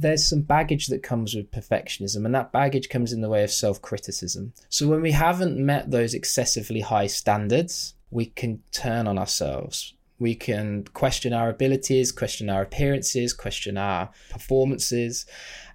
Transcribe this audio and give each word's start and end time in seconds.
there's 0.00 0.28
some 0.28 0.42
baggage 0.42 0.86
that 0.86 1.02
comes 1.02 1.34
with 1.34 1.50
perfectionism, 1.50 2.24
and 2.24 2.34
that 2.34 2.52
baggage 2.52 2.88
comes 2.88 3.12
in 3.12 3.20
the 3.20 3.28
way 3.28 3.42
of 3.42 3.50
self 3.50 3.82
criticism. 3.82 4.52
So 4.68 4.86
when 4.86 5.02
we 5.02 5.12
haven't 5.12 5.58
met 5.58 5.90
those 5.90 6.14
excessively 6.14 6.80
high 6.80 7.08
standards, 7.08 7.94
we 8.10 8.26
can 8.26 8.62
turn 8.70 9.06
on 9.08 9.18
ourselves. 9.18 9.94
We 10.20 10.34
can 10.34 10.84
question 10.94 11.32
our 11.32 11.48
abilities, 11.48 12.12
question 12.12 12.48
our 12.48 12.62
appearances, 12.62 13.32
question 13.32 13.76
our 13.76 14.10
performances. 14.30 15.26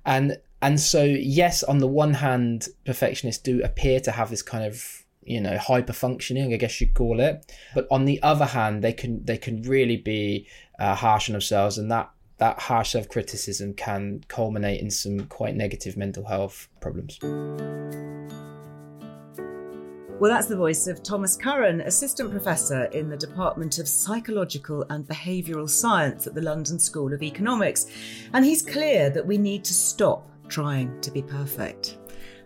And 0.06 0.38
and 0.62 0.80
so 0.80 1.04
yes, 1.04 1.62
on 1.62 1.80
the 1.80 1.88
one 1.88 2.14
hand, 2.14 2.70
perfectionists 2.86 3.44
do 3.44 3.62
appear 3.62 4.00
to 4.02 4.12
have 4.12 4.30
this 4.30 4.42
kind 4.42 4.66
of 4.66 5.04
you 5.26 5.40
know 5.40 5.58
hyper 5.58 5.94
functioning 5.94 6.54
i 6.54 6.58
guess 6.58 6.82
you'd 6.82 6.94
call 6.94 7.22
it 7.22 7.50
but 7.74 7.88
on 7.90 8.04
the 8.04 8.22
other 8.22 8.44
hand 8.44 8.84
they 8.84 8.92
can 8.92 9.24
they 9.24 9.38
can 9.38 9.62
really 9.62 9.96
be 9.96 10.46
uh, 10.80 10.94
harsh 10.94 11.30
on 11.30 11.34
themselves 11.34 11.78
and 11.78 11.90
that 11.90 12.12
that 12.38 12.60
harsh 12.60 12.92
self 12.92 13.10
criticism 13.10 13.74
can 13.74 14.24
culminate 14.28 14.82
in 14.82 14.92
some 14.92 15.28
quite 15.28 15.56
negative 15.56 15.98
mental 15.98 16.26
health 16.26 16.68
problems. 16.82 17.20
Well, 20.20 20.32
that's 20.32 20.48
the 20.48 20.56
voice 20.56 20.88
of 20.88 21.04
Thomas 21.04 21.36
Curran, 21.36 21.82
Assistant 21.82 22.32
Professor 22.32 22.86
in 22.86 23.10
the 23.10 23.18
Department 23.18 23.78
of 23.80 23.88
Psychological 23.88 24.86
and 24.90 25.06
Behavioural 25.06 25.70
Science 25.70 26.28
at 26.28 26.34
the 26.34 26.42
London 26.42 26.80
School 26.80 27.14
of 27.14 27.22
Economics. 27.22 27.88
And 28.32 28.46
he's 28.46 28.62
clear 28.62 29.10
that 29.10 29.26
we 29.26 29.38
need 29.38 29.66
to 29.66 29.74
stop 29.74 30.30
trying 30.48 31.02
to 31.02 31.12
be 31.12 31.22
perfect. 31.24 31.98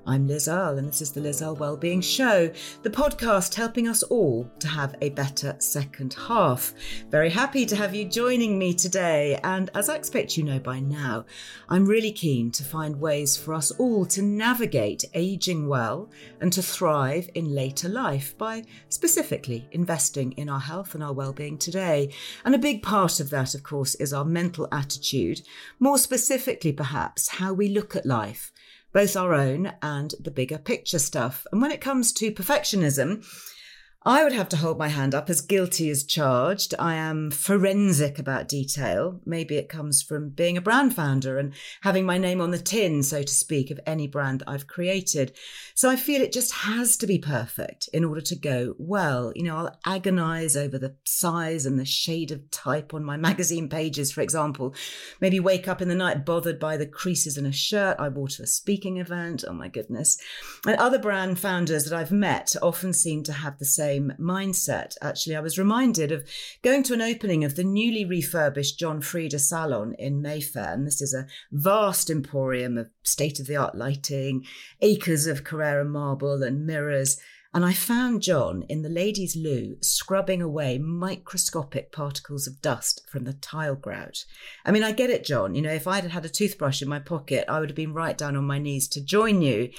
I'm 0.10 0.26
Liz 0.26 0.48
Earle, 0.48 0.78
and 0.78 0.88
this 0.88 1.02
is 1.02 1.12
the 1.12 1.20
Liz 1.20 1.42
Earle 1.42 1.58
Wellbeing 1.58 2.00
Show, 2.00 2.50
the 2.82 2.90
podcast 2.90 3.54
helping 3.54 3.90
us 3.90 4.04
all 4.04 4.50
to 4.60 4.68
have 4.70 4.96
a 5.02 5.10
better 5.10 5.54
second 5.60 6.14
half. 6.14 6.74
Very 7.10 7.30
happy 7.30 7.66
to 7.66 7.76
have 7.76 7.94
you 7.94 8.06
joining 8.06 8.58
me 8.58 8.74
today, 8.74 9.38
and 9.44 9.70
as 9.76 9.90
I 9.90 9.98
expect 9.98 10.38
you 10.38 10.46
know 10.46 10.60
by 10.60 10.80
now, 10.80 11.26
I'm 11.68 11.86
really 11.86 12.14
keen 12.14 12.52
to 12.52 12.64
find 12.64 13.02
ways 13.02 13.36
for 13.36 13.54
us 13.54 13.72
all 13.72 14.06
to 14.06 14.22
navigate 14.22 15.04
aging 15.14 15.68
well 15.68 16.10
and 16.40 16.54
to 16.54 16.62
thrive 16.62 17.30
in 17.36 17.54
later 17.54 17.90
life 17.90 18.38
by 18.38 18.64
specifically 18.88 19.68
investing 19.74 20.32
in 20.38 20.48
our 20.48 20.62
health 20.62 20.96
and 20.96 21.04
our 21.04 21.12
well-being 21.12 21.58
today. 21.58 22.14
And 22.46 22.56
a 22.56 22.60
big 22.60 22.82
part 22.82 23.20
of 23.20 23.30
that, 23.32 23.54
of 23.54 23.64
course, 23.64 23.94
is 23.96 24.14
our 24.14 24.24
mental 24.24 24.70
attitude, 24.72 25.42
more 25.82 25.98
specifically, 25.98 26.72
perhaps, 26.72 27.28
how 27.28 27.52
we 27.52 27.68
look 27.68 27.94
at 27.94 28.06
life 28.06 28.54
both 28.94 29.16
our 29.16 29.34
own 29.34 29.74
and 29.82 30.14
the 30.20 30.32
bigger 30.32 30.58
picture 30.58 31.00
stuff. 31.00 31.46
And 31.52 31.62
when 31.62 31.72
it 31.72 31.82
comes 31.82 32.12
to 32.14 32.32
perfectionism, 32.32 33.26
I 34.08 34.24
would 34.24 34.32
have 34.32 34.48
to 34.50 34.58
hold 34.58 34.78
my 34.78 34.88
hand 34.88 35.14
up 35.14 35.30
as 35.30 35.42
guilty 35.42 35.90
as 35.90 36.06
charged. 36.06 36.74
I 36.80 36.94
am 36.94 37.30
forensic 37.30 38.18
about 38.18 38.48
detail. 38.48 39.20
Maybe 39.26 39.58
it 39.58 39.68
comes 39.68 40.02
from 40.02 40.30
being 40.30 40.56
a 40.56 40.62
brand 40.62 40.96
founder 40.96 41.38
and 41.38 41.54
having 41.82 42.06
my 42.06 42.18
name 42.18 42.40
on 42.40 42.52
the 42.52 42.58
tin, 42.58 43.04
so 43.04 43.22
to 43.22 43.28
speak, 43.28 43.70
of 43.70 43.82
any 43.86 44.08
brand 44.08 44.40
that 44.40 44.50
I've 44.50 44.66
created. 44.66 45.34
So 45.76 45.90
I 45.90 45.98
feel 45.98 46.22
it 46.22 46.32
just 46.32 46.54
has 46.54 46.96
to 46.98 47.06
be 47.06 47.20
perfect 47.20 47.90
in 47.92 48.06
order 48.06 48.22
to 48.22 48.36
go 48.38 48.76
well. 48.78 49.34
You 49.36 49.44
know, 49.44 49.58
I'll 49.58 49.78
agonize 49.86 50.56
over 50.56 50.78
the 50.78 50.96
size 51.04 51.66
and 51.66 51.78
the 51.78 51.84
shade 51.84 52.32
of 52.32 52.50
type 52.50 52.94
on 52.94 53.04
my 53.04 53.18
magazine 53.28 53.68
pages, 53.68 54.14
for 54.14 54.22
example. 54.22 54.74
Maybe 55.20 55.42
wake 55.42 55.68
up 55.68 55.82
in 55.82 55.90
the 55.90 55.96
night 55.96 56.26
bothered 56.26 56.62
by 56.62 56.78
the 56.78 56.88
creases 56.88 57.38
in 57.38 57.46
a 57.46 57.52
shirt 57.52 57.98
I 58.00 58.08
wore 58.08 58.30
to 58.30 58.44
a 58.44 58.48
speaking 58.48 59.00
event. 59.00 59.44
Oh 59.46 59.52
my 59.52 59.68
goodness. 59.68 60.18
And 60.66 60.78
other 60.78 60.98
brand 60.98 61.40
founders 61.40 61.84
that 61.84 61.94
I've 61.94 62.14
met 62.14 62.56
often 62.62 62.94
seem 62.94 63.24
to 63.24 63.34
have 63.34 63.60
the 63.60 63.66
same 63.66 63.97
same 63.98 64.14
mindset. 64.20 64.96
Actually, 65.02 65.36
I 65.36 65.42
was 65.42 65.58
reminded 65.58 66.12
of 66.12 66.28
going 66.64 66.84
to 66.84 66.94
an 66.94 67.02
opening 67.02 67.44
of 67.44 67.56
the 67.56 67.64
newly 67.64 68.06
refurbished 68.06 68.80
John 68.80 69.02
Frieda 69.02 69.40
Salon 69.40 69.96
in 69.98 70.22
Mayfair. 70.22 70.74
And 70.74 70.86
this 70.86 71.02
is 71.02 71.14
a 71.14 71.28
vast 71.52 72.10
emporium 72.10 72.78
of 72.78 72.90
state 73.04 73.40
of 73.40 73.48
the 73.48 73.56
art 73.56 73.76
lighting, 73.76 74.46
acres 74.82 75.28
of 75.28 75.44
Carrara 75.44 75.86
marble 75.86 76.44
and 76.44 76.66
mirrors. 76.66 77.18
And 77.54 77.66
I 77.66 77.74
found 77.74 78.22
John 78.22 78.64
in 78.70 78.84
the 78.84 78.90
ladies' 78.90 79.36
loo 79.36 79.78
scrubbing 79.82 80.42
away 80.42 80.78
microscopic 80.78 81.92
particles 81.92 82.46
of 82.46 82.62
dust 82.62 83.02
from 83.10 83.24
the 83.24 83.34
tile 83.34 83.76
grout. 83.76 84.26
I 84.66 84.72
mean, 84.72 84.84
I 84.84 84.92
get 84.92 85.10
it, 85.10 85.26
John. 85.26 85.56
You 85.56 85.64
know, 85.64 85.74
if 85.74 85.88
I'd 85.88 86.04
had 86.04 86.26
a 86.26 86.30
toothbrush 86.30 86.82
in 86.82 86.90
my 86.90 87.00
pocket, 87.00 87.46
I 87.48 87.60
would 87.60 87.70
have 87.70 87.76
been 87.76 87.94
right 87.94 88.18
down 88.18 88.36
on 88.36 88.46
my 88.46 88.60
knees 88.60 88.88
to 88.90 89.04
join 89.04 89.42
you. 89.42 89.72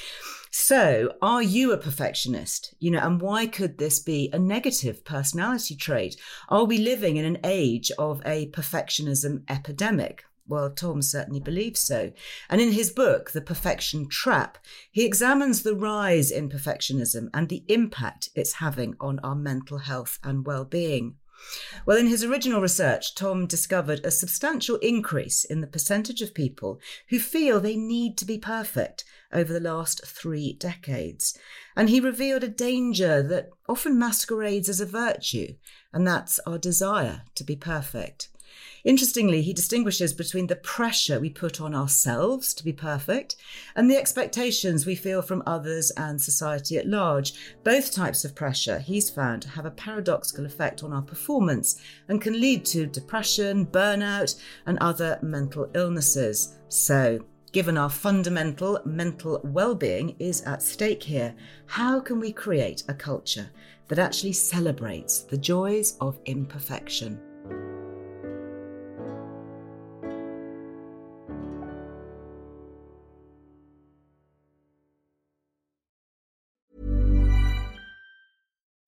So, 0.51 1.15
are 1.21 1.43
you 1.43 1.73
a 1.73 1.79
perfectionist? 1.79 2.75
You 2.79 2.93
know, 2.93 3.01
and 3.01 3.21
why 3.21 3.47
could 3.47 3.79
this 3.79 3.99
be 3.99 4.31
a 4.33 4.39
negative 4.39 5.05
personality 5.05 5.77
trait? 5.77 6.17
Are 6.49 6.65
we 6.65 6.79
living 6.79 7.17
in 7.17 7.25
an 7.25 7.39
age 7.45 7.91
of 7.99 8.23
a 8.25 8.51
perfectionism 8.51 9.43
epidemic? 9.49 10.25
Well, 10.47 10.71
Tom 10.71 11.03
certainly 11.03 11.41
believes 11.41 11.81
so. 11.81 12.13
And 12.49 12.61
in 12.61 12.73
his 12.73 12.91
book, 12.91 13.33
The 13.33 13.43
Perfection 13.43 14.09
Trap, 14.09 14.57
he 14.91 15.05
examines 15.05 15.63
the 15.63 15.77
rise 15.77 16.31
in 16.31 16.49
perfectionism 16.49 17.29
and 17.35 17.51
the 17.51 17.65
impact 17.69 18.31
it's 18.35 18.55
having 18.55 18.95
on 18.99 19.19
our 19.19 19.35
mental 19.35 19.79
health 19.79 20.19
and 20.25 20.47
well 20.47 20.65
being. 20.65 21.17
Well, 21.87 21.97
in 21.97 22.07
his 22.07 22.25
original 22.25 22.61
research, 22.61 23.15
Tom 23.15 23.47
discovered 23.47 24.01
a 24.05 24.11
substantial 24.11 24.77
increase 24.77 25.45
in 25.45 25.61
the 25.61 25.67
percentage 25.67 26.23
of 26.23 26.35
people 26.35 26.81
who 27.09 27.19
feel 27.19 27.61
they 27.61 27.77
need 27.77 28.19
to 28.19 28.25
be 28.25 28.39
perfect 28.39 29.05
over 29.33 29.53
the 29.53 29.61
last 29.61 30.07
three 30.07 30.53
decades. 30.55 31.39
And 31.77 31.89
he 31.89 32.01
revealed 32.01 32.45
a 32.45 32.49
danger 32.49 33.23
that 33.23 33.51
often 33.69 33.99
masquerades 33.99 34.69
as 34.69 34.81
a 34.81 34.87
virtue, 34.87 35.55
and 35.93 36.07
that's 36.07 36.39
our 36.41 36.59
desire 36.59 37.23
to 37.35 37.45
be 37.45 37.57
perfect. 37.57 38.29
Interestingly, 38.89 39.43
he 39.43 39.53
distinguishes 39.53 40.15
between 40.15 40.47
the 40.47 40.57
pressure 40.57 41.21
we 41.21 41.29
put 41.29 41.61
on 41.61 41.75
ourselves 41.75 42.55
to 42.55 42.65
be 42.65 42.73
perfect 42.73 43.37
and 43.77 43.91
the 43.91 43.99
expectations 43.99 44.87
we 44.87 44.95
feel 44.95 45.21
from 45.21 45.43
others 45.45 45.91
and 45.99 46.19
society 46.19 46.79
at 46.79 46.87
large. 46.87 47.35
Both 47.65 47.93
types 47.93 48.25
of 48.25 48.35
pressure, 48.35 48.79
he's 48.79 49.11
found, 49.11 49.45
have 49.45 49.67
a 49.67 49.71
paradoxical 49.71 50.47
effect 50.47 50.83
on 50.83 50.95
our 50.95 51.03
performance 51.03 51.83
and 52.09 52.19
can 52.19 52.41
lead 52.41 52.65
to 52.65 52.87
depression, 52.87 53.67
burnout, 53.67 54.41
and 54.65 54.79
other 54.79 55.19
mental 55.21 55.71
illnesses. 55.75 56.57
So, 56.69 57.27
Given 57.51 57.79
our 57.79 57.89
fundamental 57.89 58.79
mental 58.85 59.41
well 59.43 59.75
being 59.75 60.15
is 60.19 60.43
at 60.43 60.63
stake 60.63 61.03
here, 61.03 61.35
how 61.65 61.99
can 61.99 62.21
we 62.21 62.31
create 62.31 62.85
a 62.89 62.95
culture 62.95 63.49
that 63.89 63.99
actually 63.99 64.35
celebrates 64.35 65.21
the 65.21 65.39
joys 65.39 65.97
of 66.03 66.21
imperfection? 66.27 67.28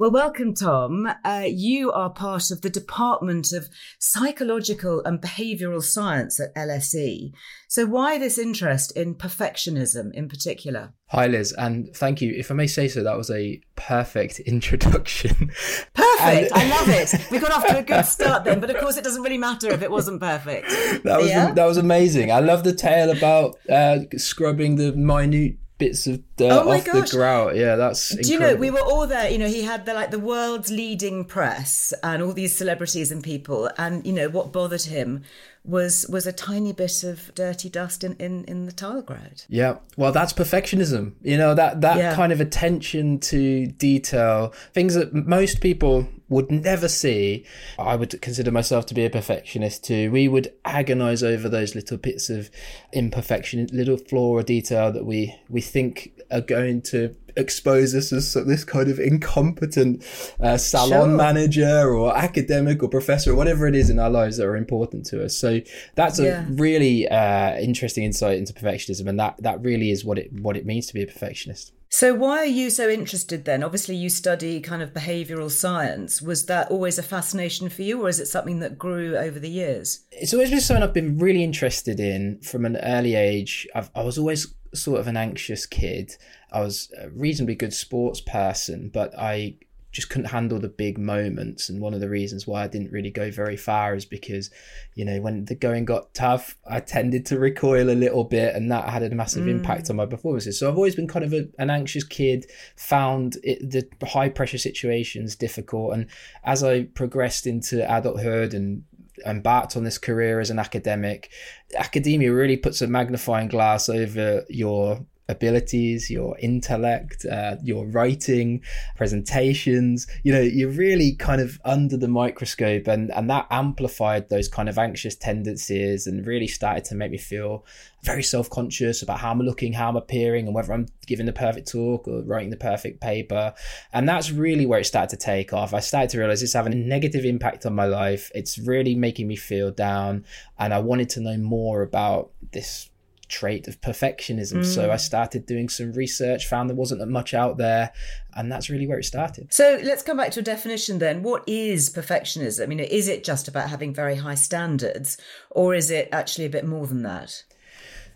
Well, 0.00 0.10
welcome, 0.10 0.54
Tom. 0.54 1.06
Uh, 1.26 1.44
you 1.46 1.92
are 1.92 2.08
part 2.08 2.50
of 2.50 2.62
the 2.62 2.70
Department 2.70 3.52
of 3.52 3.68
Psychological 3.98 5.04
and 5.04 5.20
Behavioural 5.20 5.82
Science 5.82 6.40
at 6.40 6.54
LSE. 6.54 7.32
So, 7.68 7.84
why 7.84 8.16
this 8.16 8.38
interest 8.38 8.96
in 8.96 9.14
perfectionism 9.14 10.10
in 10.14 10.26
particular? 10.26 10.94
Hi, 11.08 11.26
Liz, 11.26 11.52
and 11.52 11.94
thank 11.94 12.22
you. 12.22 12.32
If 12.34 12.50
I 12.50 12.54
may 12.54 12.66
say 12.66 12.88
so, 12.88 13.02
that 13.02 13.18
was 13.18 13.30
a 13.30 13.60
perfect 13.76 14.38
introduction. 14.46 15.50
Perfect. 15.92 16.50
And... 16.50 16.54
I 16.54 16.70
love 16.70 16.88
it. 16.88 17.14
We 17.30 17.38
got 17.38 17.52
off 17.52 17.66
to 17.66 17.80
a 17.80 17.82
good 17.82 18.06
start 18.06 18.44
then, 18.44 18.58
but 18.58 18.70
of 18.70 18.78
course, 18.78 18.96
it 18.96 19.04
doesn't 19.04 19.22
really 19.22 19.36
matter 19.36 19.70
if 19.70 19.82
it 19.82 19.90
wasn't 19.90 20.22
perfect. 20.22 20.70
That 21.04 21.18
was 21.20 21.28
yeah? 21.28 21.52
that 21.52 21.66
was 21.66 21.76
amazing. 21.76 22.32
I 22.32 22.40
love 22.40 22.64
the 22.64 22.72
tale 22.72 23.10
about 23.10 23.58
uh, 23.68 23.98
scrubbing 24.16 24.76
the 24.76 24.92
minute 24.92 25.58
bits 25.80 26.06
of 26.06 26.22
dirt 26.36 26.52
Oh 26.52 26.70
off 26.70 26.84
gosh. 26.84 27.10
the 27.10 27.16
grout. 27.16 27.56
Yeah, 27.56 27.74
that's 27.74 28.14
Do 28.14 28.32
you 28.32 28.38
know 28.38 28.54
we 28.54 28.70
were 28.70 28.80
all 28.80 29.08
there? 29.08 29.28
You 29.28 29.38
know, 29.38 29.48
he 29.48 29.62
had 29.62 29.86
the 29.86 29.94
like 29.94 30.12
the 30.12 30.20
world's 30.20 30.70
leading 30.70 31.24
press 31.24 31.92
and 32.04 32.22
all 32.22 32.32
these 32.32 32.54
celebrities 32.56 33.10
and 33.10 33.24
people, 33.24 33.68
and 33.76 34.06
you 34.06 34.12
know 34.12 34.28
what 34.28 34.52
bothered 34.52 34.82
him 34.82 35.24
was 35.70 36.06
was 36.08 36.26
a 36.26 36.32
tiny 36.32 36.72
bit 36.72 37.04
of 37.04 37.34
dirty 37.34 37.68
dust 37.68 38.04
in 38.04 38.14
in, 38.16 38.44
in 38.44 38.66
the 38.66 38.72
tile 38.72 39.02
grout. 39.02 39.46
Yeah, 39.48 39.76
well, 39.96 40.12
that's 40.12 40.32
perfectionism. 40.32 41.12
You 41.22 41.36
know 41.38 41.54
that 41.54 41.80
that 41.80 41.96
Yeah. 41.98 42.14
kind 42.14 42.32
of 42.32 42.40
attention 42.40 43.18
to 43.20 43.66
detail, 43.66 44.52
things 44.74 44.94
that 44.94 45.14
most 45.14 45.60
people 45.60 46.08
would 46.28 46.50
never 46.50 46.86
see. 46.88 47.44
I 47.78 47.96
would 47.96 48.20
consider 48.22 48.52
myself 48.52 48.86
to 48.86 48.94
be 48.94 49.04
a 49.04 49.10
perfectionist 49.10 49.84
too. 49.84 50.10
We 50.12 50.28
would 50.28 50.52
agonize 50.64 51.22
over 51.24 51.48
those 51.48 51.74
little 51.74 51.96
bits 51.98 52.30
of 52.30 52.50
imperfection, 52.92 53.68
little 53.72 53.96
flaw 53.96 54.28
or 54.38 54.42
detail 54.42 54.92
that 54.92 55.04
we 55.04 55.34
we 55.48 55.60
think 55.60 56.12
are 56.30 56.40
going 56.40 56.82
to 56.82 57.14
expose 57.36 57.94
us 57.94 58.12
as 58.12 58.34
this 58.34 58.64
kind 58.64 58.88
of 58.90 58.98
incompetent 58.98 60.04
uh, 60.40 60.56
salon 60.56 60.90
Sure. 61.10 61.16
manager 61.16 61.94
or 61.94 62.16
academic 62.16 62.82
or 62.82 62.88
professor 62.88 63.32
or 63.32 63.34
whatever 63.34 63.66
it 63.66 63.74
is 63.74 63.90
in 63.90 63.98
our 63.98 64.10
lives 64.10 64.36
that 64.36 64.46
are 64.46 64.56
important 64.56 65.06
to 65.06 65.24
us. 65.24 65.36
So 65.36 65.60
that's 65.94 66.18
a 66.18 66.46
really 66.50 67.08
uh, 67.08 67.56
interesting 67.58 68.04
insight 68.04 68.38
into 68.38 68.52
perfectionism, 68.52 69.08
and 69.08 69.18
that 69.20 69.36
that 69.42 69.60
really 69.62 69.90
is 69.90 70.04
what 70.04 70.18
it 70.18 70.32
what 70.32 70.56
it 70.56 70.66
means 70.66 70.86
to 70.88 70.94
be 70.94 71.02
a 71.02 71.06
perfectionist. 71.06 71.72
So 71.92 72.14
why 72.14 72.38
are 72.38 72.44
you 72.44 72.70
so 72.70 72.88
interested 72.88 73.44
then? 73.46 73.64
Obviously, 73.64 73.96
you 73.96 74.10
study 74.10 74.60
kind 74.60 74.80
of 74.80 74.92
behavioural 74.92 75.50
science. 75.50 76.22
Was 76.22 76.46
that 76.46 76.70
always 76.70 76.98
a 76.98 77.02
fascination 77.02 77.68
for 77.68 77.82
you, 77.82 78.00
or 78.00 78.08
is 78.08 78.20
it 78.20 78.26
something 78.26 78.60
that 78.60 78.78
grew 78.78 79.16
over 79.16 79.40
the 79.40 79.48
years? 79.50 80.04
It's 80.12 80.32
always 80.32 80.50
been 80.50 80.60
something 80.60 80.84
I've 80.84 80.94
been 80.94 81.18
really 81.18 81.42
interested 81.42 81.98
in 81.98 82.40
from 82.42 82.64
an 82.64 82.76
early 82.76 83.16
age. 83.16 83.66
I've, 83.74 83.90
I 83.96 84.04
was 84.04 84.18
always 84.18 84.54
sort 84.74 85.00
of 85.00 85.06
an 85.06 85.16
anxious 85.16 85.66
kid. 85.66 86.16
I 86.52 86.60
was 86.60 86.92
a 87.00 87.10
reasonably 87.10 87.54
good 87.54 87.72
sports 87.72 88.20
person, 88.20 88.90
but 88.92 89.16
I 89.18 89.56
just 89.92 90.08
couldn't 90.08 90.30
handle 90.30 90.60
the 90.60 90.68
big 90.68 90.98
moments. 90.98 91.68
And 91.68 91.80
one 91.80 91.94
of 91.94 92.00
the 92.00 92.08
reasons 92.08 92.46
why 92.46 92.62
I 92.62 92.68
didn't 92.68 92.92
really 92.92 93.10
go 93.10 93.30
very 93.30 93.56
far 93.56 93.96
is 93.96 94.04
because, 94.04 94.50
you 94.94 95.04
know, 95.04 95.20
when 95.20 95.46
the 95.46 95.56
going 95.56 95.84
got 95.84 96.14
tough, 96.14 96.56
I 96.64 96.78
tended 96.78 97.26
to 97.26 97.38
recoil 97.40 97.90
a 97.90 97.94
little 97.98 98.22
bit, 98.22 98.54
and 98.54 98.70
that 98.70 98.88
had 98.88 99.02
a 99.02 99.10
massive 99.10 99.48
impact 99.48 99.90
on 99.90 99.96
my 99.96 100.06
mm. 100.06 100.10
performances. 100.10 100.58
So 100.58 100.68
I've 100.68 100.76
always 100.76 100.94
been 100.94 101.08
kind 101.08 101.24
of 101.24 101.32
a, 101.32 101.48
an 101.58 101.70
anxious 101.70 102.04
kid, 102.04 102.46
found 102.76 103.38
it, 103.42 103.68
the 103.68 104.06
high 104.06 104.28
pressure 104.28 104.58
situations 104.58 105.34
difficult. 105.34 105.94
And 105.94 106.06
as 106.44 106.62
I 106.62 106.84
progressed 106.84 107.48
into 107.48 107.82
adulthood 107.92 108.54
and 108.54 108.84
embarked 109.26 109.76
on 109.76 109.84
this 109.84 109.98
career 109.98 110.40
as 110.40 110.50
an 110.50 110.58
academic, 110.58 111.30
academia 111.76 112.32
really 112.32 112.56
puts 112.56 112.82
a 112.82 112.86
magnifying 112.86 113.48
glass 113.48 113.88
over 113.88 114.44
your 114.48 115.04
abilities, 115.30 116.10
your 116.10 116.36
intellect, 116.38 117.24
uh, 117.24 117.56
your 117.62 117.86
writing, 117.86 118.62
presentations. 118.96 120.06
You 120.22 120.32
know, 120.32 120.40
you're 120.40 120.70
really 120.70 121.14
kind 121.14 121.40
of 121.40 121.60
under 121.64 121.96
the 121.96 122.08
microscope, 122.08 122.86
and 122.86 123.10
and 123.12 123.30
that 123.30 123.46
amplified 123.50 124.28
those 124.28 124.48
kind 124.48 124.68
of 124.68 124.78
anxious 124.78 125.14
tendencies, 125.14 126.06
and 126.06 126.26
really 126.26 126.46
started 126.48 126.84
to 126.86 126.94
make 126.94 127.10
me 127.10 127.18
feel 127.18 127.64
very 128.02 128.22
self-conscious 128.22 129.02
about 129.02 129.20
how 129.20 129.30
I'm 129.30 129.40
looking, 129.40 129.74
how 129.74 129.88
I'm 129.88 129.96
appearing, 129.96 130.46
and 130.46 130.54
whether 130.54 130.72
I'm 130.72 130.86
giving 131.06 131.26
the 131.26 131.32
perfect 131.32 131.70
talk 131.70 132.08
or 132.08 132.22
writing 132.22 132.50
the 132.50 132.56
perfect 132.56 133.00
paper. 133.00 133.52
And 133.92 134.08
that's 134.08 134.30
really 134.30 134.66
where 134.66 134.80
it 134.80 134.86
started 134.86 135.10
to 135.10 135.24
take 135.24 135.52
off. 135.52 135.74
I 135.74 135.80
started 135.80 136.10
to 136.10 136.18
realize 136.18 136.42
it's 136.42 136.54
having 136.54 136.72
a 136.72 136.76
negative 136.76 137.24
impact 137.24 137.66
on 137.66 137.74
my 137.74 137.84
life. 137.86 138.30
It's 138.34 138.58
really 138.58 138.94
making 138.94 139.28
me 139.28 139.36
feel 139.36 139.70
down, 139.70 140.24
and 140.58 140.72
I 140.74 140.78
wanted 140.80 141.10
to 141.10 141.20
know 141.20 141.36
more 141.36 141.82
about 141.82 142.30
this 142.52 142.89
trait 143.30 143.68
of 143.68 143.80
perfectionism. 143.80 144.64
So 144.64 144.90
I 144.90 144.96
mm. 144.96 145.00
started 145.00 145.46
doing 145.46 145.68
some 145.68 145.92
research, 145.92 146.46
found 146.46 146.68
there 146.68 146.76
wasn't 146.76 147.00
that 147.00 147.06
much 147.06 147.32
out 147.32 147.56
there, 147.56 147.92
and 148.34 148.50
that's 148.50 148.68
really 148.68 148.86
where 148.86 148.98
it 148.98 149.04
started. 149.04 149.52
So 149.52 149.78
let's 149.82 150.02
come 150.02 150.16
back 150.16 150.32
to 150.32 150.40
a 150.40 150.42
definition 150.42 150.98
then. 150.98 151.22
What 151.22 151.44
is 151.46 151.90
perfectionism? 151.90 152.62
I 152.62 152.66
mean, 152.66 152.80
is 152.80 153.08
it 153.08 153.24
just 153.24 153.48
about 153.48 153.70
having 153.70 153.94
very 153.94 154.16
high 154.16 154.34
standards, 154.34 155.16
or 155.50 155.74
is 155.74 155.90
it 155.90 156.08
actually 156.12 156.44
a 156.44 156.50
bit 156.50 156.66
more 156.66 156.86
than 156.86 157.02
that? 157.02 157.44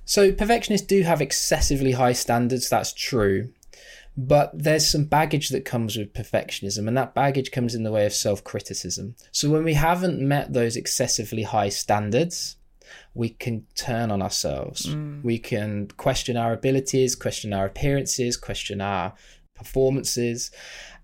So 0.05 0.33
perfectionists 0.33 0.87
do 0.87 1.03
have 1.03 1.23
excessively 1.23 1.93
high 1.93 2.13
standards, 2.13 2.69
that's 2.69 2.93
true. 2.93 3.51
But 4.17 4.53
there's 4.55 4.89
some 4.89 5.07
baggage 5.07 5.49
that 5.49 5.65
comes 5.65 5.97
with 5.97 6.13
perfectionism, 6.13 6.87
and 6.87 6.97
that 6.97 7.15
baggage 7.15 7.51
comes 7.51 7.75
in 7.75 7.83
the 7.83 7.91
way 7.91 8.07
of 8.07 8.13
self 8.13 8.45
criticism. 8.45 9.17
So 9.33 9.51
when 9.51 9.65
we 9.65 9.75
haven't 9.75 10.21
met 10.21 10.53
those 10.53 10.77
excessively 10.77 11.43
high 11.43 11.71
standards, 11.71 12.57
we 13.15 13.31
can 13.31 13.67
turn 13.75 14.11
on 14.11 14.23
ourselves. 14.23 14.87
We 15.23 15.39
can 15.39 15.89
question 15.97 16.37
our 16.37 16.53
abilities, 16.53 17.15
question 17.15 17.53
our 17.53 17.67
appearances, 17.67 18.37
question 18.37 18.81
our 18.81 19.15
performances. 19.55 20.51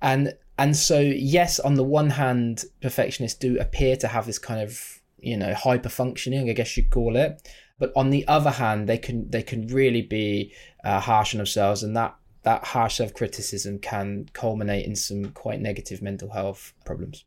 And 0.02 0.34
and 0.58 0.76
so 0.76 1.00
yes, 1.00 1.58
on 1.58 1.74
the 1.74 1.84
one 1.84 2.10
hand, 2.10 2.64
perfectionists 2.82 3.38
do 3.38 3.58
appear 3.58 3.96
to 3.96 4.08
have 4.08 4.26
this 4.26 4.38
kind 4.38 4.60
of, 4.60 5.00
you 5.18 5.36
know, 5.36 5.54
hyper 5.54 5.88
functioning, 5.88 6.50
I 6.50 6.52
guess 6.52 6.76
you'd 6.76 6.90
call 6.90 7.16
it. 7.16 7.48
But 7.78 7.92
on 7.96 8.10
the 8.10 8.28
other 8.28 8.50
hand, 8.50 8.88
they 8.88 8.98
can 8.98 9.30
they 9.30 9.42
can 9.42 9.66
really 9.68 10.02
be 10.02 10.52
uh, 10.84 11.00
harsh 11.00 11.34
on 11.34 11.38
themselves, 11.38 11.82
and 11.82 11.96
that 11.96 12.14
that 12.42 12.64
harsh 12.64 12.96
self 12.96 13.12
criticism 13.14 13.78
can 13.78 14.28
culminate 14.32 14.86
in 14.86 14.96
some 14.96 15.26
quite 15.32 15.60
negative 15.60 16.00
mental 16.00 16.30
health 16.30 16.72
problems. 16.84 17.24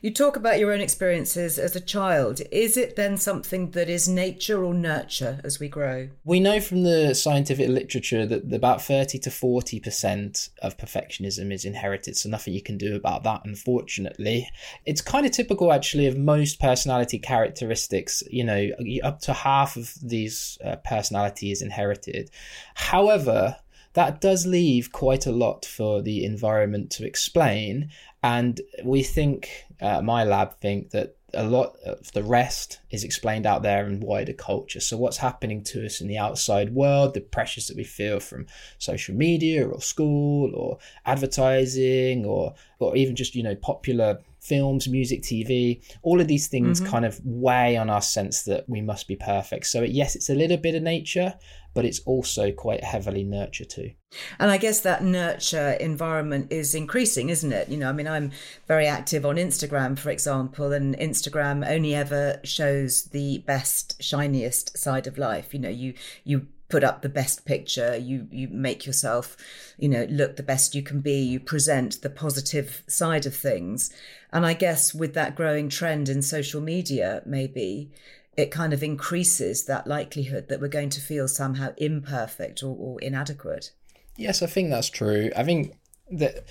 You 0.00 0.12
talk 0.14 0.36
about 0.36 0.58
your 0.58 0.72
own 0.72 0.80
experiences 0.80 1.58
as 1.58 1.74
a 1.74 1.80
child. 1.80 2.40
Is 2.52 2.76
it 2.76 2.96
then 2.96 3.16
something 3.16 3.72
that 3.72 3.88
is 3.88 4.08
nature 4.08 4.64
or 4.64 4.74
nurture 4.74 5.40
as 5.44 5.58
we 5.58 5.68
grow? 5.68 6.08
We 6.24 6.40
know 6.40 6.60
from 6.60 6.84
the 6.84 7.14
scientific 7.14 7.68
literature 7.68 8.26
that 8.26 8.52
about 8.52 8.82
30 8.82 9.18
to 9.20 9.30
40% 9.30 10.50
of 10.62 10.76
perfectionism 10.76 11.52
is 11.52 11.64
inherited, 11.64 12.16
so 12.16 12.28
nothing 12.28 12.54
you 12.54 12.62
can 12.62 12.78
do 12.78 12.94
about 12.94 13.24
that, 13.24 13.42
unfortunately. 13.44 14.48
It's 14.86 15.00
kind 15.00 15.26
of 15.26 15.32
typical, 15.32 15.72
actually, 15.72 16.06
of 16.06 16.16
most 16.16 16.60
personality 16.60 17.18
characteristics. 17.18 18.22
You 18.30 18.44
know, 18.44 18.70
up 19.02 19.20
to 19.22 19.32
half 19.32 19.76
of 19.76 19.94
these 20.02 20.58
uh, 20.64 20.76
personality 20.76 21.50
is 21.50 21.62
inherited. 21.62 22.30
However, 22.74 23.56
that 23.98 24.20
does 24.20 24.46
leave 24.46 24.92
quite 24.92 25.26
a 25.26 25.32
lot 25.32 25.64
for 25.64 26.00
the 26.00 26.24
environment 26.24 26.88
to 26.88 27.04
explain. 27.04 27.90
And 28.22 28.60
we 28.84 29.02
think, 29.02 29.50
uh, 29.80 30.00
my 30.02 30.22
lab 30.22 30.54
think 30.60 30.90
that 30.90 31.16
a 31.34 31.42
lot 31.42 31.76
of 31.84 32.12
the 32.12 32.22
rest 32.22 32.78
is 32.92 33.02
explained 33.02 33.44
out 33.44 33.64
there 33.64 33.88
in 33.88 33.98
wider 33.98 34.32
culture. 34.32 34.78
So, 34.78 34.96
what's 34.96 35.16
happening 35.16 35.64
to 35.64 35.84
us 35.84 36.00
in 36.00 36.06
the 36.06 36.16
outside 36.16 36.74
world, 36.74 37.14
the 37.14 37.20
pressures 37.20 37.66
that 37.66 37.76
we 37.76 37.82
feel 37.82 38.20
from 38.20 38.46
social 38.78 39.16
media 39.16 39.66
or 39.68 39.80
school 39.82 40.54
or 40.54 40.78
advertising 41.04 42.24
or, 42.24 42.54
or 42.78 42.96
even 42.96 43.16
just, 43.16 43.34
you 43.34 43.42
know, 43.42 43.56
popular 43.56 44.20
films, 44.38 44.88
music, 44.88 45.22
TV, 45.22 45.82
all 46.02 46.20
of 46.20 46.28
these 46.28 46.46
things 46.46 46.80
kind 46.80 47.04
of 47.04 47.20
weigh 47.24 47.76
on 47.76 47.90
our 47.90 48.00
sense 48.00 48.44
that 48.44 48.66
we 48.68 48.80
must 48.80 49.08
be 49.08 49.16
perfect. 49.16 49.66
So, 49.66 49.82
yes, 49.82 50.14
it's 50.14 50.30
a 50.30 50.34
little 50.34 50.56
bit 50.56 50.76
of 50.76 50.82
nature, 50.82 51.34
but 51.78 51.84
it's 51.84 52.00
also 52.06 52.50
quite 52.50 52.82
heavily 52.82 53.22
nurture 53.22 53.64
too. 53.64 53.92
And 54.40 54.50
I 54.50 54.56
guess 54.56 54.80
that 54.80 55.04
nurture 55.04 55.76
environment 55.78 56.50
is 56.50 56.74
increasing, 56.74 57.28
isn't 57.28 57.52
it? 57.52 57.68
You 57.68 57.76
know, 57.76 57.88
I 57.88 57.92
mean, 57.92 58.08
I'm 58.08 58.32
very 58.66 58.88
active 58.88 59.24
on 59.24 59.36
Instagram, 59.36 59.96
for 59.96 60.10
example, 60.10 60.72
and 60.72 60.98
Instagram 60.98 61.64
only 61.64 61.94
ever 61.94 62.40
shows 62.42 63.04
the 63.04 63.38
best, 63.46 64.02
shiniest 64.02 64.76
side 64.76 65.06
of 65.06 65.18
life. 65.18 65.54
You 65.54 65.60
know, 65.60 65.68
you 65.68 65.94
you 66.24 66.48
put 66.68 66.82
up 66.82 67.02
the 67.02 67.08
best 67.08 67.44
picture, 67.44 67.96
you 67.96 68.26
you 68.32 68.48
make 68.48 68.84
yourself, 68.84 69.36
you 69.78 69.88
know, 69.88 70.04
look 70.10 70.34
the 70.34 70.42
best 70.42 70.74
you 70.74 70.82
can 70.82 71.00
be, 71.00 71.20
you 71.22 71.38
present 71.38 72.02
the 72.02 72.10
positive 72.10 72.82
side 72.88 73.24
of 73.24 73.36
things. 73.36 73.88
And 74.32 74.44
I 74.44 74.54
guess 74.54 74.92
with 74.92 75.14
that 75.14 75.36
growing 75.36 75.68
trend 75.68 76.08
in 76.08 76.22
social 76.22 76.60
media, 76.60 77.22
maybe 77.24 77.92
it 78.38 78.52
kind 78.52 78.72
of 78.72 78.84
increases 78.84 79.64
that 79.64 79.88
likelihood 79.88 80.48
that 80.48 80.60
we're 80.60 80.68
going 80.68 80.88
to 80.90 81.00
feel 81.00 81.26
somehow 81.26 81.74
imperfect 81.76 82.62
or, 82.62 82.74
or 82.78 83.00
inadequate. 83.00 83.72
Yes, 84.16 84.42
I 84.42 84.46
think 84.46 84.70
that's 84.70 84.88
true. 84.88 85.30
I 85.36 85.42
think 85.42 85.76
that 86.12 86.44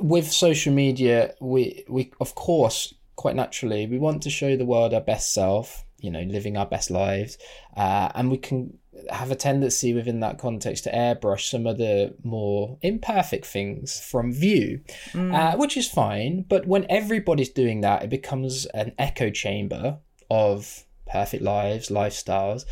with 0.00 0.30
social 0.30 0.72
media, 0.72 1.34
we 1.40 1.84
we 1.88 2.12
of 2.20 2.34
course 2.36 2.94
quite 3.16 3.36
naturally 3.36 3.86
we 3.86 3.98
want 3.98 4.22
to 4.22 4.30
show 4.30 4.56
the 4.56 4.64
world 4.64 4.94
our 4.94 5.00
best 5.00 5.34
self. 5.34 5.84
You 5.98 6.10
know, 6.10 6.22
living 6.22 6.56
our 6.56 6.66
best 6.66 6.90
lives, 6.90 7.38
uh, 7.76 8.10
and 8.16 8.28
we 8.28 8.36
can 8.36 8.76
have 9.10 9.30
a 9.30 9.36
tendency 9.36 9.94
within 9.94 10.18
that 10.18 10.36
context 10.36 10.82
to 10.84 10.90
airbrush 10.90 11.48
some 11.48 11.64
of 11.64 11.78
the 11.78 12.14
more 12.24 12.76
imperfect 12.82 13.46
things 13.46 14.00
from 14.00 14.32
view, 14.32 14.80
uh, 15.14 15.54
which 15.54 15.76
is 15.76 15.88
fine. 15.88 16.44
But 16.48 16.66
when 16.66 16.86
everybody's 16.90 17.50
doing 17.50 17.82
that, 17.82 18.02
it 18.02 18.10
becomes 18.10 18.66
an 18.66 18.94
echo 18.98 19.30
chamber 19.30 19.98
of 20.28 20.84
perfect 21.12 21.42
lives, 21.42 21.90
lifestyles. 21.90 22.64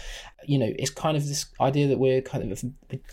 You 0.44 0.58
know, 0.58 0.72
it's 0.78 0.90
kind 0.90 1.16
of 1.16 1.28
this 1.28 1.44
idea 1.60 1.86
that 1.88 1.98
we're 1.98 2.22
kind 2.22 2.50
of 2.50 2.64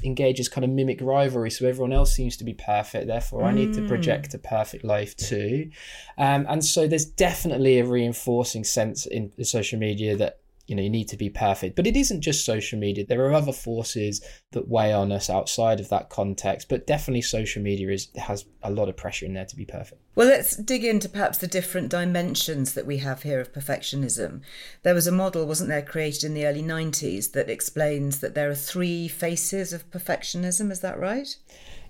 engaged 0.04 0.40
as 0.40 0.48
kind 0.48 0.64
of 0.64 0.72
mimic 0.72 1.02
rivalry. 1.02 1.52
So 1.52 1.68
everyone 1.68 1.92
else 1.92 2.14
seems 2.14 2.38
to 2.38 2.46
be 2.46 2.54
perfect, 2.54 3.08
therefore 3.08 3.44
I 3.44 3.52
need 3.52 3.74
to 3.74 3.86
project 3.88 4.34
a 4.34 4.38
perfect 4.38 4.86
life 4.86 5.16
too. 5.18 5.70
Um, 6.18 6.46
and 6.48 6.64
so 6.64 6.88
there's 6.88 7.06
definitely 7.06 7.80
a 7.80 7.86
reinforcing 7.86 8.64
sense 8.64 9.06
in 9.06 9.32
social 9.44 9.78
media 9.78 10.16
that 10.16 10.40
you 10.68 10.76
know 10.76 10.82
you 10.82 10.90
need 10.90 11.08
to 11.10 11.18
be 11.18 11.30
perfect. 11.30 11.76
But 11.76 11.88
it 11.88 11.96
isn't 11.96 12.22
just 12.22 12.46
social 12.46 12.78
media. 12.78 13.06
There 13.06 13.26
are 13.26 13.34
other 13.34 13.54
forces 13.54 14.22
that 14.52 14.68
weigh 14.68 14.94
on 14.94 15.12
us 15.12 15.30
outside 15.30 15.80
of 15.80 15.90
that 15.90 16.10
context 16.10 16.70
but 16.70 16.88
definitely 16.88 17.22
social 17.22 17.62
media 17.62 17.90
is 17.90 18.10
has 18.18 18.46
a 18.64 18.72
lot 18.72 18.90
of 18.90 18.98
pressure 18.98 19.26
in 19.26 19.34
there 19.34 19.46
to 19.46 19.56
be 19.56 19.66
perfect. 19.66 20.02
Well 20.16 20.28
let's 20.28 20.56
dig 20.56 20.84
into 20.84 21.10
perhaps 21.10 21.38
the 21.38 21.48
different 21.48 21.90
dimensions 21.90 22.74
that 22.74 22.86
we 22.86 22.98
have 22.98 23.24
here 23.24 23.40
of 23.40 23.54
perfectionism. 23.54 24.42
There 24.84 24.94
was 24.94 25.08
a 25.08 25.12
model 25.12 25.46
wasn't 25.46 25.70
there 25.70 25.82
created 25.82 26.24
in 26.24 26.34
the 26.34 26.46
early 26.46 26.64
90s 26.64 27.32
that 27.32 27.50
explains 27.50 28.20
that 28.20 28.36
there 28.36 28.50
are 28.50 28.56
three 28.56 29.08
faces 29.08 29.74
of 29.74 29.90
perfectionism. 29.92 30.72
Is 30.72 30.82
that 30.82 31.00
right? 31.00 31.36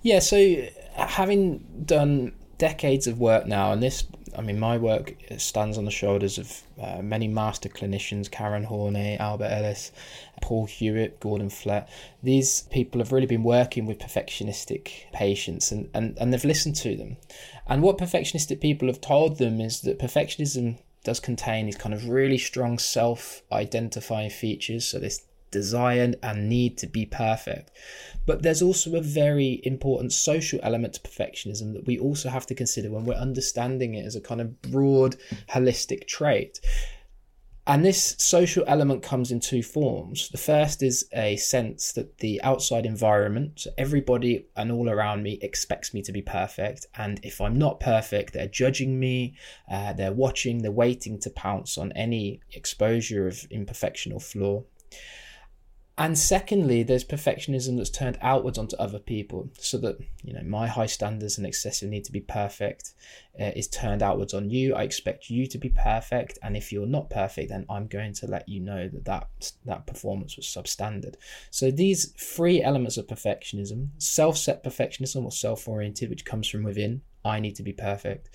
Yeah 0.02 0.20
so 0.20 0.68
having 0.96 1.84
done 1.86 2.34
decades 2.58 3.08
of 3.08 3.20
work 3.20 3.48
now, 3.48 3.72
and 3.72 3.82
this, 3.82 4.04
I 4.38 4.42
mean, 4.42 4.60
my 4.60 4.78
work 4.78 5.16
stands 5.38 5.80
on 5.80 5.86
the 5.86 5.92
shoulders 5.92 6.38
of 6.38 6.62
uh, 6.80 7.02
many 7.02 7.28
master 7.28 7.70
clinicians 7.70 8.30
Karen 8.30 8.66
Horney, 8.66 9.18
Albert 9.18 9.50
Ellis, 9.50 9.92
Paul 10.42 10.68
Hewitt, 10.68 11.20
Gordon 11.20 11.50
Flett. 11.50 11.90
These 12.22 12.62
people 12.70 13.02
have 13.02 13.12
really 13.12 13.26
been 13.26 13.44
working 13.44 13.88
with 13.88 13.98
perfectionistic 13.98 15.12
patients 15.12 15.72
and, 15.72 15.90
and, 15.94 16.16
and 16.20 16.32
they've 16.32 16.46
listened 16.46 16.76
to 16.78 16.96
them. 16.96 17.18
And 17.68 17.82
what 17.82 17.98
perfectionistic 17.98 18.62
people 18.62 18.88
have 18.88 19.02
told 19.02 19.40
them 19.40 19.60
is 19.60 19.82
that 19.82 20.00
perfectionism 20.00 20.78
does 21.04 21.20
contain 21.20 21.66
these 21.66 21.78
kind 21.78 21.96
of 21.96 22.08
really 22.08 22.38
strong 22.38 22.78
self 22.78 23.42
identifying 23.52 24.30
features. 24.30 24.86
So, 24.86 25.00
this 25.00 25.24
desire 25.52 26.14
and 26.22 26.50
need 26.50 26.78
to 26.80 26.88
be 26.88 27.06
perfect. 27.06 27.72
But 28.26 28.44
there's 28.44 28.62
also 28.62 28.96
a 28.96 29.02
very 29.02 29.62
important 29.64 30.12
social 30.14 30.60
element 30.64 30.94
to 30.94 31.02
perfectionism 31.02 31.74
that 31.74 31.88
we 31.88 31.98
also 31.98 32.30
have 32.30 32.46
to 32.48 32.56
consider 32.56 32.92
when 32.92 33.06
we're 33.06 33.14
understanding 33.16 33.96
it 33.96 34.06
as 34.06 34.16
a 34.16 34.22
kind 34.22 34.42
of 34.42 34.62
broad, 34.62 35.16
holistic 35.50 36.08
trait. 36.08 36.60
And 37.70 37.84
this 37.84 38.16
social 38.18 38.64
element 38.66 39.04
comes 39.04 39.30
in 39.30 39.42
two 39.42 39.62
forms. 39.62 40.30
The 40.30 40.38
first 40.38 40.82
is 40.82 41.06
a 41.14 41.36
sense 41.36 41.92
that 41.94 42.20
the 42.20 42.42
outside 42.42 42.86
environment, 42.86 43.60
so 43.60 43.72
everybody 43.78 44.46
and 44.56 44.72
all 44.72 44.90
around 44.90 45.22
me, 45.22 45.38
expects 45.42 45.94
me 45.94 46.02
to 46.04 46.14
be 46.14 46.22
perfect. 46.22 46.86
And 46.96 47.20
if 47.24 47.42
I'm 47.42 47.58
not 47.58 47.82
perfect, 47.82 48.32
they're 48.32 48.48
judging 48.48 48.98
me, 48.98 49.36
uh, 49.70 49.92
they're 49.92 50.14
watching, 50.14 50.60
they're 50.60 50.72
waiting 50.72 51.20
to 51.20 51.30
pounce 51.30 51.78
on 51.78 51.92
any 51.92 52.40
exposure 52.54 53.28
of 53.28 53.46
imperfection 53.52 54.14
or 54.14 54.22
flaw. 54.22 54.64
And 56.00 56.16
secondly, 56.16 56.84
there's 56.84 57.04
perfectionism 57.04 57.76
that's 57.76 57.90
turned 57.90 58.20
outwards 58.22 58.60
onto 58.60 58.76
other 58.76 59.00
people, 59.00 59.50
so 59.58 59.80
that 59.80 59.98
you 60.24 60.32
know 60.32 60.44
my 60.44 60.68
high 60.68 60.86
standards 60.86 61.40
and 61.40 61.48
excessive 61.48 61.90
need 61.90 62.06
to 62.06 62.12
be 62.12 62.20
perfect 62.20 62.94
uh, 63.42 63.52
is 63.56 63.68
turned 63.68 64.04
outwards 64.04 64.36
on 64.36 64.52
you. 64.52 64.76
I 64.76 64.84
expect 64.84 65.32
you 65.32 65.48
to 65.48 65.58
be 65.58 65.70
perfect, 65.70 66.38
and 66.44 66.56
if 66.56 66.72
you're 66.72 66.86
not 66.86 67.10
perfect, 67.10 67.50
then 67.50 67.66
I'm 67.68 67.88
going 67.88 68.14
to 68.14 68.28
let 68.28 68.48
you 68.48 68.60
know 68.60 68.88
that 68.90 69.06
that, 69.06 69.52
that 69.66 69.88
performance 69.88 70.38
was 70.38 70.46
substandard. 70.46 71.16
So 71.50 71.72
these 71.72 72.12
three 72.12 72.62
elements 72.62 72.98
of 72.98 73.08
perfectionism: 73.08 73.90
self-set 73.98 74.64
perfectionism 74.64 75.26
or 75.26 75.32
self-oriented, 75.32 76.12
which 76.12 76.26
comes 76.26 76.48
from 76.48 76.62
within. 76.62 77.02
I 77.26 77.40
need 77.40 77.56
to 77.56 77.64
be 77.64 77.74
perfect. 77.74 78.30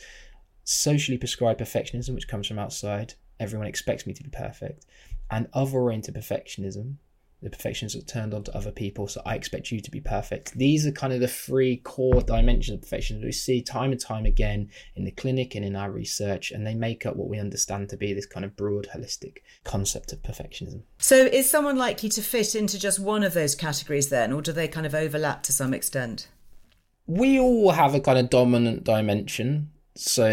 Socially 0.65 1.17
prescribed 1.17 1.61
perfectionism, 1.61 2.15
which 2.15 2.27
comes 2.27 2.49
from 2.49 2.59
outside. 2.59 3.15
Everyone 3.39 3.69
expects 3.69 4.05
me 4.05 4.15
to 4.15 4.23
be 4.25 4.31
perfect, 4.31 4.85
and 5.31 5.47
other-oriented 5.53 6.17
perfectionism 6.17 6.97
the 7.43 7.51
perfections 7.51 7.97
are 7.97 8.03
turned 8.03 8.33
on 8.33 8.45
to 8.45 8.57
other 8.57 8.71
people. 8.71 9.09
So 9.09 9.21
I 9.27 9.35
expect 9.35 9.71
you 9.71 9.81
to 9.81 9.91
be 9.91 10.01
perfect. 10.01 10.55
These 10.55 10.87
are 10.87 10.93
kind 10.93 11.13
of 11.13 11.21
the 11.21 11.29
three 11.29 11.79
core 11.79 12.23
dimensions 12.23 12.77
of 12.77 12.83
perfection 12.83 13.21
that 13.21 13.27
we 13.27 13.33
see 13.33 13.63
time 13.63 13.91
and 13.91 14.01
time 14.01 14.25
again 14.25 14.71
in 14.95 15.05
the 15.05 15.11
clinic 15.11 15.55
and 15.55 15.65
in 15.65 15.75
our 15.75 15.91
research, 15.91 16.51
and 16.51 16.67
they 16.67 16.75
make 16.75 17.05
up 17.05 17.17
what 17.17 17.29
we 17.29 17.39
understand 17.39 17.89
to 17.89 17.97
be 17.97 18.13
this 18.13 18.27
kind 18.27 18.45
of 18.45 18.57
broad, 18.57 18.89
holistic 18.95 19.39
concept 19.65 20.13
of 20.13 20.23
perfectionism. 20.23 20.83
So 20.99 21.17
is 21.17 21.51
someone 21.51 21.77
likely 21.77 22.09
to 22.11 22.23
fit 22.23 22.55
into 22.55 22.79
just 22.79 23.01
one 23.01 23.25
of 23.25 23.35
those 23.35 23.55
categories 23.55 24.09
then, 24.09 24.33
or 24.33 24.41
do 24.41 24.53
they 24.53 24.69
kind 24.69 24.87
of 24.87 24.95
overlap 24.95 25.43
to 25.45 25.53
some 25.53 25.75
extent? 25.75 26.29
We 27.07 27.41
all 27.41 27.73
have 27.73 27.95
a 27.95 28.01
kind 28.01 28.19
of 28.19 28.31
dominant 28.31 28.85
dimension 28.85 29.73
so 29.95 30.25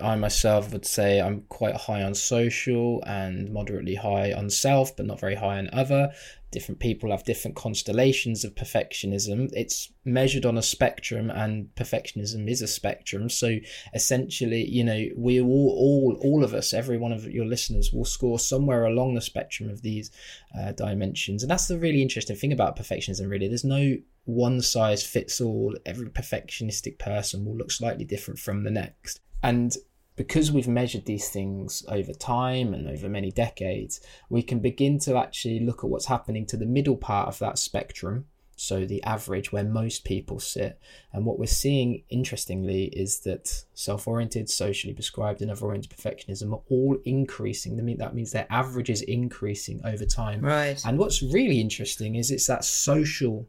I 0.00 0.14
myself 0.16 0.72
would 0.72 0.86
say 0.86 1.20
I'm 1.20 1.42
quite 1.48 1.74
high 1.74 2.02
on 2.02 2.14
social 2.14 3.02
and 3.06 3.52
moderately 3.52 3.96
high 3.96 4.32
on 4.32 4.50
self, 4.50 4.96
but 4.96 5.06
not 5.06 5.18
very 5.18 5.34
high 5.34 5.58
on 5.58 5.68
other 5.72 6.12
different 6.50 6.80
people 6.80 7.10
have 7.10 7.24
different 7.24 7.56
constellations 7.56 8.44
of 8.44 8.54
perfectionism. 8.54 9.50
It's 9.52 9.92
measured 10.04 10.44
on 10.44 10.58
a 10.58 10.62
spectrum, 10.62 11.30
and 11.30 11.68
perfectionism 11.76 12.48
is 12.48 12.62
a 12.62 12.66
spectrum. 12.66 13.28
So 13.28 13.58
essentially, 13.94 14.68
you 14.68 14.82
know, 14.82 15.06
we 15.16 15.40
all, 15.40 15.48
all, 15.48 16.20
all 16.22 16.44
of 16.44 16.54
us, 16.54 16.72
every 16.72 16.98
one 16.98 17.12
of 17.12 17.24
your 17.26 17.46
listeners, 17.46 17.92
will 17.92 18.04
score 18.04 18.38
somewhere 18.38 18.84
along 18.84 19.14
the 19.14 19.20
spectrum 19.20 19.70
of 19.70 19.82
these 19.82 20.10
uh, 20.58 20.72
dimensions, 20.72 21.42
and 21.42 21.50
that's 21.50 21.68
the 21.68 21.78
really 21.78 22.02
interesting 22.02 22.36
thing 22.36 22.52
about 22.52 22.76
perfectionism. 22.76 23.28
Really, 23.28 23.48
there's 23.48 23.64
no 23.64 23.96
one 24.24 24.60
size 24.60 25.04
fits 25.04 25.40
all. 25.40 25.74
Every 25.86 26.08
perfectionistic 26.08 26.98
person 26.98 27.44
will 27.44 27.56
look 27.56 27.70
slightly 27.70 28.04
different 28.04 28.40
from 28.40 28.64
the 28.64 28.70
next, 28.70 29.20
and 29.42 29.76
because 30.20 30.52
we've 30.52 30.68
measured 30.68 31.06
these 31.06 31.30
things 31.30 31.82
over 31.88 32.12
time 32.12 32.74
and 32.74 32.86
over 32.86 33.08
many 33.08 33.30
decades, 33.30 34.02
we 34.28 34.42
can 34.42 34.58
begin 34.58 34.98
to 34.98 35.16
actually 35.16 35.60
look 35.60 35.82
at 35.82 35.88
what's 35.88 36.04
happening 36.04 36.44
to 36.44 36.58
the 36.58 36.66
middle 36.66 36.98
part 36.98 37.26
of 37.26 37.38
that 37.38 37.58
spectrum. 37.58 38.26
So, 38.54 38.84
the 38.84 39.02
average 39.02 39.50
where 39.50 39.64
most 39.64 40.04
people 40.04 40.38
sit. 40.38 40.78
And 41.14 41.24
what 41.24 41.38
we're 41.38 41.46
seeing, 41.46 42.02
interestingly, 42.10 42.88
is 42.88 43.20
that 43.20 43.64
self 43.72 44.06
oriented, 44.06 44.50
socially 44.50 44.92
prescribed, 44.92 45.40
and 45.40 45.50
other 45.50 45.64
oriented 45.64 45.90
perfectionism 45.90 46.52
are 46.52 46.60
all 46.68 46.98
increasing. 47.06 47.78
That 47.96 48.14
means 48.14 48.30
their 48.30 48.46
average 48.50 48.90
is 48.90 49.00
increasing 49.00 49.80
over 49.86 50.04
time. 50.04 50.42
Right. 50.42 50.78
And 50.84 50.98
what's 50.98 51.22
really 51.22 51.62
interesting 51.62 52.16
is 52.16 52.30
it's 52.30 52.46
that 52.48 52.66
social 52.66 53.48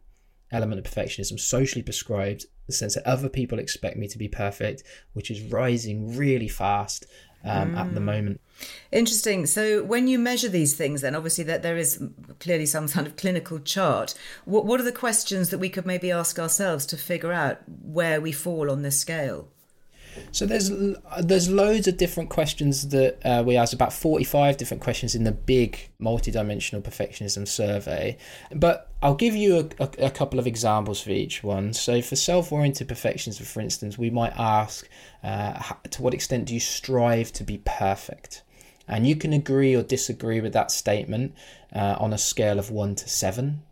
element 0.54 0.80
of 0.80 0.90
perfectionism, 0.90 1.38
socially 1.38 1.84
prescribed, 1.84 2.46
the 2.68 2.74
sense 2.74 2.96
that 2.96 3.08
other 3.08 3.30
people 3.30 3.60
expect 3.60 3.98
me 3.98 4.08
to 4.08 4.18
be 4.18 4.28
perfect, 4.28 4.84
which 5.14 5.32
is 5.32 5.42
rising 5.42 6.16
really 6.16 6.48
fast 6.48 7.06
um, 7.44 7.74
mm. 7.74 7.78
at 7.78 7.94
the 7.94 8.00
mm. 8.00 8.06
moment. 8.06 8.42
Interesting. 8.92 9.46
So, 9.46 9.84
when 9.84 10.08
you 10.08 10.20
measure 10.20 10.50
these 10.50 10.76
things, 10.76 11.02
then 11.02 11.16
obviously 11.16 11.44
that 11.46 11.64
there 11.64 11.78
is 11.78 12.04
clearly 12.40 12.66
some 12.66 12.88
kind 12.88 13.08
of 13.08 13.16
clinical 13.16 13.60
chart. 13.60 14.14
What 14.46 14.66
What 14.66 14.80
are 14.80 14.84
the 14.84 14.92
questions 14.92 15.50
that 15.50 15.58
we 15.58 15.70
could 15.70 15.86
maybe 15.86 16.12
ask 16.12 16.38
ourselves 16.38 16.86
to 16.88 16.98
figure 16.98 17.32
out 17.32 17.60
where 17.68 18.22
we 18.22 18.32
fall 18.32 18.70
on 18.70 18.84
this 18.84 19.00
scale? 19.00 19.48
So 20.32 20.46
there's 20.46 20.72
there's 21.22 21.50
loads 21.50 21.88
of 21.88 21.98
different 21.98 22.30
questions 22.30 22.90
that 22.90 23.20
uh, 23.26 23.44
we 23.46 23.58
asked 23.58 23.74
about 23.74 23.94
45 23.94 24.58
different 24.58 24.82
questions 24.82 25.16
in 25.16 25.24
the 25.24 25.32
big 25.32 25.90
multi-dimensional 26.00 26.82
perfectionism 26.82 27.48
survey, 27.48 28.18
but 28.54 28.92
I'll 29.02 29.16
give 29.16 29.36
you 29.36 29.70
a, 29.80 29.84
a, 29.84 30.06
a 30.06 30.10
couple 30.12 30.40
of 30.40 30.46
examples 30.46 31.02
for 31.02 31.10
each 31.10 31.44
one. 31.44 31.74
So 31.74 32.02
for 32.02 32.16
self-oriented 32.16 32.88
perfectionism, 32.88 33.46
for 33.46 33.60
instance, 33.60 33.98
we 33.98 34.10
might 34.10 34.34
ask, 34.38 34.88
uh, 35.24 35.60
to 35.90 36.02
what 36.02 36.14
extent 36.14 36.46
do 36.46 36.54
you 36.54 36.60
strive 36.60 37.32
to 37.34 37.44
be 37.44 37.58
perfect? 37.66 38.44
And 38.88 39.08
you 39.08 39.16
can 39.16 39.34
agree 39.34 39.76
or 39.76 39.84
disagree 39.84 40.42
with 40.42 40.54
that 40.54 40.70
statement 40.70 41.34
uh, 41.74 41.96
on 42.00 42.14
a 42.14 42.18
scale 42.18 42.60
of 42.60 42.70
one 42.70 42.96
to 42.96 43.10
seven. 43.10 43.64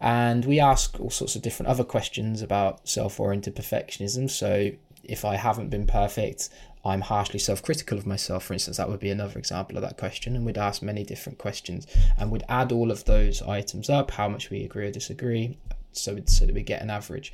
And 0.00 0.44
we 0.44 0.58
ask 0.58 0.98
all 0.98 1.10
sorts 1.10 1.36
of 1.36 1.42
different 1.42 1.70
other 1.70 1.84
questions 1.84 2.42
about 2.42 2.88
self 2.88 3.20
oriented 3.20 3.54
perfectionism. 3.54 4.28
So, 4.28 4.72
if 5.04 5.24
I 5.24 5.36
haven't 5.36 5.70
been 5.70 5.86
perfect, 5.86 6.48
I'm 6.84 7.00
harshly 7.00 7.38
self 7.38 7.62
critical 7.62 7.98
of 7.98 8.06
myself, 8.06 8.44
for 8.44 8.52
instance. 8.54 8.76
That 8.76 8.88
would 8.88 9.00
be 9.00 9.10
another 9.10 9.38
example 9.38 9.76
of 9.76 9.82
that 9.82 9.98
question. 9.98 10.34
And 10.34 10.44
we'd 10.44 10.58
ask 10.58 10.82
many 10.82 11.04
different 11.04 11.38
questions 11.38 11.86
and 12.18 12.30
we'd 12.30 12.44
add 12.48 12.72
all 12.72 12.90
of 12.90 13.04
those 13.04 13.42
items 13.42 13.88
up, 13.88 14.10
how 14.12 14.28
much 14.28 14.50
we 14.50 14.64
agree 14.64 14.86
or 14.86 14.90
disagree, 14.90 15.58
so, 15.92 16.18
so 16.26 16.46
that 16.46 16.54
we 16.54 16.62
get 16.62 16.82
an 16.82 16.90
average. 16.90 17.32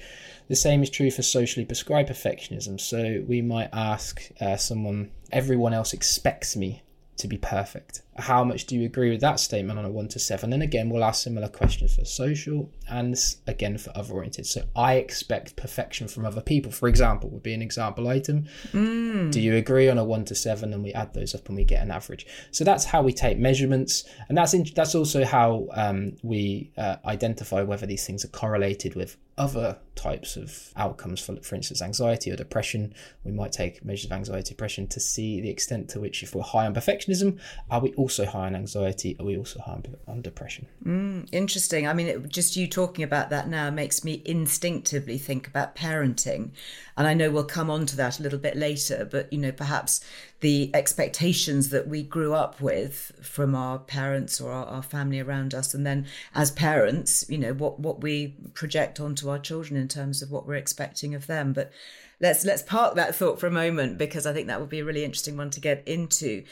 The 0.48 0.56
same 0.56 0.82
is 0.82 0.90
true 0.90 1.10
for 1.10 1.22
socially 1.22 1.64
prescribed 1.64 2.10
perfectionism. 2.10 2.80
So 2.80 3.24
we 3.26 3.40
might 3.40 3.70
ask 3.72 4.28
uh, 4.40 4.56
someone, 4.56 5.10
everyone 5.32 5.72
else 5.72 5.92
expects 5.92 6.56
me 6.56 6.82
to 7.18 7.28
be 7.28 7.38
perfect. 7.38 8.02
How 8.16 8.42
much 8.42 8.66
do 8.66 8.76
you 8.76 8.84
agree 8.84 9.10
with 9.10 9.20
that 9.20 9.38
statement 9.38 9.78
on 9.78 9.84
a 9.84 9.90
one 9.90 10.08
to 10.08 10.18
seven? 10.18 10.52
And 10.52 10.62
again, 10.62 10.88
we'll 10.88 11.04
ask 11.04 11.22
similar 11.22 11.48
questions 11.48 11.94
for 11.94 12.04
social 12.04 12.70
and 12.88 13.16
again 13.46 13.78
for 13.78 13.92
other 13.96 14.14
oriented. 14.14 14.46
So 14.46 14.62
I 14.74 14.94
expect 14.94 15.56
perfection 15.56 16.08
from 16.08 16.24
other 16.26 16.40
people, 16.40 16.72
for 16.72 16.88
example, 16.88 17.30
would 17.30 17.42
be 17.42 17.54
an 17.54 17.62
example 17.62 18.08
item. 18.08 18.46
Mm. 18.72 19.30
Do 19.30 19.40
you 19.40 19.56
agree 19.56 19.88
on 19.88 19.98
a 19.98 20.04
one 20.04 20.24
to 20.26 20.34
seven? 20.34 20.72
And 20.72 20.82
we 20.82 20.92
add 20.92 21.14
those 21.14 21.34
up 21.34 21.48
and 21.48 21.56
we 21.56 21.64
get 21.64 21.82
an 21.82 21.90
average. 21.90 22.26
So 22.50 22.64
that's 22.64 22.84
how 22.84 23.02
we 23.02 23.12
take 23.12 23.38
measurements, 23.38 24.04
and 24.28 24.36
that's 24.36 24.54
in, 24.54 24.66
that's 24.74 24.94
also 24.94 25.24
how 25.24 25.68
um, 25.72 26.16
we 26.22 26.70
uh, 26.76 26.96
identify 27.04 27.62
whether 27.62 27.86
these 27.86 28.06
things 28.06 28.24
are 28.24 28.28
correlated 28.28 28.94
with 28.94 29.16
other 29.38 29.78
types 29.94 30.36
of 30.36 30.72
outcomes 30.76 31.18
for 31.20 31.34
for 31.42 31.56
instance 31.56 31.82
anxiety 31.82 32.30
or 32.30 32.36
depression 32.36 32.94
we 33.24 33.32
might 33.32 33.50
take 33.50 33.84
measures 33.84 34.06
of 34.06 34.12
anxiety 34.12 34.50
depression 34.50 34.86
to 34.86 35.00
see 35.00 35.40
the 35.40 35.50
extent 35.50 35.88
to 35.88 35.98
which 35.98 36.22
if 36.22 36.36
we're 36.36 36.42
high 36.42 36.66
on 36.66 36.72
perfectionism 36.72 37.38
are 37.70 37.80
we 37.80 37.92
also 37.94 38.24
high 38.26 38.46
on 38.46 38.54
anxiety? 38.54 39.16
Are 39.18 39.26
we 39.26 39.36
also 39.36 39.60
high 39.60 39.80
on 40.06 40.22
depression? 40.22 40.66
Mm, 40.84 41.28
interesting. 41.32 41.86
I 41.86 41.92
mean, 41.92 42.06
it, 42.08 42.28
just 42.28 42.56
you 42.56 42.66
talking 42.66 43.04
about 43.04 43.30
that 43.30 43.48
now 43.48 43.70
makes 43.70 44.04
me 44.04 44.22
instinctively 44.24 45.18
think 45.18 45.46
about 45.46 45.76
parenting. 45.76 46.50
And 46.96 47.06
I 47.06 47.14
know 47.14 47.30
we'll 47.30 47.44
come 47.44 47.70
on 47.70 47.86
to 47.86 47.96
that 47.96 48.18
a 48.18 48.22
little 48.22 48.38
bit 48.38 48.56
later, 48.56 49.06
but, 49.10 49.32
you 49.32 49.38
know, 49.38 49.52
perhaps 49.52 50.00
the 50.40 50.70
expectations 50.72 51.70
that 51.70 51.88
we 51.88 52.02
grew 52.02 52.32
up 52.32 52.60
with 52.60 53.12
from 53.22 53.54
our 53.54 53.78
parents 53.78 54.40
or 54.40 54.52
our, 54.52 54.66
our 54.66 54.82
family 54.82 55.18
around 55.18 55.52
us. 55.52 55.74
And 55.74 55.84
then 55.84 56.06
as 56.34 56.50
parents, 56.52 57.24
you 57.28 57.38
know, 57.38 57.52
what, 57.52 57.80
what 57.80 58.00
we 58.02 58.36
project 58.54 59.00
onto 59.00 59.28
our 59.28 59.38
children 59.38 59.78
in 59.78 59.88
terms 59.88 60.22
of 60.22 60.30
what 60.30 60.46
we're 60.46 60.54
expecting 60.54 61.14
of 61.14 61.26
them. 61.26 61.52
But 61.52 61.72
let's 62.20 62.44
let's 62.44 62.62
park 62.62 62.94
that 62.94 63.14
thought 63.14 63.38
for 63.38 63.46
a 63.46 63.50
moment 63.50 63.98
because 63.98 64.26
I 64.26 64.32
think 64.32 64.46
that 64.46 64.60
would 64.60 64.68
be 64.68 64.80
a 64.80 64.84
really 64.84 65.04
interesting 65.04 65.36
one 65.36 65.50
to 65.50 65.60
get 65.60 65.86
into. 65.86 66.44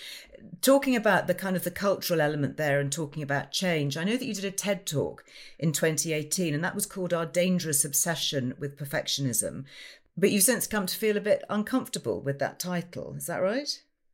Talking 0.60 0.94
about 0.94 1.26
the 1.26 1.34
kind 1.34 1.56
of 1.56 1.64
the 1.64 1.70
cultural 1.70 2.20
element 2.20 2.56
there 2.56 2.78
and 2.78 2.92
talking 2.92 3.22
about 3.22 3.52
change, 3.52 3.96
I 3.96 4.04
know 4.04 4.16
that 4.16 4.24
you 4.24 4.34
did 4.34 4.44
a 4.44 4.50
TED 4.50 4.86
talk 4.86 5.24
in 5.58 5.72
2018 5.72 6.54
and 6.54 6.62
that 6.62 6.74
was 6.74 6.86
called 6.86 7.12
Our 7.12 7.26
Dangerous 7.26 7.84
Obsession 7.84 8.54
with 8.58 8.78
Perfectionism. 8.78 9.64
But 10.16 10.30
you've 10.30 10.42
since 10.42 10.66
come 10.66 10.86
to 10.86 10.96
feel 10.96 11.16
a 11.16 11.20
bit 11.20 11.42
uncomfortable 11.50 12.22
with 12.22 12.38
that 12.38 12.58
title. 12.58 13.14
Is 13.16 13.26
that 13.26 13.42
right? 13.42 13.68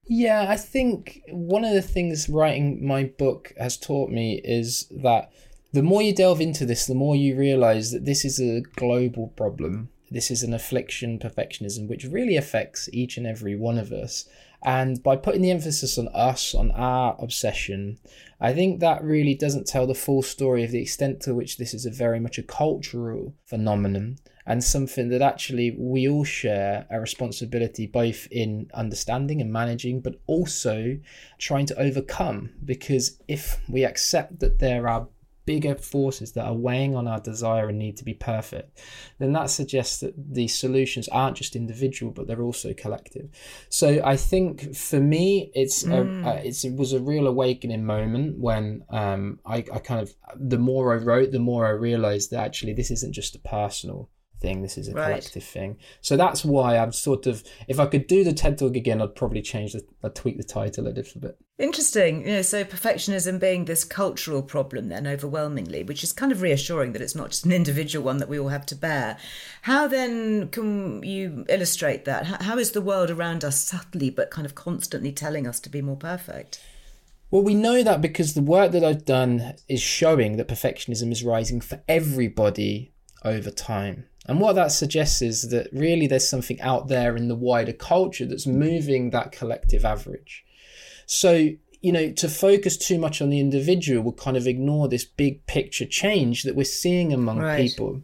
Yeah, 0.05 0.47
I 0.49 0.57
think 0.57 1.23
one 1.31 1.65
of 1.65 1.75
the 1.75 1.83
things 1.83 2.29
writing 2.29 2.85
my 2.85 3.05
book 3.05 3.53
has 3.57 3.77
taught 3.77 4.11
me 4.11 4.41
is 4.43 4.87
that 5.03 5.31
the 5.73 5.83
more 5.83 6.03
you 6.03 6.13
delve 6.13 6.41
into 6.41 6.67
this, 6.67 6.87
the 6.87 6.95
more 6.95 7.15
you 7.15 7.37
realize 7.37 7.93
that 7.93 8.05
this 8.05 8.25
is 8.25 8.41
a 8.41 8.63
global 8.77 9.29
problem 9.29 9.91
this 10.13 10.31
is 10.31 10.43
an 10.43 10.53
affliction, 10.53 11.19
perfectionism, 11.19 11.89
which 11.89 12.05
really 12.05 12.37
affects 12.37 12.89
each 12.93 13.17
and 13.17 13.27
every 13.27 13.57
one 13.57 13.79
of 13.79 13.93
us. 13.93 14.29
And 14.63 15.03
by 15.03 15.17
putting 15.17 15.41
the 15.41 15.51
emphasis 15.51 15.99
on 15.99 16.09
us, 16.09 16.55
on 16.55 16.71
our 16.73 17.17
obsession, 17.19 17.99
I 18.39 18.53
think 18.53 18.81
that 18.81 19.03
really 19.03 19.35
doesn't 19.35 19.67
tell 19.67 19.87
the 19.87 19.95
full 19.95 20.23
story 20.23 20.65
of 20.65 20.71
the 20.71 20.83
extent 20.83 21.21
to 21.23 21.35
which 21.35 21.57
this 21.57 21.73
is 21.75 21.87
a 21.87 21.91
very 21.91 22.21
much 22.21 22.39
a 22.39 22.43
cultural 22.43 23.35
phenomenon 23.47 24.19
and 24.47 24.63
something 24.63 25.09
that 25.09 25.23
actually 25.23 25.77
we 25.79 26.09
all 26.09 26.25
share 26.25 26.87
a 26.91 27.01
responsibility 27.01 27.87
both 27.87 28.27
in 28.31 28.71
understanding 28.75 29.41
and 29.41 29.53
managing, 29.53 30.01
but 30.01 30.21
also 30.27 30.99
trying 31.39 31.67
to 31.67 31.79
overcome. 31.81 32.51
Because 32.65 33.21
if 33.29 33.61
we 33.69 33.85
accept 33.85 34.41
that 34.41 34.59
there 34.59 34.89
are 34.89 35.09
bigger 35.45 35.75
forces 35.75 36.33
that 36.33 36.45
are 36.45 36.55
weighing 36.55 36.95
on 36.95 37.09
our 37.09 37.21
desire 37.21 37.69
and 37.69 37.79
need 37.79 37.97
to 37.97 38.05
be 38.05 38.15
perfect, 38.15 38.81
then 39.19 39.33
that 39.33 39.51
suggests 39.51 40.01
that 40.01 40.15
the 40.17 40.47
solutions 40.49 41.09
aren't 41.09 41.37
just 41.37 41.57
individual, 41.57 42.13
but 42.13 42.27
they're 42.27 42.43
also 42.43 42.73
collective. 42.75 43.29
So 43.69 44.01
I 44.05 44.17
think 44.17 44.75
for 44.75 45.01
me, 45.01 45.51
it's 45.55 45.85
mm. 45.85 46.27
a, 46.27 46.47
it's, 46.47 46.65
it 46.65 46.75
was 46.75 46.93
a 46.93 47.01
real 47.01 47.27
awakening 47.27 47.85
moment 47.85 48.39
when 48.39 48.85
um, 48.91 49.41
I, 49.45 49.65
I 49.73 49.79
kind 49.79 50.01
of 50.01 50.15
the 50.37 50.59
more 50.59 50.93
I 50.93 50.97
wrote, 50.97 51.33
the 51.33 51.39
more 51.39 51.67
I 51.67 51.71
realized 51.71 52.31
that 52.31 52.45
actually 52.45 52.75
this 52.75 52.91
isn't 52.91 53.13
just 53.13 53.35
a 53.35 53.41
personal 53.41 54.09
thing. 54.43 54.61
This 54.61 54.77
is 54.77 54.89
a 54.89 54.93
right. 54.93 55.07
collective 55.07 55.45
thing. 55.45 55.79
So 56.01 56.17
that's 56.17 56.45
why 56.45 56.77
I'm 56.77 56.93
sort 56.93 57.27
of, 57.27 57.43
if 57.69 57.81
I 57.81 57.87
could 57.87 58.07
do 58.07 58.25
the 58.25 58.33
TED 58.33 58.59
Talk 58.59 58.77
again, 58.77 59.01
I'd 59.01 59.15
probably 59.15 59.41
change 59.41 59.73
the, 59.73 59.83
I'd 60.03 60.15
tweak 60.15 60.37
the 60.37 60.45
title 60.45 60.89
a 60.89 60.91
little 60.91 61.21
bit. 61.21 61.39
Interesting. 61.59 62.27
You 62.27 62.35
know, 62.35 62.43
so 62.43 62.65
perfectionism 62.65 63.39
being 63.39 63.65
this 63.65 63.85
cultural 63.85 64.43
problem 64.43 64.89
then 64.89 65.07
overwhelmingly, 65.07 65.85
which 65.85 66.03
is 66.03 66.13
kind 66.13 66.33
of 66.33 66.43
reassuring 66.43 66.93
that 66.93 67.03
it's 67.03 67.15
not 67.15 67.31
just 67.31 67.47
an 67.47 67.53
individual 67.63 68.05
one 68.05 68.19
that 68.19 68.29
we 68.29 68.39
all 68.39 68.49
have 68.49 68.67
to 68.67 68.75
bear. 68.75 69.17
How 69.63 69.87
then 69.87 70.49
can 70.49 71.03
you 71.03 71.47
illustrate 71.49 72.05
that? 72.05 72.43
How 72.43 72.59
is 72.59 72.73
the 72.73 72.83
world 72.83 73.11
around 73.11 73.45
us 73.45 73.59
subtly 73.63 74.11
but 74.11 74.31
kind 74.31 74.45
of 74.45 74.55
constantly 74.55 75.13
telling 75.13 75.47
us 75.47 75.61
to 75.61 75.71
be 75.71 75.81
more 75.81 75.97
perfect? 75.97 76.61
Well, 77.31 77.43
we 77.43 77.55
know 77.55 77.83
that 77.83 78.03
because 78.03 78.35
the 78.35 78.43
work 78.43 78.73
that 78.73 78.85
I've 78.85 79.07
done 79.07 79.55
is 79.67 79.81
showing 79.81 80.37
that 80.37 80.49
perfectionism 80.49 81.11
is 81.11 81.25
rising 81.25 81.63
for 81.63 81.83
everybody 81.89 82.93
over 83.25 83.51
time. 83.51 84.05
And 84.27 84.41
what 84.41 84.55
that 84.55 84.69
suggests 84.69 85.21
is 85.21 85.51
that 85.51 85.69
really 85.73 86.07
there's 86.07 86.29
something 86.29 86.61
out 86.61 86.89
there 86.89 87.17
in 87.17 87.29
the 87.29 87.35
wider 87.35 87.73
culture 87.73 88.25
that's 88.25 88.47
moving 88.47 89.11
that 89.11 89.33
collective 89.33 89.85
average. 89.85 90.45
So, 91.07 91.49
you 91.81 91.93
know, 91.93 92.13
to 92.13 92.29
focus 92.29 92.77
too 92.77 92.99
much 92.99 93.21
on 93.21 93.31
the 93.31 93.41
individual 93.41 94.03
will 94.03 94.13
kind 94.13 94.37
of 94.37 94.47
ignore 94.47 94.89
this 94.89 95.05
big 95.05 95.45
picture 95.47 95.87
change 95.87 96.45
that 96.45 96.55
we're 96.55 96.65
seeing 96.65 97.13
among 97.13 97.41
right. 97.41 97.61
people. 97.61 98.03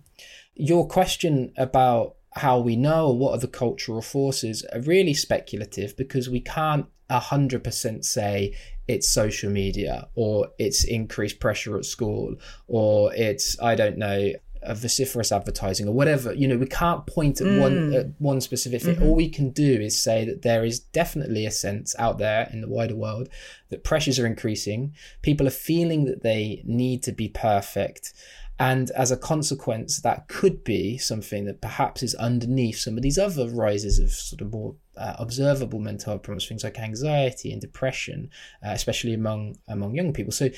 Your 0.54 0.88
question 0.88 1.52
about 1.56 2.16
how 2.32 2.58
we 2.58 2.74
know 2.74 3.08
or 3.08 3.18
what 3.18 3.32
are 3.32 3.40
the 3.40 3.48
cultural 3.48 4.02
forces 4.02 4.64
are 4.72 4.80
really 4.80 5.14
speculative 5.14 5.96
because 5.96 6.28
we 6.28 6.40
can't 6.40 6.86
100% 7.10 8.04
say 8.04 8.54
it's 8.86 9.08
social 9.08 9.50
media 9.50 10.08
or 10.14 10.48
it's 10.58 10.84
increased 10.84 11.40
pressure 11.40 11.76
at 11.78 11.84
school 11.84 12.34
or 12.66 13.12
it's 13.14 13.60
i 13.60 13.74
don't 13.74 13.98
know 13.98 14.30
vociferous 14.74 15.32
advertising 15.32 15.88
or 15.88 15.92
whatever 15.92 16.32
you 16.32 16.46
know 16.46 16.56
we 16.56 16.66
can't 16.66 17.06
point 17.06 17.40
at 17.40 17.46
mm. 17.46 17.60
one 17.60 17.94
at 17.94 18.06
one 18.18 18.40
specific 18.40 18.82
thing 18.82 18.96
mm-hmm. 18.96 19.04
all 19.04 19.14
we 19.14 19.28
can 19.28 19.50
do 19.50 19.80
is 19.80 20.00
say 20.00 20.24
that 20.24 20.42
there 20.42 20.64
is 20.64 20.80
definitely 20.80 21.46
a 21.46 21.50
sense 21.50 21.94
out 21.98 22.18
there 22.18 22.48
in 22.52 22.60
the 22.60 22.68
wider 22.68 22.96
world 22.96 23.28
that 23.70 23.84
pressures 23.84 24.18
are 24.18 24.26
increasing 24.26 24.92
people 25.22 25.46
are 25.46 25.50
feeling 25.50 26.04
that 26.04 26.22
they 26.22 26.62
need 26.64 27.02
to 27.02 27.12
be 27.12 27.28
perfect 27.28 28.12
and 28.60 28.90
as 28.92 29.12
a 29.12 29.16
consequence 29.16 30.00
that 30.00 30.26
could 30.26 30.64
be 30.64 30.98
something 30.98 31.44
that 31.44 31.60
perhaps 31.60 32.02
is 32.02 32.14
underneath 32.16 32.78
some 32.78 32.96
of 32.96 33.02
these 33.02 33.18
other 33.18 33.48
rises 33.48 33.98
of 34.00 34.10
sort 34.10 34.40
of 34.40 34.52
more 34.52 34.74
uh, 34.96 35.14
observable 35.18 35.78
mental 35.78 36.12
health 36.12 36.22
problems 36.22 36.46
things 36.46 36.64
like 36.64 36.78
anxiety 36.78 37.52
and 37.52 37.60
depression 37.60 38.28
uh, 38.66 38.70
especially 38.70 39.14
among 39.14 39.56
among 39.68 39.94
young 39.94 40.12
people 40.12 40.32
so 40.32 40.48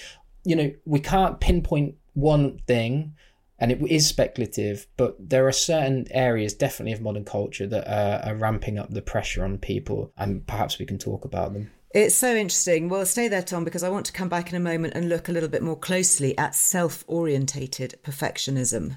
you 0.45 0.57
know 0.57 0.73
we 0.87 0.99
can't 0.99 1.41
pinpoint 1.41 1.95
one 2.15 2.59
thing 2.67 3.15
and 3.61 3.71
it 3.71 3.81
is 3.91 4.07
speculative, 4.07 4.87
but 4.97 5.17
there 5.19 5.47
are 5.47 5.53
certain 5.53 6.07
areas, 6.11 6.55
definitely 6.55 6.93
of 6.93 7.03
modern 7.03 7.25
culture, 7.25 7.67
that 7.67 7.87
are, 7.87 8.31
are 8.31 8.37
ramping 8.37 8.79
up 8.79 8.91
the 8.91 9.03
pressure 9.03 9.45
on 9.45 9.59
people, 9.59 10.13
and 10.17 10.47
perhaps 10.47 10.79
we 10.79 10.87
can 10.87 10.99
talk 10.99 11.25
about 11.25 11.53
them. 11.53 11.71
It's 11.93 12.15
so 12.15 12.35
interesting. 12.35 12.89
Well, 12.89 13.05
stay 13.05 13.29
there, 13.29 13.43
Tom, 13.43 13.65
because 13.65 13.83
I 13.83 13.89
want 13.89 14.07
to 14.07 14.13
come 14.13 14.29
back 14.29 14.51
in 14.51 14.57
a 14.57 14.61
moment 14.61 14.95
and 14.95 15.09
look 15.09 15.29
a 15.29 15.33
little 15.33 15.49
bit 15.49 15.63
more 15.63 15.79
closely 15.79 16.39
at 16.39 16.55
self 16.55 17.05
orientated 17.07 17.97
perfectionism. 18.05 18.97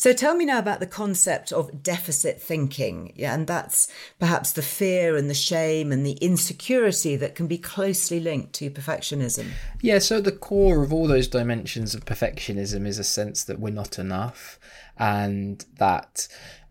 So 0.00 0.14
tell 0.14 0.34
me 0.34 0.46
now 0.46 0.58
about 0.58 0.80
the 0.80 0.86
concept 0.86 1.52
of 1.52 1.82
deficit 1.82 2.40
thinking. 2.40 3.12
Yeah, 3.16 3.34
and 3.34 3.46
that's 3.46 3.86
perhaps 4.18 4.50
the 4.50 4.62
fear 4.62 5.14
and 5.14 5.28
the 5.28 5.34
shame 5.34 5.92
and 5.92 6.06
the 6.06 6.16
insecurity 6.22 7.16
that 7.16 7.34
can 7.34 7.46
be 7.46 7.58
closely 7.58 8.18
linked 8.18 8.54
to 8.54 8.70
perfectionism. 8.70 9.48
Yeah, 9.82 9.98
so 9.98 10.18
the 10.18 10.32
core 10.32 10.82
of 10.82 10.90
all 10.90 11.06
those 11.06 11.28
dimensions 11.28 11.94
of 11.94 12.06
perfectionism 12.06 12.86
is 12.86 12.98
a 12.98 13.04
sense 13.04 13.44
that 13.44 13.60
we're 13.60 13.74
not 13.74 13.98
enough 13.98 14.58
and 14.96 15.66
that 15.76 16.28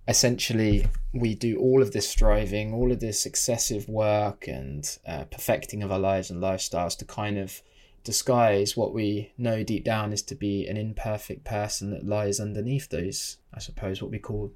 essentially 0.07 0.87
we 1.13 1.35
do 1.35 1.59
all 1.59 1.83
of 1.83 1.91
this 1.91 2.09
striving, 2.09 2.73
all 2.73 2.91
of 2.91 2.99
this 2.99 3.27
excessive 3.27 3.87
work 3.87 4.47
and 4.47 4.97
uh, 5.07 5.25
perfecting 5.25 5.83
of 5.83 5.91
our 5.91 5.99
lives 5.99 6.31
and 6.31 6.41
lifestyles 6.41 6.97
to 6.97 7.05
kind 7.05 7.37
of 7.37 7.61
disguise 8.03 8.77
what 8.77 8.93
we 8.93 9.31
know 9.37 9.63
deep 9.63 9.83
down 9.83 10.13
is 10.13 10.21
to 10.23 10.35
be 10.35 10.67
an 10.67 10.77
imperfect 10.77 11.43
person 11.43 11.91
that 11.91 12.05
lies 12.05 12.39
underneath 12.39 12.89
those, 12.89 13.37
I 13.53 13.59
suppose, 13.59 14.01
what 14.01 14.11
we 14.11 14.19
call 14.19 14.51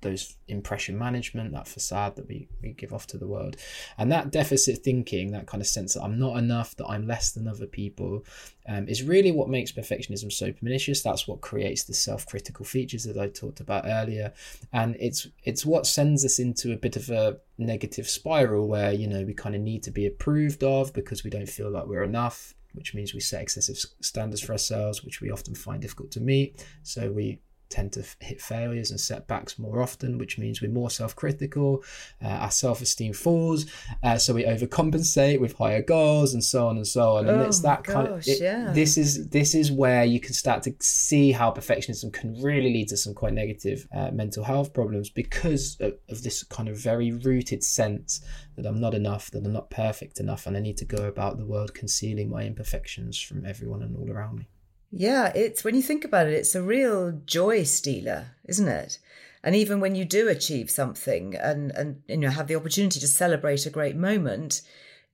those 0.00 0.34
impression 0.48 0.98
management, 0.98 1.52
that 1.52 1.68
facade 1.68 2.16
that 2.16 2.26
we, 2.28 2.48
we 2.60 2.72
give 2.72 2.92
off 2.92 3.06
to 3.06 3.16
the 3.16 3.28
world. 3.28 3.56
And 3.96 4.10
that 4.10 4.32
deficit 4.32 4.78
thinking, 4.78 5.30
that 5.30 5.46
kind 5.46 5.60
of 5.60 5.68
sense 5.68 5.94
that 5.94 6.02
I'm 6.02 6.18
not 6.18 6.36
enough, 6.36 6.74
that 6.76 6.88
I'm 6.88 7.06
less 7.06 7.30
than 7.30 7.46
other 7.46 7.66
people, 7.66 8.24
um, 8.68 8.88
is 8.88 9.04
really 9.04 9.30
what 9.30 9.48
makes 9.48 9.70
perfectionism 9.70 10.32
so 10.32 10.52
pernicious. 10.52 11.02
That's 11.02 11.28
what 11.28 11.42
creates 11.42 11.84
the 11.84 11.94
self-critical 11.94 12.64
features 12.64 13.04
that 13.04 13.16
I 13.16 13.28
talked 13.28 13.60
about 13.60 13.84
earlier. 13.86 14.32
And 14.72 14.96
it's 14.98 15.28
it's 15.44 15.64
what 15.64 15.86
sends 15.86 16.24
us 16.24 16.40
into 16.40 16.72
a 16.72 16.76
bit 16.76 16.96
of 16.96 17.08
a 17.10 17.38
negative 17.56 18.08
spiral 18.08 18.66
where, 18.66 18.92
you 18.92 19.06
know, 19.06 19.22
we 19.22 19.32
kind 19.32 19.54
of 19.54 19.60
need 19.60 19.84
to 19.84 19.92
be 19.92 20.06
approved 20.06 20.64
of 20.64 20.92
because 20.92 21.22
we 21.22 21.30
don't 21.30 21.48
feel 21.48 21.70
like 21.70 21.86
we're 21.86 22.02
enough 22.02 22.54
which 22.78 22.94
means 22.94 23.12
we 23.12 23.20
set 23.20 23.42
excessive 23.42 23.76
standards 24.00 24.40
for 24.40 24.52
ourselves, 24.52 25.04
which 25.04 25.20
we 25.20 25.30
often 25.30 25.54
find 25.54 25.82
difficult 25.82 26.10
to 26.12 26.20
meet. 26.20 26.64
So 26.82 27.10
we 27.10 27.40
tend 27.68 27.92
to 27.92 28.04
hit 28.20 28.40
failures 28.40 28.90
and 28.90 29.00
setbacks 29.00 29.58
more 29.58 29.82
often, 29.82 30.18
which 30.18 30.38
means 30.38 30.60
we're 30.60 30.70
more 30.70 30.90
self 30.90 31.14
critical, 31.14 31.82
uh, 32.22 32.28
our 32.28 32.50
self 32.50 32.80
esteem 32.80 33.12
falls, 33.12 33.66
uh, 34.02 34.16
so 34.16 34.34
we 34.34 34.44
overcompensate 34.44 35.40
with 35.40 35.56
higher 35.56 35.82
goals 35.82 36.34
and 36.34 36.42
so 36.42 36.68
on 36.68 36.76
and 36.76 36.86
so 36.86 37.16
on. 37.16 37.28
And 37.28 37.40
oh 37.40 37.44
it's 37.44 37.60
that 37.60 37.84
gosh, 37.84 37.94
kind 37.94 38.08
of 38.08 38.26
it, 38.26 38.40
yeah. 38.40 38.72
this 38.72 38.96
is 38.96 39.28
this 39.28 39.54
is 39.54 39.70
where 39.70 40.04
you 40.04 40.20
can 40.20 40.34
start 40.34 40.62
to 40.64 40.74
see 40.80 41.32
how 41.32 41.50
perfectionism 41.50 42.12
can 42.12 42.40
really 42.42 42.72
lead 42.72 42.88
to 42.88 42.96
some 42.96 43.14
quite 43.14 43.34
negative 43.34 43.86
uh, 43.94 44.10
mental 44.10 44.44
health 44.44 44.72
problems 44.72 45.10
because 45.10 45.76
of, 45.80 45.94
of 46.08 46.22
this 46.22 46.42
kind 46.44 46.68
of 46.68 46.76
very 46.76 47.12
rooted 47.12 47.62
sense 47.62 48.20
that 48.56 48.66
I'm 48.66 48.80
not 48.80 48.94
enough, 48.94 49.30
that 49.30 49.44
I'm 49.44 49.52
not 49.52 49.70
perfect 49.70 50.20
enough, 50.20 50.46
and 50.46 50.56
I 50.56 50.60
need 50.60 50.76
to 50.78 50.84
go 50.84 51.06
about 51.06 51.38
the 51.38 51.46
world 51.46 51.74
concealing 51.74 52.28
my 52.28 52.42
imperfections 52.42 53.20
from 53.20 53.46
everyone 53.46 53.82
and 53.82 53.96
all 53.96 54.10
around 54.10 54.38
me. 54.38 54.48
Yeah, 54.90 55.32
it's 55.34 55.64
when 55.64 55.74
you 55.74 55.82
think 55.82 56.04
about 56.04 56.26
it, 56.26 56.32
it's 56.32 56.54
a 56.54 56.62
real 56.62 57.20
joy 57.26 57.62
stealer, 57.64 58.32
isn't 58.46 58.68
it? 58.68 58.98
And 59.42 59.54
even 59.54 59.80
when 59.80 59.94
you 59.94 60.04
do 60.04 60.28
achieve 60.28 60.70
something 60.70 61.34
and 61.34 61.70
and 61.72 62.02
you 62.08 62.16
know 62.16 62.30
have 62.30 62.48
the 62.48 62.56
opportunity 62.56 62.98
to 63.00 63.06
celebrate 63.06 63.66
a 63.66 63.70
great 63.70 63.96
moment, 63.96 64.62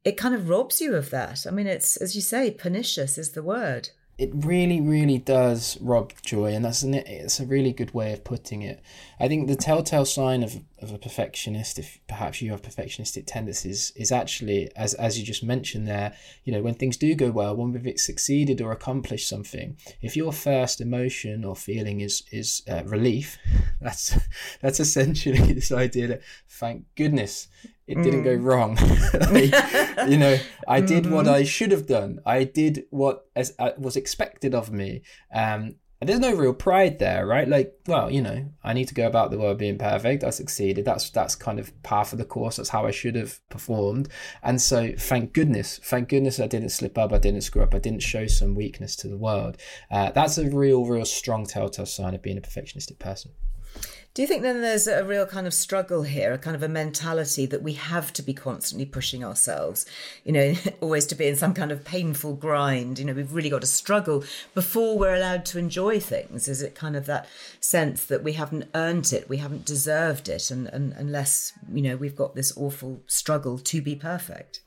it 0.04 0.16
kind 0.16 0.34
of 0.34 0.48
robs 0.48 0.80
you 0.80 0.94
of 0.94 1.10
that. 1.10 1.46
I 1.46 1.50
mean, 1.50 1.66
it's 1.66 1.96
as 1.96 2.14
you 2.14 2.22
say, 2.22 2.50
pernicious 2.50 3.18
is 3.18 3.32
the 3.32 3.42
word. 3.42 3.90
It 4.16 4.30
really, 4.32 4.80
really 4.80 5.18
does 5.18 5.76
rob 5.80 6.12
joy, 6.22 6.54
and 6.54 6.64
that's 6.64 6.82
an, 6.84 6.94
it's 6.94 7.40
a 7.40 7.46
really 7.46 7.72
good 7.72 7.92
way 7.92 8.12
of 8.12 8.22
putting 8.22 8.62
it. 8.62 8.80
I 9.18 9.26
think 9.26 9.48
the 9.48 9.56
telltale 9.56 10.04
sign 10.04 10.44
of, 10.44 10.60
of 10.78 10.92
a 10.92 10.98
perfectionist, 10.98 11.80
if 11.80 11.98
perhaps 12.06 12.40
you 12.40 12.52
have 12.52 12.62
perfectionistic 12.62 13.24
tendencies, 13.26 13.92
is 13.96 14.12
actually, 14.12 14.70
as 14.76 14.94
as 14.94 15.18
you 15.18 15.24
just 15.24 15.42
mentioned 15.42 15.88
there, 15.88 16.14
you 16.44 16.52
know, 16.52 16.62
when 16.62 16.74
things 16.74 16.96
do 16.96 17.14
go 17.16 17.32
well, 17.32 17.56
when 17.56 17.72
we've 17.72 17.98
succeeded 17.98 18.60
or 18.60 18.70
accomplished 18.70 19.28
something, 19.28 19.76
if 20.00 20.16
your 20.16 20.32
first 20.32 20.80
emotion 20.80 21.44
or 21.44 21.56
feeling 21.56 22.00
is 22.00 22.22
is 22.30 22.62
uh, 22.70 22.84
relief, 22.84 23.36
that's 23.80 24.16
that's 24.60 24.78
essentially 24.78 25.52
this 25.52 25.72
idea 25.72 26.06
that 26.06 26.22
thank 26.48 26.84
goodness 26.94 27.48
it 27.86 28.02
didn't 28.02 28.22
go 28.22 28.34
wrong. 28.34 28.76
like, 29.30 29.52
you 30.08 30.16
know, 30.16 30.38
I 30.66 30.80
did 30.80 31.10
what 31.10 31.28
I 31.28 31.44
should 31.44 31.70
have 31.70 31.86
done. 31.86 32.20
I 32.24 32.44
did 32.44 32.84
what 32.90 33.26
as 33.36 33.54
uh, 33.58 33.70
was 33.78 33.96
expected 33.96 34.54
of 34.54 34.72
me. 34.72 35.02
Um, 35.32 35.76
and 36.00 36.08
there's 36.08 36.20
no 36.20 36.34
real 36.34 36.52
pride 36.52 36.98
there, 36.98 37.26
right? 37.26 37.48
Like, 37.48 37.78
well, 37.86 38.10
you 38.10 38.20
know, 38.20 38.50
I 38.62 38.74
need 38.74 38.88
to 38.88 38.94
go 38.94 39.06
about 39.06 39.30
the 39.30 39.38
world 39.38 39.56
being 39.58 39.78
perfect. 39.78 40.22
I 40.22 40.30
succeeded. 40.30 40.84
That's 40.84 41.08
that's 41.08 41.34
kind 41.34 41.58
of 41.58 41.82
par 41.82 42.04
for 42.04 42.16
the 42.16 42.26
course. 42.26 42.56
That's 42.56 42.68
how 42.68 42.84
I 42.84 42.90
should 42.90 43.14
have 43.14 43.40
performed. 43.48 44.08
And 44.42 44.60
so, 44.60 44.92
thank 44.98 45.32
goodness, 45.32 45.80
thank 45.82 46.10
goodness, 46.10 46.40
I 46.40 46.46
didn't 46.46 46.70
slip 46.70 46.98
up. 46.98 47.12
I 47.12 47.18
didn't 47.18 47.40
screw 47.42 47.62
up. 47.62 47.74
I 47.74 47.78
didn't 47.78 48.02
show 48.02 48.26
some 48.26 48.54
weakness 48.54 48.96
to 48.96 49.08
the 49.08 49.16
world. 49.16 49.56
Uh, 49.90 50.10
that's 50.10 50.36
a 50.36 50.50
real, 50.50 50.84
real 50.84 51.06
strong 51.06 51.46
telltale 51.46 51.86
sign 51.86 52.14
of 52.14 52.22
being 52.22 52.36
a 52.38 52.42
perfectionistic 52.42 52.98
person. 52.98 53.32
Do 54.14 54.22
you 54.22 54.28
think 54.28 54.42
then 54.42 54.60
there's 54.60 54.86
a 54.86 55.02
real 55.02 55.26
kind 55.26 55.44
of 55.44 55.52
struggle 55.52 56.04
here, 56.04 56.32
a 56.32 56.38
kind 56.38 56.54
of 56.54 56.62
a 56.62 56.68
mentality 56.68 57.46
that 57.46 57.64
we 57.64 57.72
have 57.72 58.12
to 58.12 58.22
be 58.22 58.32
constantly 58.32 58.86
pushing 58.86 59.24
ourselves, 59.24 59.86
you 60.22 60.30
know, 60.30 60.54
always 60.80 61.04
to 61.06 61.16
be 61.16 61.26
in 61.26 61.34
some 61.34 61.52
kind 61.52 61.72
of 61.72 61.84
painful 61.84 62.34
grind? 62.36 63.00
You 63.00 63.06
know, 63.06 63.12
we've 63.12 63.32
really 63.32 63.50
got 63.50 63.62
to 63.62 63.66
struggle 63.66 64.22
before 64.54 64.96
we're 64.96 65.16
allowed 65.16 65.44
to 65.46 65.58
enjoy 65.58 65.98
things. 65.98 66.46
Is 66.46 66.62
it 66.62 66.76
kind 66.76 66.94
of 66.94 67.06
that 67.06 67.28
sense 67.58 68.04
that 68.04 68.22
we 68.22 68.34
haven't 68.34 68.70
earned 68.72 69.12
it, 69.12 69.28
we 69.28 69.38
haven't 69.38 69.64
deserved 69.64 70.28
it, 70.28 70.48
and, 70.48 70.68
and 70.68 70.92
unless, 70.92 71.52
you 71.72 71.82
know, 71.82 71.96
we've 71.96 72.14
got 72.14 72.36
this 72.36 72.56
awful 72.56 73.02
struggle 73.08 73.58
to 73.58 73.82
be 73.82 73.96
perfect? 73.96 74.60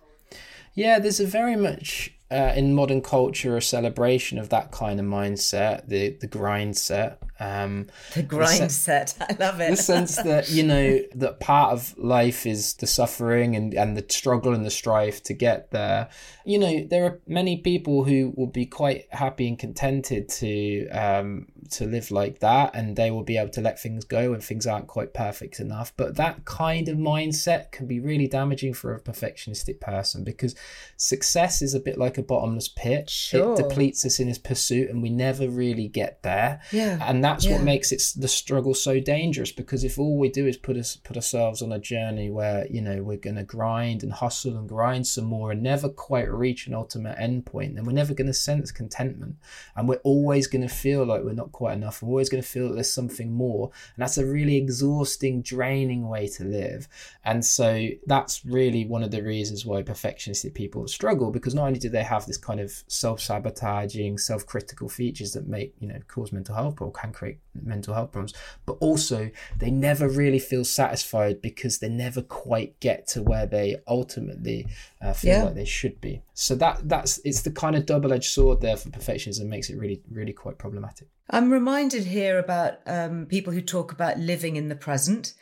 Yeah, 0.74 1.00
there's 1.00 1.22
a 1.22 1.26
very 1.26 1.56
much 1.56 2.14
uh, 2.30 2.52
in 2.54 2.76
modern 2.76 3.02
culture 3.02 3.56
a 3.56 3.62
celebration 3.62 4.40
of 4.40 4.50
that 4.50 4.72
kind 4.72 5.00
of 5.00 5.06
mindset, 5.06 5.88
the 5.88 6.10
the 6.10 6.28
grind 6.28 6.76
set. 6.76 7.22
Um, 7.40 7.88
the 8.14 8.24
grind 8.24 8.64
the 8.64 8.70
se- 8.70 9.06
set, 9.08 9.18
I 9.30 9.36
love 9.40 9.62
it. 9.62 9.72
The 9.72 9.78
sense 9.78 10.16
that 10.16 10.50
you 10.50 10.64
know 10.64 11.00
that 11.16 11.40
part 11.40 11.74
of 11.74 11.98
life 11.98 12.46
is 12.46 12.74
the 12.76 12.88
suffering 12.88 13.56
and 13.56 13.74
and 13.74 13.98
the 13.98 14.06
struggle 14.10 14.54
and 14.54 14.66
the 14.66 14.72
strife 14.72 15.24
to 15.24 15.34
get 15.34 15.72
there. 15.72 16.10
You 16.46 16.60
know, 16.60 16.88
there 16.90 17.06
are 17.06 17.20
many 17.28 17.58
people 17.58 18.04
who 18.06 18.34
will 18.36 18.48
be 18.48 18.66
quite 18.66 19.06
happy 19.12 19.48
and 19.48 19.60
contented 19.60 20.30
to 20.30 20.88
um, 20.90 21.48
to 21.72 21.86
live 21.86 22.12
like 22.12 22.40
that, 22.40 22.72
and 22.74 22.96
they 22.96 23.12
will 23.12 23.24
be 23.24 23.38
able 23.38 23.52
to 23.52 23.62
let 23.62 23.80
things 23.80 24.06
go 24.06 24.32
when 24.32 24.42
things 24.42 24.66
aren't 24.66 24.88
quite 24.88 25.14
perfect 25.14 25.60
enough. 25.60 25.94
But 25.98 26.16
that 26.16 26.46
kind 26.46 26.88
of 26.90 26.98
mindset 26.98 27.72
can 27.72 27.88
be 27.88 28.00
really 28.00 28.28
damaging 28.28 28.74
for 28.74 28.94
a 28.94 29.02
perfectionistic 29.02 29.80
person 29.80 30.24
because 30.24 30.56
success 30.96 31.62
is 31.62 31.74
a 31.74 31.80
bit 31.80 31.98
like 31.98 32.18
a 32.18 32.24
bottomless 32.24 32.68
pit. 32.68 33.10
Sure. 33.10 33.54
It 33.54 33.58
depletes 33.58 34.06
us 34.06 34.20
in 34.20 34.28
its 34.28 34.40
pursuit, 34.40 34.90
and 34.90 35.02
we 35.02 35.10
never 35.10 35.48
really 35.48 35.88
get 35.88 36.24
there. 36.24 36.62
Yeah. 36.72 36.98
And 37.02 37.24
that's 37.28 37.46
yeah. 37.46 37.56
what 37.56 37.64
makes 37.64 37.92
it 37.92 38.02
the 38.16 38.28
struggle 38.28 38.74
so 38.74 39.00
dangerous 39.00 39.52
because 39.52 39.84
if 39.84 40.00
all 40.00 40.18
we 40.18 40.30
do 40.30 40.48
is 40.48 40.56
put 40.56 40.78
us 40.78 40.96
put 40.96 41.18
ourselves 41.18 41.62
on 41.62 41.74
a 41.74 41.80
journey 41.80 42.30
where 42.30 42.66
you 42.68 42.82
know 42.82 43.04
we're 43.04 43.18
going 43.18 43.36
to 43.36 43.44
grind 43.44 44.02
and 44.02 44.14
hustle 44.14 44.58
and 44.58 44.70
grind 44.70 45.06
some 45.06 45.26
more 45.26 45.52
and 45.52 45.62
never 45.62 45.90
quite 45.90 46.32
reach 46.32 46.68
an 46.68 46.74
ultimate 46.74 47.18
endpoint, 47.18 47.76
then 47.76 47.84
we're 47.84 47.92
never 47.92 48.14
going 48.14 48.28
to 48.28 48.34
sense 48.34 48.72
contentment, 48.72 49.36
and 49.76 49.90
we're 49.90 49.96
always 50.04 50.48
going 50.48 50.62
to 50.62 50.74
feel 50.74 51.06
like 51.06 51.24
we're 51.24 51.34
not 51.34 51.52
quite 51.52 51.74
enough. 51.74 52.02
We're 52.02 52.10
always 52.10 52.30
going 52.30 52.42
to 52.42 52.48
feel 52.48 52.70
that 52.70 52.76
there's 52.76 52.92
something 52.92 53.32
more, 53.32 53.72
and 53.96 54.02
that's 54.02 54.18
a 54.18 54.26
really 54.26 54.56
exhausting, 54.56 55.42
draining 55.42 56.08
way 56.08 56.28
to 56.30 56.46
live. 56.46 56.88
And 57.26 57.46
so 57.46 57.90
that's 58.06 58.46
really 58.46 58.86
one 58.86 59.04
of 59.04 59.12
the 59.12 59.22
reasons 59.22 59.66
why 59.66 59.84
perfectionistic 59.84 60.54
people 60.54 60.88
struggle 60.88 61.32
because 61.32 61.54
not 61.54 61.68
only 61.68 61.80
do 61.80 61.90
they 61.90 62.04
have 62.04 62.26
this 62.26 62.38
kind 62.38 62.62
of 62.62 62.72
self-sabotaging, 62.88 64.18
self-critical 64.18 64.88
features 64.88 65.34
that 65.34 65.48
make 65.48 65.74
you 65.80 65.88
know 65.88 66.00
cause 66.08 66.32
mental 66.32 66.56
health 66.56 66.80
or 66.80 66.92
can 66.92 67.12
create 67.18 67.40
mental 67.54 67.94
health 67.94 68.12
problems. 68.12 68.34
But 68.66 68.78
also, 68.80 69.32
they 69.60 69.72
never 69.72 70.08
really 70.08 70.40
feel 70.40 70.66
satisfied 70.66 71.42
because 71.42 71.80
they 71.80 71.90
never 71.90 72.22
quite 72.22 72.80
get 72.80 73.08
to 73.14 73.24
where 73.24 73.46
they 73.46 73.78
ultimately 73.88 74.68
uh, 75.02 75.14
feel 75.14 75.32
Yeah. 75.32 75.44
like 75.46 75.56
they 75.56 75.66
should 75.66 76.00
be. 76.00 76.22
So 76.34 76.56
that 76.56 76.88
that's 76.88 77.20
it's 77.26 77.42
the 77.42 77.52
kind 77.52 77.76
of 77.76 77.86
double 77.86 78.14
edged 78.14 78.32
sword 78.32 78.62
there 78.62 78.78
for 78.78 78.90
perfectionism 78.90 79.46
makes 79.48 79.70
it 79.70 79.78
really 79.78 80.02
really 80.12 80.34
quite 80.34 80.58
problematic. 80.58 81.08
I'm 81.30 81.52
reminded 81.52 82.06
here 82.06 82.38
about 82.40 82.74
um, 82.86 83.26
people 83.26 83.52
who 83.54 83.62
talk 83.62 83.92
about 83.92 84.18
living 84.18 84.56
in 84.56 84.70
the 84.70 84.76
present 84.76 85.34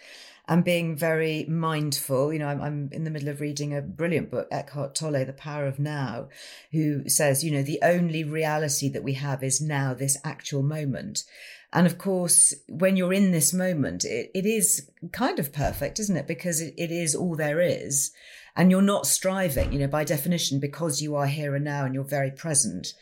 and 0.47 0.63
being 0.63 0.95
very 0.95 1.45
mindful. 1.45 2.31
You 2.33 2.39
know, 2.39 2.47
I'm, 2.47 2.61
I'm 2.61 2.89
in 2.91 3.03
the 3.03 3.09
middle 3.09 3.29
of 3.29 3.41
reading 3.41 3.75
a 3.75 3.81
brilliant 3.81 4.29
book, 4.31 4.47
Eckhart 4.51 4.95
Tolle, 4.95 5.25
The 5.25 5.33
Power 5.33 5.65
of 5.65 5.79
Now, 5.79 6.29
who 6.71 7.09
says, 7.09 7.43
you 7.43 7.51
know, 7.51 7.63
the 7.63 7.79
only 7.81 8.23
reality 8.23 8.89
that 8.89 9.03
we 9.03 9.13
have 9.13 9.43
is 9.43 9.59
now, 9.61 9.93
this 9.93 10.17
actual 10.23 10.61
moment. 10.63 11.23
And 11.75 11.85
of 11.85 11.97
course, 11.97 12.53
when 12.69 12.95
you're 12.95 13.11
in 13.11 13.31
this 13.31 13.53
moment, 13.53 14.05
it, 14.05 14.31
it 14.33 14.45
is 14.45 14.89
kind 15.11 15.39
of 15.39 15.51
perfect, 15.51 15.99
isn't 15.99 16.15
it? 16.15 16.25
Because 16.25 16.61
it, 16.61 16.73
it 16.77 16.89
is 16.89 17.13
all 17.13 17.35
there 17.35 17.59
is. 17.59 18.11
And 18.55 18.71
you're 18.71 18.81
not 18.81 19.05
striving, 19.05 19.73
you 19.73 19.79
know, 19.79 19.88
by 19.88 20.05
definition, 20.05 20.61
because 20.61 21.01
you 21.01 21.15
are 21.15 21.27
here 21.27 21.53
and 21.53 21.65
now 21.65 21.83
and 21.83 21.93
you're 21.93 22.05
very 22.05 22.31
present 22.31 22.93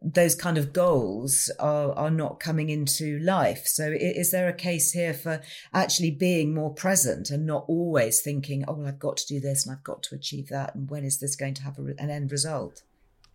those 0.00 0.36
kind 0.36 0.58
of 0.58 0.72
goals 0.72 1.50
are 1.58 1.92
are 1.94 2.10
not 2.10 2.38
coming 2.38 2.70
into 2.70 3.18
life. 3.18 3.66
So, 3.66 3.92
is 3.92 4.30
there 4.30 4.48
a 4.48 4.52
case 4.52 4.92
here 4.92 5.12
for 5.14 5.40
actually 5.72 6.12
being 6.12 6.54
more 6.54 6.72
present 6.72 7.30
and 7.30 7.46
not 7.46 7.64
always 7.66 8.20
thinking, 8.20 8.64
"Oh, 8.68 8.74
well, 8.74 8.86
I've 8.86 9.00
got 9.00 9.16
to 9.16 9.26
do 9.26 9.40
this 9.40 9.66
and 9.66 9.74
I've 9.74 9.82
got 9.82 10.02
to 10.04 10.14
achieve 10.14 10.50
that, 10.50 10.74
and 10.76 10.88
when 10.88 11.04
is 11.04 11.18
this 11.18 11.34
going 11.34 11.54
to 11.54 11.62
have 11.62 11.78
a, 11.78 11.94
an 11.98 12.10
end 12.10 12.30
result?" 12.30 12.82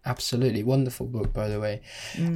Absolutely 0.08 0.64
wonderful 0.64 1.06
book, 1.06 1.34
by 1.34 1.50
the 1.50 1.60
way. 1.60 1.82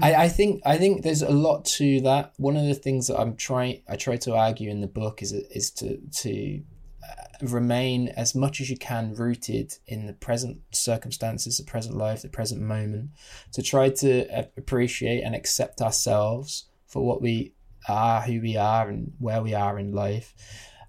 I, 0.01 0.25
I 0.25 0.27
think 0.27 0.61
I 0.65 0.77
think 0.77 1.03
there's 1.03 1.21
a 1.21 1.31
lot 1.31 1.63
to 1.77 2.01
that. 2.01 2.33
One 2.35 2.57
of 2.57 2.65
the 2.65 2.73
things 2.75 3.07
that 3.07 3.17
I'm 3.17 3.37
trying 3.37 3.81
I 3.87 3.95
try 3.95 4.17
to 4.17 4.35
argue 4.35 4.69
in 4.69 4.81
the 4.81 4.87
book 4.87 5.21
is 5.21 5.31
is 5.31 5.71
to 5.79 5.97
to 6.23 6.61
uh, 7.01 7.47
remain 7.47 8.09
as 8.09 8.35
much 8.35 8.59
as 8.59 8.69
you 8.69 8.75
can 8.75 9.15
rooted 9.15 9.73
in 9.87 10.05
the 10.05 10.11
present 10.13 10.59
circumstances, 10.71 11.57
the 11.57 11.63
present 11.63 11.95
life, 11.95 12.23
the 12.23 12.27
present 12.27 12.61
moment. 12.61 13.11
To 13.53 13.61
try 13.61 13.89
to 13.89 14.45
appreciate 14.57 15.21
and 15.23 15.33
accept 15.33 15.81
ourselves 15.81 16.65
for 16.87 17.05
what 17.05 17.21
we 17.21 17.53
are, 17.87 18.19
who 18.19 18.41
we 18.41 18.57
are, 18.57 18.89
and 18.89 19.13
where 19.17 19.41
we 19.41 19.53
are 19.53 19.79
in 19.79 19.93
life, 19.93 20.35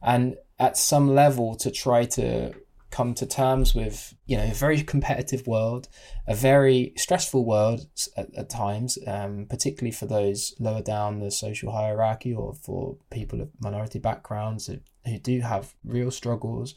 and 0.02 0.36
at 0.58 0.76
some 0.76 1.14
level 1.14 1.54
to 1.54 1.70
try 1.70 2.06
to 2.06 2.52
come 2.92 3.14
to 3.14 3.26
terms 3.26 3.74
with 3.74 4.14
you 4.26 4.37
know 4.37 4.44
a 4.44 4.55
very 4.55 4.83
competitive 4.83 5.46
world 5.46 5.88
a 6.28 6.35
very 6.35 6.92
stressful 6.96 7.44
world 7.44 7.87
at, 8.16 8.33
at 8.37 8.48
times 8.48 8.98
um, 9.09 9.46
particularly 9.48 9.90
for 9.90 10.07
those 10.07 10.55
lower 10.61 10.83
down 10.83 11.18
the 11.18 11.31
social 11.31 11.72
hierarchy 11.72 12.33
or 12.33 12.55
for 12.55 12.96
people 13.11 13.40
of 13.40 13.48
minority 13.61 13.98
backgrounds 13.98 14.66
who, 14.66 14.78
who 15.07 15.18
do 15.18 15.40
have 15.40 15.74
real 15.85 16.11
struggles. 16.11 16.74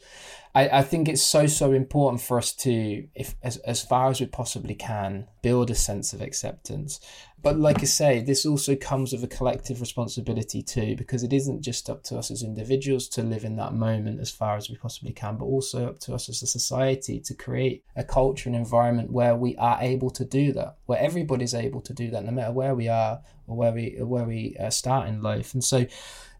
I, 0.54 0.68
I 0.68 0.82
think 0.82 1.08
it's 1.08 1.22
so 1.22 1.46
so 1.46 1.72
important 1.72 2.22
for 2.22 2.38
us 2.38 2.52
to 2.54 3.06
if 3.14 3.34
as, 3.42 3.58
as 3.58 3.82
far 3.82 4.10
as 4.10 4.20
we 4.20 4.26
possibly 4.26 4.74
can 4.74 5.28
build 5.42 5.70
a 5.70 5.74
sense 5.74 6.12
of 6.12 6.20
acceptance 6.20 6.98
but 7.46 7.60
like 7.60 7.80
I 7.80 7.84
say, 7.84 8.20
this 8.20 8.44
also 8.44 8.74
comes 8.74 9.12
with 9.12 9.22
a 9.22 9.28
collective 9.28 9.80
responsibility 9.80 10.64
too, 10.64 10.96
because 10.96 11.22
it 11.22 11.32
isn't 11.32 11.62
just 11.62 11.88
up 11.88 12.02
to 12.06 12.18
us 12.18 12.32
as 12.32 12.42
individuals 12.42 13.06
to 13.10 13.22
live 13.22 13.44
in 13.44 13.54
that 13.54 13.72
moment 13.72 14.18
as 14.18 14.32
far 14.32 14.56
as 14.56 14.68
we 14.68 14.74
possibly 14.74 15.12
can, 15.12 15.36
but 15.36 15.44
also 15.44 15.86
up 15.86 16.00
to 16.00 16.14
us 16.14 16.28
as 16.28 16.42
a 16.42 16.46
society 16.48 17.20
to 17.20 17.34
create 17.34 17.84
a 17.94 18.02
culture 18.02 18.48
and 18.48 18.56
environment 18.56 19.12
where 19.12 19.36
we 19.36 19.54
are 19.58 19.78
able 19.80 20.10
to 20.10 20.24
do 20.24 20.52
that, 20.54 20.78
where 20.86 20.98
everybody's 20.98 21.54
able 21.54 21.80
to 21.82 21.94
do 21.94 22.10
that, 22.10 22.24
no 22.24 22.32
matter 22.32 22.50
where 22.50 22.74
we 22.74 22.88
are 22.88 23.20
or 23.46 23.56
where 23.56 23.70
we 23.70 23.96
where 24.00 24.24
we 24.24 24.56
uh, 24.58 24.68
start 24.68 25.06
in 25.06 25.22
life. 25.22 25.54
And 25.54 25.62
so, 25.62 25.86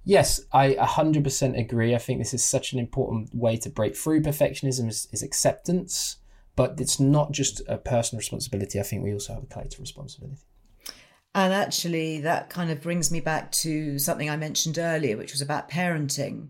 yes, 0.03 0.41
I 0.53 0.75
100% 0.75 1.57
agree. 1.57 1.95
I 1.95 1.99
think 1.99 2.19
this 2.19 2.35
is 2.35 2.43
such 2.43 2.73
an 2.73 2.81
important 2.81 3.33
way 3.33 3.59
to 3.59 3.71
break 3.71 3.97
through 3.97 4.23
perfectionism 4.23 4.89
is, 4.89 5.07
is 5.13 5.23
acceptance, 5.23 6.17
but 6.57 6.81
it's 6.81 6.99
not 6.99 7.31
just 7.31 7.63
a 7.69 7.79
personal 7.79 8.19
responsibility. 8.19 8.81
I 8.81 8.83
think 8.83 9.05
we 9.05 9.13
also 9.13 9.35
have 9.35 9.45
a 9.45 9.47
collective 9.47 9.79
responsibility. 9.79 10.43
And 11.37 11.53
actually, 11.53 12.23
that 12.23 12.49
kind 12.49 12.71
of 12.71 12.81
brings 12.81 13.11
me 13.11 13.21
back 13.21 13.53
to 13.53 13.99
something 13.99 14.31
I 14.31 14.39
mentioned 14.39 14.79
earlier, 14.79 15.19
which 15.19 15.33
was 15.33 15.43
about 15.43 15.69
parenting. 15.69 16.49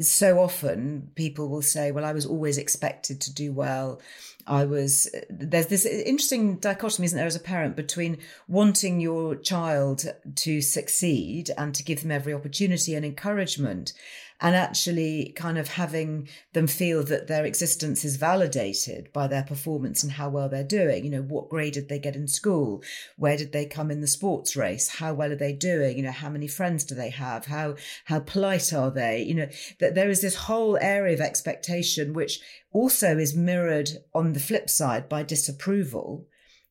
So 0.00 0.38
often 0.38 1.10
people 1.16 1.48
will 1.48 1.60
say, 1.60 1.90
Well, 1.90 2.04
I 2.04 2.12
was 2.12 2.24
always 2.24 2.56
expected 2.56 3.20
to 3.22 3.34
do 3.34 3.52
well. 3.52 4.00
I 4.46 4.64
was, 4.64 5.12
there's 5.28 5.66
this 5.66 5.84
interesting 5.84 6.58
dichotomy, 6.58 7.06
isn't 7.06 7.16
there, 7.16 7.26
as 7.26 7.34
a 7.34 7.40
parent 7.40 7.74
between 7.74 8.18
wanting 8.46 9.00
your 9.00 9.34
child 9.34 10.04
to 10.36 10.60
succeed 10.60 11.50
and 11.58 11.74
to 11.74 11.82
give 11.82 12.02
them 12.02 12.12
every 12.12 12.32
opportunity 12.32 12.94
and 12.94 13.04
encouragement, 13.04 13.92
and 14.40 14.54
actually 14.54 15.32
kind 15.36 15.56
of 15.56 15.68
having 15.68 16.28
them 16.52 16.66
feel 16.66 17.02
that 17.04 17.26
their 17.26 17.44
existence 17.44 18.04
is 18.04 18.16
validated 18.16 19.12
by 19.12 19.26
their 19.26 19.42
performance 19.42 20.02
and 20.02 20.12
how 20.12 20.28
well 20.28 20.48
they're 20.48 20.64
doing. 20.64 21.04
You 21.04 21.10
know, 21.10 21.22
what 21.22 21.48
grade 21.48 21.74
did 21.74 21.88
they 21.88 21.98
get 21.98 22.16
in 22.16 22.28
school? 22.28 22.82
Where 23.16 23.36
did 23.36 23.52
they 23.52 23.64
come 23.64 23.90
in 23.90 24.00
the 24.00 24.06
sports 24.06 24.54
race? 24.56 24.88
How 24.88 25.14
well 25.14 25.32
are 25.32 25.36
they 25.36 25.52
doing? 25.52 25.96
You 25.96 26.02
know, 26.04 26.10
how 26.10 26.28
many 26.28 26.48
friends 26.48 26.84
do 26.84 26.94
they 26.94 27.10
have? 27.10 27.46
How 27.46 27.76
how 28.04 28.20
polite 28.20 28.72
are 28.72 28.90
they? 28.90 29.22
You 29.22 29.34
know, 29.34 29.48
that 29.80 29.94
there 29.94 30.10
is 30.10 30.20
this 30.20 30.34
whole 30.34 30.76
area 30.80 31.14
of 31.14 31.20
expectation 31.20 32.12
which 32.12 32.40
also 32.72 33.16
is 33.16 33.34
mirrored 33.34 33.90
on 34.14 34.32
the 34.32 34.40
flip 34.40 34.68
side 34.68 35.08
by 35.08 35.22
disapproval 35.22 36.26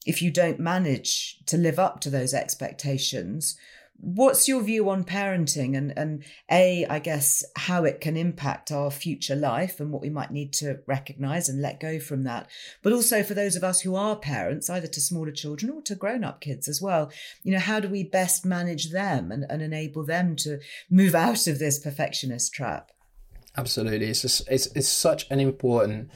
if 0.06 0.22
you 0.22 0.30
don't 0.30 0.60
manage 0.60 1.40
to 1.48 1.58
live 1.58 1.80
up 1.80 2.00
to 2.00 2.10
those 2.10 2.34
expectations 2.34 3.58
what's 3.98 4.48
your 4.48 4.62
view 4.62 4.90
on 4.90 5.04
parenting 5.04 5.76
and 5.76 5.94
and 5.98 6.24
a 6.52 6.86
i 6.90 7.00
guess 7.00 7.44
how 7.56 7.86
it 7.86 8.02
can 8.02 8.18
impact 8.18 8.72
our 8.72 8.92
future 8.92 9.36
life 9.36 9.80
and 9.80 9.92
what 9.92 10.02
we 10.02 10.10
might 10.10 10.32
need 10.32 10.52
to 10.52 10.80
recognize 10.86 11.50
and 11.50 11.62
let 11.62 11.80
go 11.80 12.00
from 12.00 12.24
that. 12.24 12.48
But 12.84 12.94
also 12.94 13.24
for 13.24 13.34
those 13.34 13.56
of 13.56 13.64
us 13.64 13.82
who 13.82 13.96
are 13.96 14.16
parents 14.16 14.70
either 14.70 14.88
to 14.88 15.02
smaller 15.02 15.32
children 15.32 15.72
or 15.72 15.82
to 15.84 15.96
grown-up 15.96 16.42
kids 16.42 16.68
as 16.68 16.82
well 16.82 17.12
you 17.44 17.52
know 17.52 17.60
how 17.60 17.80
do 17.80 17.88
we 17.88 18.04
best 18.04 18.46
manage 18.46 18.92
them 18.92 19.32
and, 19.32 19.46
and 19.50 19.62
enable 19.62 20.06
them 20.06 20.36
to 20.38 20.60
move 20.90 21.16
out 21.16 21.48
of 21.48 21.60
this 21.60 21.80
perfectionist 21.80 22.54
trap? 22.54 22.92
Absolutely, 23.58 24.08
it's 24.08 24.22
just, 24.22 24.48
it's 24.50 24.68
it's 24.68 24.88
such 24.88 25.30
an 25.32 25.40
important 25.40 26.12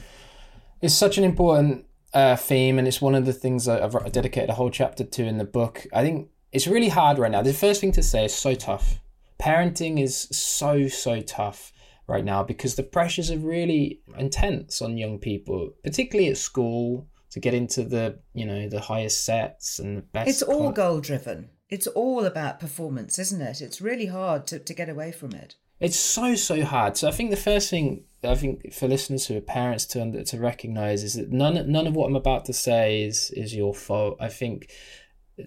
it's 0.81 0.93
such 0.93 1.17
an 1.17 1.23
important 1.23 1.85
uh, 2.13 2.35
theme, 2.35 2.79
and 2.79 2.87
it's 2.87 3.01
one 3.01 3.15
of 3.15 3.25
the 3.25 3.33
things 3.33 3.67
I've 3.67 4.11
dedicated 4.11 4.49
a 4.49 4.53
whole 4.53 4.69
chapter 4.69 5.03
to 5.03 5.23
in 5.23 5.37
the 5.37 5.45
book. 5.45 5.85
I 5.93 6.01
think 6.01 6.29
it's 6.51 6.67
really 6.67 6.89
hard 6.89 7.17
right 7.19 7.31
now. 7.31 7.41
The 7.41 7.53
first 7.53 7.81
thing 7.81 7.91
to 7.93 8.03
say 8.03 8.25
is 8.25 8.33
so 8.33 8.55
tough. 8.55 8.99
Parenting 9.39 10.01
is 10.01 10.27
so 10.31 10.87
so 10.87 11.21
tough 11.21 11.71
right 12.07 12.25
now 12.25 12.43
because 12.43 12.75
the 12.75 12.83
pressures 12.83 13.31
are 13.31 13.37
really 13.37 14.01
intense 14.17 14.81
on 14.81 14.97
young 14.97 15.19
people, 15.19 15.71
particularly 15.83 16.29
at 16.29 16.37
school, 16.37 17.07
to 17.31 17.39
get 17.39 17.53
into 17.53 17.83
the 17.83 18.19
you 18.33 18.45
know 18.45 18.67
the 18.67 18.81
highest 18.81 19.23
sets 19.25 19.79
and 19.79 19.97
the 19.97 20.01
best. 20.01 20.29
it's 20.29 20.41
all 20.41 20.71
goal 20.71 20.99
driven 20.99 21.49
it's 21.69 21.87
all 21.87 22.25
about 22.25 22.59
performance 22.59 23.19
isn't 23.19 23.41
it 23.41 23.61
it's 23.61 23.81
really 23.81 24.07
hard 24.07 24.47
to, 24.47 24.59
to 24.59 24.73
get 24.73 24.89
away 24.89 25.11
from 25.11 25.33
it 25.33 25.55
It's 25.79 25.97
so 25.97 26.35
so 26.35 26.63
hard. 26.63 26.97
So 26.97 27.07
I 27.07 27.11
think 27.11 27.29
the 27.29 27.37
first 27.37 27.69
thing 27.69 28.03
I 28.23 28.35
think 28.35 28.73
for 28.73 28.87
listeners 28.87 29.27
who 29.27 29.37
are 29.37 29.41
parents 29.41 29.85
to 29.91 30.23
to 30.23 30.37
recognize 30.37 31.03
is 31.03 31.13
that 31.13 31.31
none 31.31 31.71
none 31.71 31.87
of 31.87 31.95
what 31.95 32.07
I'm 32.07 32.17
about 32.17 32.45
to 32.45 32.53
say 32.53 33.03
is 33.03 33.31
is 33.31 33.55
your 33.55 33.73
fault. 33.73 34.17
I 34.19 34.27
think 34.27 34.71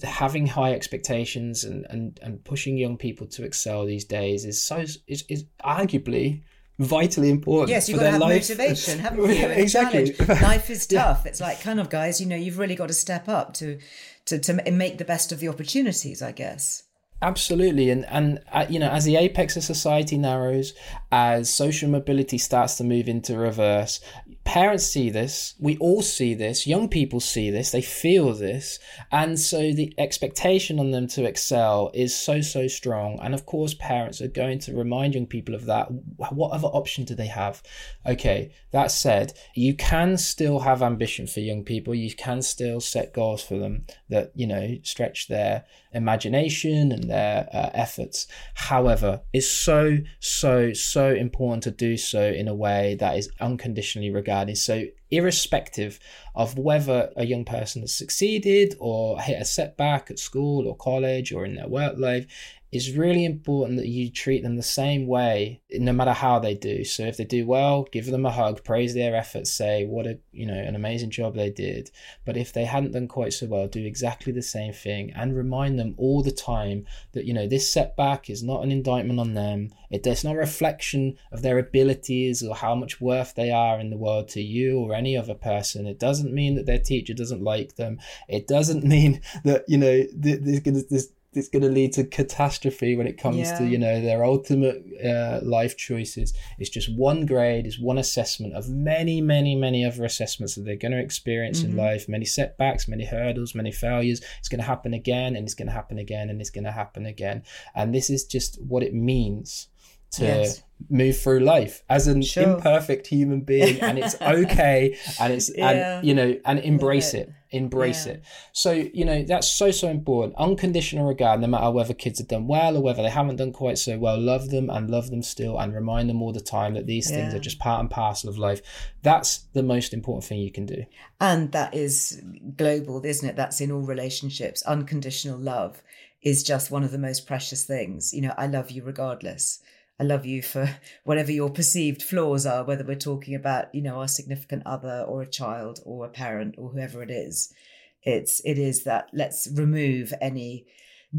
having 0.03 0.47
high 0.47 0.73
expectations 0.73 1.65
and 1.65 1.87
and, 1.91 2.19
and 2.23 2.45
pushing 2.45 2.77
young 2.77 2.97
people 2.97 3.27
to 3.29 3.45
excel 3.45 3.85
these 3.85 4.05
days 4.05 4.45
is 4.45 4.63
so 4.63 4.79
is, 4.79 5.25
is 5.29 5.45
arguably 5.65 6.43
vitally 6.79 7.31
important. 7.31 7.71
Yes, 7.71 7.89
you've 7.89 7.99
for 7.99 8.05
got 8.05 8.07
to 8.07 8.13
have 8.13 8.21
life. 8.21 8.49
motivation, 8.49 8.99
haven't 8.99 9.21
you? 9.29 9.47
Exactly. 9.47 10.13
Life 10.29 10.71
is 10.71 10.87
tough. 10.87 11.27
It's 11.27 11.41
like 11.41 11.61
kind 11.61 11.81
of 11.81 11.91
guys, 11.91 12.21
you 12.21 12.27
know, 12.27 12.37
you've 12.37 12.59
really 12.59 12.75
got 12.75 12.89
to 12.89 12.95
step 12.95 13.29
up 13.29 13.55
to 13.55 13.79
to 14.27 14.39
to 14.39 14.71
make 14.71 14.99
the 14.99 15.05
best 15.05 15.33
of 15.33 15.41
the 15.41 15.49
opportunities, 15.49 16.23
I 16.23 16.33
guess. 16.33 16.85
Absolutely, 17.21 17.91
and 17.91 18.05
and 18.07 18.41
uh, 18.51 18.67
you 18.69 18.81
know, 18.81 18.91
as 18.91 19.05
the 19.05 19.17
apex 19.17 19.57
of 19.57 19.63
society 19.63 20.19
narrows, 20.19 20.75
as 21.13 21.55
social 21.55 21.89
mobility 21.89 22.37
starts 22.37 22.77
to 22.77 22.85
move 22.85 23.09
into 23.09 23.39
reverse, 23.39 24.01
parents 24.45 24.87
see 24.87 25.11
this. 25.11 25.55
We 25.59 25.77
all 25.79 26.03
see 26.03 26.35
this. 26.35 26.67
Young 26.67 26.89
people 26.89 27.21
see 27.21 27.51
this. 27.51 27.71
They 27.71 27.83
feel 27.83 28.33
this, 28.35 28.79
and 29.11 29.39
so 29.39 29.73
the 29.73 29.95
expectation 29.99 30.79
on 30.79 30.91
them 30.91 31.07
to 31.09 31.25
excel 31.25 31.91
is 31.95 32.15
so 32.15 32.41
so 32.41 32.67
strong. 32.69 33.19
And 33.23 33.35
of 33.35 33.47
course, 33.47 33.75
parents 33.75 34.21
are 34.21 34.29
going 34.29 34.59
to 34.61 34.75
remind 34.75 35.15
young 35.15 35.27
people 35.27 35.55
of 35.55 35.67
that. 35.67 35.89
What 36.17 36.53
other 36.53 36.69
option 36.69 37.05
do 37.05 37.15
they 37.15 37.27
have? 37.27 37.63
Okay, 38.07 38.53
that 38.73 38.91
said, 38.91 39.33
you 39.55 39.75
can 39.75 40.17
still 40.17 40.61
have 40.61 40.83
ambition 40.83 41.27
for 41.27 41.41
young 41.41 41.65
people. 41.65 41.95
You 41.95 42.15
can 42.15 42.43
still 42.43 42.81
set 42.81 43.13
goals 43.13 43.43
for 43.43 43.59
them 43.59 43.87
that 44.09 44.33
you 44.35 44.47
know 44.47 44.79
stretch 44.83 45.29
their 45.29 45.65
imagination 45.95 46.93
and 46.93 47.05
their 47.05 47.49
uh, 47.53 47.71
efforts. 47.75 48.27
However, 48.55 49.21
it's 49.33 49.49
so, 49.49 49.99
so, 50.21 50.73
so 50.73 51.11
important 51.11 51.63
to 51.65 51.71
do 51.71 51.97
so 51.97 52.23
in 52.23 52.49
a 52.49 52.55
way 52.55 52.97
that 53.01 53.17
is 53.17 53.31
unconditionally 53.41 54.11
regarded. 54.11 54.59
So 54.59 54.85
irrespective 55.11 55.99
of 56.35 56.57
whether 56.57 57.11
a 57.17 57.27
young 57.27 57.45
person 57.45 57.83
has 57.83 57.95
succeeded 57.95 58.75
or 58.79 59.21
hit 59.21 59.41
a 59.41 59.45
setback 59.45 60.11
at 60.11 60.19
school 60.19 60.67
or 60.67 60.77
college 60.77 61.33
or 61.33 61.45
in 61.45 61.55
their 61.55 61.69
work 61.69 61.95
life 61.99 62.27
it's 62.73 62.91
really 62.91 63.27
important 63.27 63.79
that 63.79 63.87
you 63.87 64.11
treat 64.11 64.43
them 64.43 64.57
the 64.57 64.63
same 64.63 65.07
way 65.07 65.61
no 65.71 65.93
matter 65.93 66.15
how 66.15 66.39
they 66.39 66.55
do. 66.55 66.85
So 66.85 67.03
if 67.05 67.19
they 67.19 67.25
do 67.25 67.47
well 67.47 67.87
give 67.93 68.07
them 68.07 68.25
a 68.25 68.31
hug 68.31 68.65
praise 68.65 68.95
their 68.95 69.15
efforts 69.15 69.53
say 69.53 69.85
what 69.85 70.07
a 70.07 70.19
you 70.33 70.47
know 70.47 70.55
an 70.55 70.75
amazing 70.75 71.11
job 71.11 71.35
they 71.35 71.51
did. 71.51 71.91
But 72.25 72.39
if 72.39 72.53
they 72.53 72.65
hadn't 72.65 72.93
done 72.93 73.09
quite 73.09 73.35
so 73.35 73.47
well 73.47 73.69
do 73.69 73.85
exactly 73.85 74.33
the 74.33 74.43
same 74.43 74.73
thing 74.73 75.13
and 75.15 75.37
remind 75.37 75.79
them 75.79 75.95
all 75.99 76.23
the 76.23 76.33
time 76.33 76.87
that 77.13 77.27
you 77.27 77.35
know 77.35 77.47
this 77.47 77.71
setback 77.71 78.31
is 78.31 78.43
not 78.43 78.65
an 78.65 78.73
indictment 78.73 79.21
on 79.21 79.35
them. 79.35 79.71
It, 79.91 80.07
it's 80.07 80.25
not 80.25 80.37
a 80.37 80.39
reflection 80.39 81.19
of 81.31 81.43
their 81.43 81.59
abilities 81.59 82.43
or 82.43 82.55
how 82.55 82.75
much 82.75 83.01
worth 83.01 83.35
they 83.35 83.51
are 83.51 83.79
in 83.79 83.91
the 83.91 83.99
world 83.99 84.29
to 84.29 84.41
you 84.41 84.79
or 84.79 84.95
any 84.95 85.15
other 85.15 85.35
person. 85.35 85.87
It 85.87 85.99
doesn't 85.99 86.33
mean 86.33 86.55
that 86.55 86.65
their 86.65 86.79
teacher 86.79 87.13
doesn't 87.13 87.43
like 87.43 87.77
them. 87.77 88.01
It 88.29 88.49
doesn't 88.49 88.85
mean 88.95 89.21
that 89.45 89.65
you 89.69 89.77
know 89.77 90.05
this 90.15 91.13
it's 91.35 91.49
going 91.49 91.63
to 91.63 91.69
lead 91.69 91.93
to 91.95 92.05
catastrophe 92.05 92.95
when 92.95 93.07
it 93.07 93.17
comes 93.19 93.39
yeah. 93.39 93.59
to 93.59 93.65
you 93.65 93.79
know 93.79 94.01
their 94.01 94.25
ultimate 94.25 94.85
uh, 95.05 95.41
life 95.43 95.77
choices 95.77 96.35
it's 96.59 96.71
just 96.71 96.95
one 96.97 97.27
grade 97.27 97.67
it's 97.67 97.79
one 97.79 97.99
assessment 97.99 98.55
of 98.55 98.69
many 98.69 99.21
many 99.21 99.55
many 99.55 99.85
other 99.85 100.05
assessments 100.05 100.55
that 100.55 100.63
they're 100.63 100.77
going 100.77 100.93
to 100.93 100.99
experience 100.99 101.63
mm-hmm. 101.63 101.73
in 101.73 101.77
life 101.77 102.09
many 102.09 102.25
setbacks 102.25 102.87
many 102.87 103.05
hurdles 103.05 103.55
many 103.55 103.73
failures 103.73 104.21
it's 104.39 104.49
going 104.49 104.61
to 104.61 104.67
happen 104.67 104.93
again 104.93 105.35
and 105.37 105.45
it's 105.45 105.55
going 105.55 105.69
to 105.69 105.73
happen 105.73 105.99
again 105.99 106.29
and 106.29 106.41
it's 106.41 106.51
going 106.51 106.65
to 106.65 106.73
happen 106.73 107.07
again 107.07 107.43
and 107.75 107.95
this 107.95 108.11
is 108.11 108.25
just 108.25 108.61
what 108.63 108.83
it 108.83 108.95
means 108.95 109.69
to 110.11 110.25
yes. 110.25 110.63
move 110.91 111.17
through 111.17 111.41
life 111.41 111.83
as 111.89 112.07
an 112.07 112.21
sure. 112.21 112.43
imperfect 112.57 113.07
human 113.07 113.41
being 113.41 113.81
and 113.81 113.99
it's 113.99 114.21
okay 114.21 114.99
and 115.19 115.33
it's 115.33 115.51
yeah. 115.57 115.99
and 115.99 116.07
you 116.07 116.15
know 116.15 116.37
and 116.45 116.59
embrace 116.61 117.15
it 117.15 117.33
embrace 117.53 118.07
yeah. 118.07 118.15
it. 118.15 118.25
So 118.53 118.73
you 118.73 119.05
know 119.05 119.23
that's 119.23 119.47
so 119.47 119.71
so 119.71 119.89
important. 119.89 120.35
Unconditional 120.37 121.07
regard 121.07 121.41
no 121.41 121.47
matter 121.47 121.71
whether 121.71 121.95
kids 121.95 122.19
have 122.19 122.29
done 122.29 122.47
well 122.47 122.77
or 122.77 122.83
whether 122.83 123.03
they 123.03 123.11
haven't 123.11 123.37
done 123.37 123.53
quite 123.53 123.79
so 123.79 123.99
well 123.99 124.21
love 124.21 124.51
them 124.51 124.69
and 124.71 124.91
love 124.91 125.11
them 125.11 125.23
still 125.23 125.59
and 125.59 125.75
remind 125.75 126.09
them 126.09 126.23
all 126.23 126.33
the 126.33 126.41
time 126.41 126.75
that 126.75 126.87
these 126.87 127.11
yeah. 127.11 127.19
things 127.19 127.35
are 127.35 127.39
just 127.39 127.59
part 127.59 127.81
and 127.81 127.91
parcel 127.91 128.29
of 128.29 128.39
life. 128.39 128.63
That's 129.03 129.39
the 129.53 129.63
most 129.63 129.93
important 129.93 130.25
thing 130.25 130.41
you 130.41 130.53
can 130.53 130.67
do. 130.67 130.85
And 131.21 131.53
that 131.53 131.75
is 131.75 132.23
global 132.57 133.05
isn't 133.05 133.29
it? 133.29 133.37
That's 133.37 133.61
in 133.61 133.71
all 133.71 133.83
relationships. 133.83 134.63
Unconditional 134.63 135.39
love 135.39 135.83
is 136.23 136.43
just 136.43 136.71
one 136.71 136.85
of 136.85 136.93
the 136.93 136.99
most 136.99 137.27
precious 137.27 137.65
things. 137.65 138.13
You 138.13 138.23
know 138.23 138.35
i 138.37 138.47
love 138.47 138.71
you 138.71 138.83
regardless 138.83 139.61
I 140.03 140.05
love 140.05 140.27
you 140.27 140.43
for 140.43 140.69
whatever 141.05 141.31
your 141.31 141.49
perceived 141.49 142.03
flaws 142.03 142.45
are, 142.45 142.65
whether 142.65 142.85
we're 142.85 142.97
talking 142.97 143.37
about, 143.37 143.73
you 143.73 143.83
know, 143.83 144.01
our 144.01 144.09
significant 144.09 144.65
other 144.67 145.05
or 145.07 145.23
a 145.23 145.31
child 145.31 145.79
or 145.85 146.05
a 146.05 146.11
parent 146.11 146.57
or 146.59 146.71
whoever 146.71 147.05
it 147.05 147.11
is. 147.11 147.55
It's 148.03 148.41
it 148.45 148.59
is 148.59 148.83
that 148.83 149.11
let's 149.13 149.49
remove 149.55 150.13
any 150.21 150.67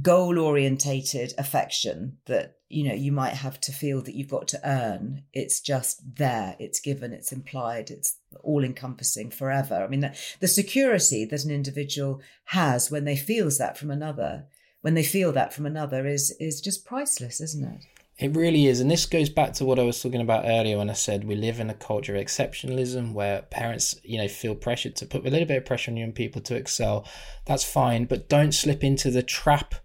goal 0.01 0.37
orientated 0.37 1.33
affection 1.37 2.17
that 2.25 2.57
you 2.67 2.83
know 2.83 2.95
you 2.95 3.11
might 3.13 3.35
have 3.35 3.61
to 3.61 3.71
feel 3.71 4.01
that 4.01 4.15
you've 4.15 4.27
got 4.27 4.49
to 4.49 4.69
earn. 4.69 5.23
It's 5.31 5.61
just 5.61 6.01
there. 6.17 6.57
It's 6.59 6.81
given. 6.81 7.13
It's 7.13 7.31
implied. 7.31 7.89
It's 7.89 8.17
all 8.41 8.65
encompassing 8.65 9.31
forever. 9.31 9.75
I 9.75 9.87
mean 9.87 10.01
the, 10.01 10.13
the 10.41 10.47
security 10.49 11.23
that 11.23 11.45
an 11.45 11.51
individual 11.51 12.19
has 12.45 12.91
when 12.91 13.05
they 13.05 13.15
feels 13.15 13.57
that 13.59 13.77
from 13.77 13.91
another 13.91 14.47
when 14.81 14.95
they 14.95 15.03
feel 15.03 15.31
that 15.31 15.53
from 15.53 15.65
another 15.65 16.05
is 16.05 16.35
is 16.37 16.59
just 16.59 16.85
priceless 16.85 17.39
isn't 17.39 17.63
it 17.63 17.85
it 18.19 18.35
really 18.35 18.67
is. 18.67 18.79
And 18.79 18.91
this 18.91 19.05
goes 19.05 19.29
back 19.29 19.53
to 19.53 19.65
what 19.65 19.79
I 19.79 19.83
was 19.83 20.01
talking 20.01 20.21
about 20.21 20.45
earlier 20.45 20.77
when 20.77 20.89
I 20.89 20.93
said 20.93 21.23
we 21.23 21.35
live 21.35 21.59
in 21.59 21.69
a 21.69 21.73
culture 21.73 22.15
of 22.15 22.23
exceptionalism 22.23 23.13
where 23.13 23.41
parents, 23.43 23.99
you 24.03 24.19
know, 24.19 24.27
feel 24.27 24.55
pressured 24.55 24.95
to 24.97 25.05
put 25.05 25.25
a 25.25 25.29
little 25.29 25.47
bit 25.47 25.57
of 25.57 25.65
pressure 25.65 25.91
on 25.91 25.97
young 25.97 26.11
people 26.11 26.41
to 26.43 26.55
excel. 26.55 27.07
That's 27.45 27.63
fine, 27.63 28.05
but 28.05 28.29
don't 28.29 28.53
slip 28.53 28.83
into 28.83 29.09
the 29.09 29.23
trap 29.23 29.75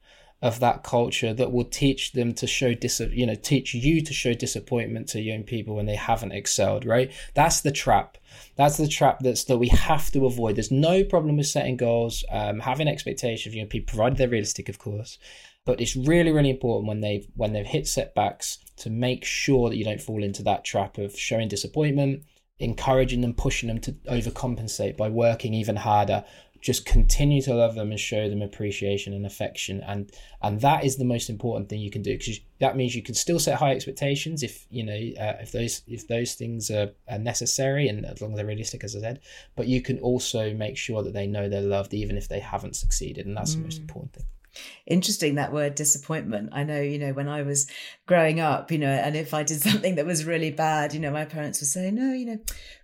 of 0.40 0.60
that 0.60 0.84
culture 0.84 1.34
that 1.34 1.50
will 1.50 1.64
teach 1.64 2.12
them 2.12 2.32
to 2.32 2.46
show 2.46 2.72
dis 2.72 3.00
you 3.10 3.26
know 3.26 3.34
teach 3.34 3.74
you 3.74 4.00
to 4.00 4.12
show 4.12 4.32
disappointment 4.34 5.08
to 5.08 5.20
young 5.20 5.42
people 5.42 5.74
when 5.74 5.86
they 5.86 5.96
haven't 5.96 6.30
excelled 6.30 6.84
right 6.84 7.10
that's 7.34 7.62
the 7.62 7.72
trap 7.72 8.16
that's 8.54 8.76
the 8.76 8.86
trap 8.86 9.18
that's 9.18 9.44
that 9.44 9.58
we 9.58 9.66
have 9.66 10.12
to 10.12 10.26
avoid 10.26 10.54
there's 10.54 10.70
no 10.70 11.02
problem 11.02 11.36
with 11.36 11.46
setting 11.46 11.76
goals 11.76 12.24
um, 12.30 12.60
having 12.60 12.86
expectations 12.86 13.50
of 13.50 13.56
young 13.56 13.66
people 13.66 13.92
provided 13.92 14.16
they're 14.16 14.28
realistic 14.28 14.68
of 14.68 14.78
course 14.78 15.18
but 15.68 15.82
it's 15.82 15.94
really, 15.94 16.32
really 16.32 16.48
important 16.48 16.88
when 16.88 17.02
they've 17.02 17.28
when 17.34 17.52
they've 17.52 17.66
hit 17.66 17.86
setbacks 17.86 18.56
to 18.78 18.88
make 18.88 19.22
sure 19.22 19.68
that 19.68 19.76
you 19.76 19.84
don't 19.84 20.00
fall 20.00 20.24
into 20.24 20.42
that 20.42 20.64
trap 20.64 20.96
of 20.96 21.14
showing 21.14 21.46
disappointment, 21.46 22.22
encouraging 22.58 23.20
them, 23.20 23.34
pushing 23.34 23.66
them 23.66 23.78
to 23.78 23.92
overcompensate 24.10 24.96
by 24.96 25.10
working 25.10 25.52
even 25.52 25.76
harder. 25.76 26.24
Just 26.62 26.86
continue 26.86 27.42
to 27.42 27.54
love 27.54 27.74
them 27.74 27.90
and 27.90 28.00
show 28.00 28.30
them 28.30 28.40
appreciation 28.40 29.12
and 29.12 29.26
affection, 29.26 29.82
and 29.86 30.10
and 30.42 30.62
that 30.62 30.84
is 30.84 30.96
the 30.96 31.04
most 31.04 31.28
important 31.28 31.68
thing 31.68 31.80
you 31.80 31.90
can 31.90 32.00
do 32.00 32.16
because 32.16 32.40
that 32.60 32.74
means 32.74 32.96
you 32.96 33.02
can 33.02 33.14
still 33.14 33.38
set 33.38 33.58
high 33.58 33.72
expectations 33.72 34.42
if 34.42 34.66
you 34.70 34.84
know 34.84 35.22
uh, 35.22 35.36
if 35.42 35.52
those 35.52 35.82
if 35.86 36.08
those 36.08 36.32
things 36.32 36.70
are, 36.70 36.92
are 37.10 37.18
necessary 37.18 37.88
and 37.88 38.06
as 38.06 38.22
long 38.22 38.32
as 38.32 38.36
they're 38.38 38.46
realistic, 38.46 38.84
as 38.84 38.96
I 38.96 39.00
said. 39.00 39.20
But 39.54 39.68
you 39.68 39.82
can 39.82 39.98
also 39.98 40.54
make 40.54 40.78
sure 40.78 41.02
that 41.02 41.12
they 41.12 41.26
know 41.26 41.46
they're 41.46 41.60
loved 41.60 41.92
even 41.92 42.16
if 42.16 42.26
they 42.26 42.40
haven't 42.40 42.74
succeeded, 42.74 43.26
and 43.26 43.36
that's 43.36 43.52
mm. 43.52 43.58
the 43.58 43.64
most 43.64 43.76
mm. 43.76 43.82
important 43.82 44.14
thing. 44.14 44.24
Interesting 44.86 45.34
that 45.34 45.52
word 45.52 45.74
disappointment. 45.74 46.50
I 46.52 46.64
know, 46.64 46.80
you 46.80 46.98
know, 46.98 47.12
when 47.12 47.28
I 47.28 47.42
was 47.42 47.70
growing 48.06 48.40
up, 48.40 48.70
you 48.70 48.78
know, 48.78 48.88
and 48.88 49.16
if 49.16 49.34
I 49.34 49.42
did 49.42 49.60
something 49.62 49.96
that 49.96 50.06
was 50.06 50.24
really 50.24 50.50
bad, 50.50 50.94
you 50.94 51.00
know, 51.00 51.10
my 51.10 51.24
parents 51.24 51.60
would 51.60 51.68
say, 51.68 51.90
no, 51.90 52.12
you 52.12 52.26
know, 52.26 52.38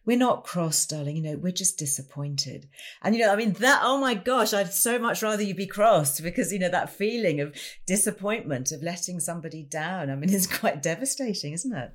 we're 0.05 0.19
not 0.19 0.45
cross, 0.45 0.85
darling, 0.87 1.17
you 1.17 1.23
know, 1.23 1.37
we're 1.37 1.53
just 1.53 1.79
disappointed. 1.79 2.69
And, 3.03 3.15
you 3.15 3.23
know, 3.23 3.33
I 3.33 3.37
mean, 3.37 3.53
that, 3.55 3.81
oh 3.83 3.99
my 3.99 4.15
gosh, 4.15 4.53
I'd 4.53 4.73
so 4.73 4.99
much 4.99 5.23
rather 5.23 5.43
you 5.43 5.55
be 5.55 5.67
crossed 5.67 6.23
because, 6.23 6.53
you 6.53 6.59
know, 6.59 6.69
that 6.69 6.91
feeling 6.91 7.41
of 7.41 7.55
disappointment, 7.87 8.71
of 8.73 8.83
letting 8.83 9.21
somebody 9.21 9.63
down, 9.63 10.11
I 10.11 10.17
mean, 10.17 10.31
is 10.35 10.47
quite 10.47 10.83
devastating, 10.83 11.53
isn't 11.53 11.75
it? 11.75 11.93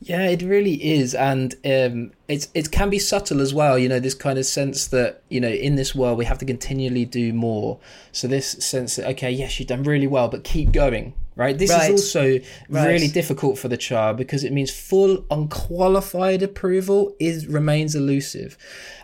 Yeah, 0.00 0.28
it 0.28 0.42
really 0.42 0.74
is, 0.74 1.14
and 1.14 1.54
um, 1.64 2.12
it's 2.28 2.48
it 2.52 2.70
can 2.70 2.90
be 2.90 2.98
subtle 2.98 3.40
as 3.40 3.54
well. 3.54 3.78
You 3.78 3.88
know, 3.88 3.98
this 3.98 4.14
kind 4.14 4.38
of 4.38 4.44
sense 4.44 4.86
that 4.88 5.22
you 5.30 5.40
know 5.40 5.48
in 5.48 5.76
this 5.76 5.94
world 5.94 6.18
we 6.18 6.26
have 6.26 6.38
to 6.38 6.44
continually 6.44 7.06
do 7.06 7.32
more. 7.32 7.78
So 8.12 8.28
this 8.28 8.50
sense 8.50 8.96
that 8.96 9.08
okay, 9.12 9.30
yes, 9.30 9.58
you've 9.58 9.68
done 9.68 9.84
really 9.84 10.06
well, 10.06 10.28
but 10.28 10.44
keep 10.44 10.70
going. 10.72 11.14
Right. 11.36 11.56
This 11.56 11.70
right. 11.70 11.90
is 11.90 12.00
also 12.00 12.38
right. 12.70 12.86
really 12.86 13.08
difficult 13.08 13.58
for 13.58 13.68
the 13.68 13.76
child 13.76 14.16
because 14.16 14.42
it 14.42 14.52
means 14.52 14.70
full 14.70 15.26
unqualified 15.30 16.42
approval 16.42 17.14
is 17.20 17.46
remains 17.46 17.94
elusive. 17.94 18.56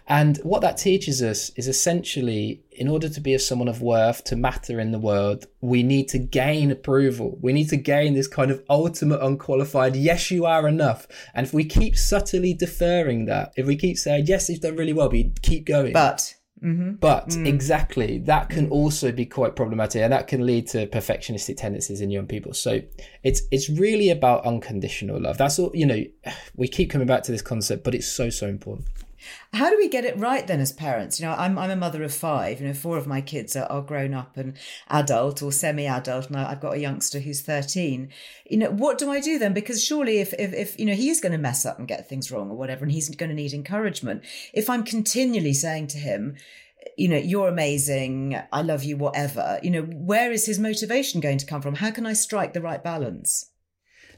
And 0.09 0.39
what 0.39 0.63
that 0.63 0.79
teaches 0.79 1.23
us 1.23 1.51
is 1.57 1.69
essentially, 1.69 2.63
in 2.73 2.89
order 2.89 3.09
to 3.09 3.21
be 3.21 3.35
a 3.35 3.39
someone 3.39 3.69
of 3.69 3.83
worth, 3.83 4.25
to 4.25 4.37
matter 4.37 4.81
in 4.81 4.93
the 4.93 4.99
world, 4.99 5.47
we 5.61 5.83
need 5.83 6.09
to 6.09 6.19
gain 6.19 6.71
approval. 6.71 7.39
We 7.41 7.53
need 7.53 7.69
to 7.69 7.77
gain 7.77 8.15
this 8.15 8.29
kind 8.29 8.51
of 8.51 8.65
ultimate 8.69 9.21
unqualified, 9.23 9.95
yes, 9.95 10.31
you 10.31 10.45
are 10.47 10.67
enough. 10.67 11.07
And 11.35 11.47
if 11.47 11.53
we 11.53 11.65
keep 11.65 11.97
subtly 11.97 12.55
deferring 12.55 13.27
that, 13.27 13.53
if 13.57 13.67
we 13.67 13.77
keep 13.77 13.97
saying, 13.97 14.25
yes, 14.27 14.49
you've 14.49 14.61
done 14.61 14.77
really 14.77 14.93
well, 14.93 15.09
but 15.09 15.19
you 15.19 15.33
keep 15.43 15.67
going. 15.67 15.93
But. 15.93 16.35
Mm-hmm. 16.63 16.93
But 16.93 17.31
mm. 17.31 17.47
exactly, 17.47 18.19
that 18.19 18.49
can 18.49 18.69
also 18.71 19.11
be 19.11 19.27
quite 19.27 19.57
problematic, 19.57 20.01
and 20.03 20.13
that 20.13 20.29
can 20.29 20.47
lead 20.47 20.69
to 20.69 20.87
perfectionistic 20.87 21.57
tendencies 21.57 22.01
in 22.01 22.11
young 22.11 22.27
people. 22.27 22.55
So 22.55 22.81
it's 23.25 23.43
it's 23.51 23.69
really 23.69 24.11
about 24.11 24.45
unconditional 24.47 25.21
love. 25.21 25.39
That's 25.39 25.59
all. 25.59 25.73
You 25.75 25.87
know, 25.87 26.05
we 26.57 26.69
keep 26.69 26.91
coming 26.91 27.07
back 27.09 27.25
to 27.25 27.33
this 27.33 27.43
concept, 27.43 27.83
but 27.83 27.95
it's 27.95 28.07
so 28.07 28.31
so 28.31 28.47
important. 28.47 28.87
How 29.53 29.71
do 29.71 29.77
we 29.77 29.89
get 29.89 30.05
it 30.05 30.19
right 30.19 30.47
then 30.47 30.61
as 30.61 30.73
parents? 30.73 31.21
You 31.21 31.27
know, 31.27 31.33
I'm, 31.33 31.59
I'm 31.59 31.71
a 31.71 31.77
mother 31.77 32.03
of 32.03 32.15
five. 32.15 32.61
You 32.61 32.69
know, 32.69 32.75
four 32.75 32.97
of 32.97 33.07
my 33.07 33.21
kids 33.21 33.55
are, 33.57 33.67
are 33.67 33.83
grown 33.83 34.15
up 34.15 34.37
and 34.37 34.57
adult 34.89 35.43
or 35.43 35.53
semi 35.53 35.87
adult, 35.87 36.29
and 36.29 36.37
I've 36.37 36.61
got 36.61 36.75
a 36.75 36.81
youngster 36.81 37.21
who's 37.21 37.43
13. 37.43 38.09
You 38.49 38.57
know, 38.57 38.71
what 38.71 38.99
do 38.99 39.11
I 39.11 39.21
do 39.21 39.39
then? 39.39 39.53
Because 39.53 39.85
surely 39.85 40.19
if, 40.19 40.33
if, 40.35 40.53
if 40.53 40.79
you 40.79 40.87
know, 40.87 40.95
he 40.95 41.11
is 41.11 41.21
going 41.21 41.33
to 41.33 41.39
mess 41.39 41.67
up 41.67 41.79
and 41.79 41.89
get 41.89 42.09
things 42.09 42.31
wrong 42.31 42.51
or 42.51 42.57
whatever, 42.57 42.85
and 42.85 42.93
he's 42.93 43.09
going 43.15 43.31
to 43.31 43.37
need 43.37 43.53
encouragement, 43.53 44.23
if 44.53 44.69
I'm 44.69 44.85
continually 44.85 45.55
saying 45.55 45.89
to 45.89 45.99
him, 45.99 46.37
you 46.97 47.09
know, 47.09 47.17
you're 47.17 47.49
amazing, 47.49 48.41
I 48.53 48.63
love 48.63 48.85
you, 48.85 48.97
whatever, 48.97 49.59
you 49.63 49.71
know, 49.71 49.83
where 49.83 50.33
is 50.33 50.47
his 50.47 50.59
motivation 50.59 51.21
going 51.21 51.39
to 51.39 51.47
come 51.47 51.63
from? 51.63 51.77
How 51.77 51.91
can 51.91 52.07
I 52.07 52.13
strike 52.13 52.53
the 52.53 52.61
right 52.61 52.83
balance? 52.83 53.52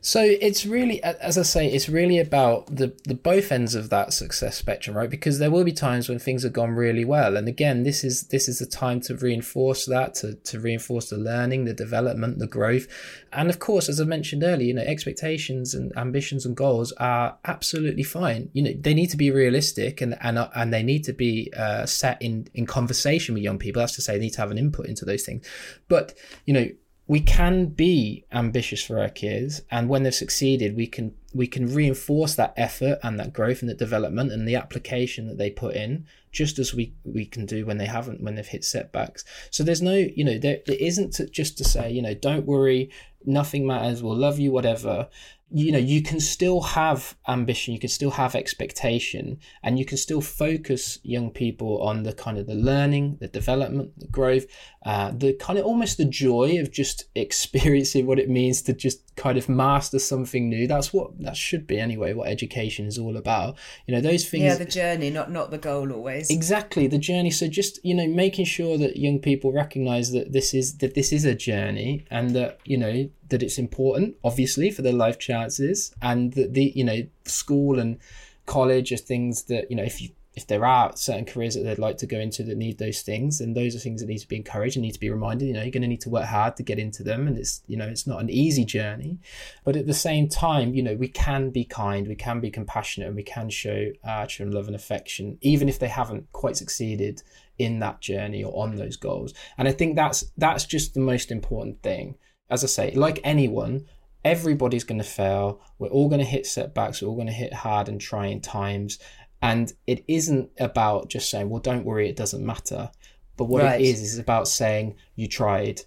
So 0.06 0.20
it's 0.22 0.66
really, 0.66 1.02
as 1.02 1.38
I 1.38 1.42
say, 1.42 1.66
it's 1.66 1.88
really 1.88 2.18
about 2.18 2.66
the 2.66 2.94
the 3.04 3.14
both 3.14 3.50
ends 3.50 3.74
of 3.74 3.88
that 3.88 4.12
success 4.12 4.54
spectrum, 4.54 4.94
right? 4.94 5.08
Because 5.08 5.38
there 5.38 5.50
will 5.50 5.64
be 5.64 5.72
times 5.72 6.10
when 6.10 6.18
things 6.18 6.42
have 6.42 6.52
gone 6.52 6.72
really 6.72 7.06
well, 7.06 7.38
and 7.38 7.48
again, 7.48 7.84
this 7.84 8.04
is 8.04 8.24
this 8.24 8.46
is 8.46 8.58
the 8.58 8.66
time 8.66 9.00
to 9.00 9.16
reinforce 9.16 9.86
that, 9.86 10.14
to 10.16 10.34
to 10.34 10.60
reinforce 10.60 11.08
the 11.08 11.16
learning, 11.16 11.64
the 11.64 11.72
development, 11.72 12.38
the 12.38 12.46
growth, 12.46 12.86
and 13.32 13.48
of 13.48 13.60
course, 13.60 13.88
as 13.88 13.98
I 13.98 14.04
mentioned 14.04 14.44
earlier, 14.44 14.66
you 14.66 14.74
know, 14.74 14.82
expectations 14.82 15.72
and 15.72 15.90
ambitions 15.96 16.44
and 16.44 16.54
goals 16.54 16.92
are 16.98 17.38
absolutely 17.46 18.02
fine. 18.02 18.50
You 18.52 18.62
know, 18.62 18.72
they 18.78 18.92
need 18.92 19.08
to 19.08 19.16
be 19.16 19.30
realistic 19.30 20.02
and 20.02 20.18
and 20.20 20.38
and 20.54 20.70
they 20.70 20.82
need 20.82 21.04
to 21.04 21.14
be 21.14 21.50
uh, 21.56 21.86
set 21.86 22.20
in 22.20 22.46
in 22.52 22.66
conversation 22.66 23.32
with 23.32 23.42
young 23.42 23.58
people. 23.58 23.80
That's 23.80 23.94
to 23.94 24.02
say, 24.02 24.18
they 24.18 24.24
need 24.24 24.34
to 24.34 24.42
have 24.42 24.50
an 24.50 24.58
input 24.58 24.84
into 24.84 25.06
those 25.06 25.22
things, 25.24 25.46
but 25.88 26.12
you 26.44 26.52
know 26.52 26.68
we 27.06 27.20
can 27.20 27.66
be 27.66 28.24
ambitious 28.32 28.82
for 28.82 28.98
our 28.98 29.10
kids 29.10 29.62
and 29.70 29.88
when 29.88 30.02
they've 30.02 30.14
succeeded 30.14 30.76
we 30.76 30.86
can 30.86 31.14
we 31.34 31.46
can 31.46 31.66
reinforce 31.66 32.36
that 32.36 32.54
effort 32.56 32.98
and 33.02 33.18
that 33.18 33.32
growth 33.32 33.60
and 33.60 33.68
the 33.68 33.74
development 33.74 34.32
and 34.32 34.46
the 34.46 34.54
application 34.54 35.26
that 35.26 35.36
they 35.36 35.50
put 35.50 35.74
in 35.74 36.06
just 36.30 36.58
as 36.58 36.72
we 36.72 36.94
we 37.04 37.26
can 37.26 37.44
do 37.44 37.66
when 37.66 37.78
they 37.78 37.86
haven't 37.86 38.22
when 38.22 38.34
they've 38.36 38.46
hit 38.46 38.64
setbacks. 38.64 39.24
So 39.50 39.62
there's 39.62 39.82
no 39.82 39.94
you 39.94 40.24
know 40.24 40.38
there, 40.38 40.58
there 40.66 40.76
isn't 40.78 41.14
to, 41.14 41.28
just 41.28 41.58
to 41.58 41.64
say 41.64 41.90
you 41.90 42.02
know 42.02 42.14
don't 42.14 42.46
worry 42.46 42.90
nothing 43.24 43.66
matters 43.66 44.02
we'll 44.02 44.16
love 44.16 44.38
you 44.38 44.52
whatever. 44.52 45.08
You 45.50 45.72
know 45.72 45.78
you 45.78 46.02
can 46.02 46.20
still 46.20 46.60
have 46.60 47.16
ambition 47.28 47.74
you 47.74 47.80
can 47.80 47.88
still 47.88 48.10
have 48.10 48.34
expectation 48.34 49.38
and 49.62 49.78
you 49.78 49.84
can 49.84 49.98
still 49.98 50.20
focus 50.20 50.98
young 51.02 51.30
people 51.30 51.80
on 51.82 52.02
the 52.02 52.12
kind 52.12 52.38
of 52.38 52.46
the 52.46 52.54
learning 52.54 53.18
the 53.20 53.28
development 53.28 53.92
the 53.98 54.08
growth 54.08 54.46
uh, 54.84 55.12
the 55.16 55.32
kind 55.34 55.58
of 55.58 55.64
almost 55.64 55.96
the 55.96 56.04
joy 56.04 56.58
of 56.60 56.70
just 56.70 57.04
experiencing 57.14 58.06
what 58.06 58.18
it 58.18 58.28
means 58.28 58.62
to 58.62 58.72
just 58.72 59.00
kind 59.16 59.38
of 59.38 59.48
master 59.48 59.98
something 59.98 60.48
new. 60.48 60.66
That's 60.66 60.92
what 60.92 61.18
that 61.20 61.36
should 61.36 61.66
be 61.66 61.78
anyway 61.78 62.12
what 62.12 62.28
education 62.28 62.86
is 62.86 62.98
all 62.98 63.16
about. 63.16 63.56
You 63.86 63.94
know 63.94 64.00
those 64.00 64.28
things 64.28 64.44
yeah 64.44 64.56
the 64.56 64.64
journey 64.64 65.10
not 65.10 65.30
not 65.30 65.50
the 65.50 65.58
goal 65.58 65.92
always. 65.92 66.30
Exactly 66.30 66.86
the 66.86 66.98
journey. 66.98 67.30
So 67.30 67.48
just 67.48 67.84
you 67.84 67.94
know 67.94 68.06
making 68.06 68.44
sure 68.44 68.76
that 68.78 68.96
young 68.96 69.20
people 69.20 69.52
recognize 69.52 70.12
that 70.12 70.32
this 70.32 70.52
is 70.52 70.78
that 70.78 70.94
this 70.94 71.12
is 71.12 71.24
a 71.24 71.34
journey 71.34 72.04
and 72.10 72.30
that 72.30 72.60
you 72.64 72.76
know 72.76 73.08
that 73.30 73.42
it's 73.42 73.58
important 73.58 74.16
obviously 74.22 74.70
for 74.70 74.82
their 74.82 74.92
life 74.92 75.18
chances 75.18 75.94
and 76.02 76.34
that 76.34 76.52
the 76.52 76.72
you 76.74 76.84
know 76.84 77.02
school 77.24 77.78
and 77.78 77.98
college 78.46 78.92
are 78.92 78.96
things 78.96 79.44
that 79.44 79.70
you 79.70 79.76
know 79.76 79.82
if 79.82 80.00
you 80.02 80.10
if 80.36 80.46
there 80.46 80.64
are 80.64 80.96
certain 80.96 81.24
careers 81.24 81.54
that 81.54 81.62
they'd 81.62 81.78
like 81.78 81.98
to 81.98 82.06
go 82.06 82.18
into 82.18 82.42
that 82.42 82.56
need 82.56 82.78
those 82.78 83.02
things, 83.02 83.40
and 83.40 83.56
those 83.56 83.76
are 83.76 83.78
things 83.78 84.00
that 84.00 84.08
need 84.08 84.18
to 84.18 84.28
be 84.28 84.36
encouraged 84.36 84.76
and 84.76 84.82
need 84.82 84.92
to 84.92 85.00
be 85.00 85.10
reminded. 85.10 85.46
You 85.46 85.54
know, 85.54 85.62
you're 85.62 85.70
going 85.70 85.82
to 85.82 85.88
need 85.88 86.00
to 86.02 86.10
work 86.10 86.26
hard 86.26 86.56
to 86.56 86.62
get 86.62 86.78
into 86.78 87.02
them, 87.02 87.26
and 87.26 87.38
it's 87.38 87.62
you 87.66 87.76
know 87.76 87.86
it's 87.86 88.06
not 88.06 88.20
an 88.20 88.30
easy 88.30 88.64
journey, 88.64 89.18
but 89.64 89.76
at 89.76 89.86
the 89.86 89.94
same 89.94 90.28
time, 90.28 90.74
you 90.74 90.82
know, 90.82 90.94
we 90.94 91.08
can 91.08 91.50
be 91.50 91.64
kind, 91.64 92.08
we 92.08 92.16
can 92.16 92.40
be 92.40 92.50
compassionate, 92.50 93.08
and 93.08 93.16
we 93.16 93.22
can 93.22 93.48
show 93.48 93.90
our 94.04 94.26
children 94.26 94.54
love 94.54 94.66
and 94.66 94.76
affection, 94.76 95.38
even 95.40 95.68
if 95.68 95.78
they 95.78 95.88
haven't 95.88 96.30
quite 96.32 96.56
succeeded 96.56 97.22
in 97.58 97.78
that 97.78 98.00
journey 98.00 98.42
or 98.42 98.62
on 98.62 98.74
those 98.76 98.96
goals. 98.96 99.34
And 99.58 99.68
I 99.68 99.72
think 99.72 99.96
that's 99.96 100.24
that's 100.36 100.64
just 100.64 100.94
the 100.94 101.00
most 101.00 101.30
important 101.30 101.82
thing. 101.82 102.16
As 102.50 102.64
I 102.64 102.66
say, 102.66 102.90
like 102.92 103.20
anyone, 103.24 103.86
everybody's 104.24 104.84
going 104.84 105.00
to 105.00 105.06
fail. 105.06 105.60
We're 105.78 105.88
all 105.88 106.08
going 106.08 106.20
to 106.20 106.26
hit 106.26 106.46
setbacks. 106.46 107.00
We're 107.00 107.08
all 107.08 107.14
going 107.14 107.26
to 107.26 107.32
hit 107.32 107.52
hard 107.52 107.88
and 107.88 108.00
trying 108.00 108.40
times. 108.40 108.98
And 109.44 109.72
it 109.86 110.04
isn't 110.08 110.50
about 110.58 111.08
just 111.10 111.28
saying, 111.30 111.50
well, 111.50 111.60
don't 111.60 111.84
worry, 111.84 112.08
it 112.08 112.16
doesn't 112.16 112.44
matter. 112.44 112.90
But 113.36 113.44
what 113.46 113.62
Right. 113.62 113.80
it 113.80 113.84
is, 113.86 114.00
is 114.00 114.18
about 114.18 114.48
saying 114.48 114.94
you 115.16 115.26
tried. 115.28 115.82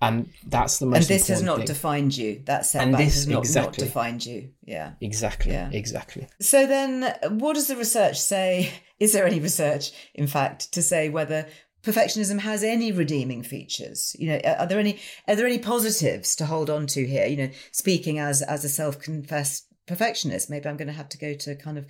And 0.00 0.30
that's 0.46 0.78
the 0.78 0.86
most 0.86 0.98
and 1.10 1.20
this 1.20 1.28
has 1.28 1.42
not 1.42 1.58
thing. 1.58 1.66
defined 1.66 2.16
you 2.16 2.42
that 2.46 2.74
And 2.74 2.94
this- 2.94 3.14
has 3.14 3.28
not, 3.28 3.46
not 3.54 3.72
defined 3.74 4.26
you 4.26 4.50
yeah 4.64 4.92
Exactly. 5.00 5.52
Yeah. 5.52 5.68
Exactly. 5.72 6.26
So 6.40 6.66
then, 6.66 7.14
what 7.42 7.54
does 7.54 7.68
the 7.68 7.76
research 7.76 8.18
say? 8.20 8.72
Is 8.98 9.12
there 9.12 9.26
any 9.26 9.40
research, 9.40 9.92
in 10.14 10.26
fact, 10.26 10.72
to 10.72 10.80
say 10.82 11.08
whether 11.08 11.46
perfectionism 11.84 12.38
has 12.40 12.62
any 12.64 12.90
redeeming 12.92 13.42
features? 13.42 14.16
You 14.18 14.26
know, 14.30 14.40
are 14.44 14.56
are 14.60 14.66
there 14.66 14.78
any 14.80 14.98
are 15.28 15.36
there 15.36 15.46
any 15.46 15.58
positives 15.58 16.34
to 16.36 16.46
hold 16.46 16.68
on 16.70 16.86
to 16.94 17.06
here? 17.06 17.26
You 17.26 17.36
know, 17.36 17.50
speaking 17.72 18.18
as 18.18 18.42
as 18.42 18.64
a 18.64 18.68
self 18.68 18.98
confessed 18.98 19.66
perfectionist, 19.86 20.48
maybe 20.50 20.68
I'm 20.68 20.76
going 20.76 20.88
to 20.94 20.94
have 21.02 21.08
to 21.10 21.18
go 21.18 21.34
to 21.34 21.54
kind 21.56 21.78
of 21.78 21.86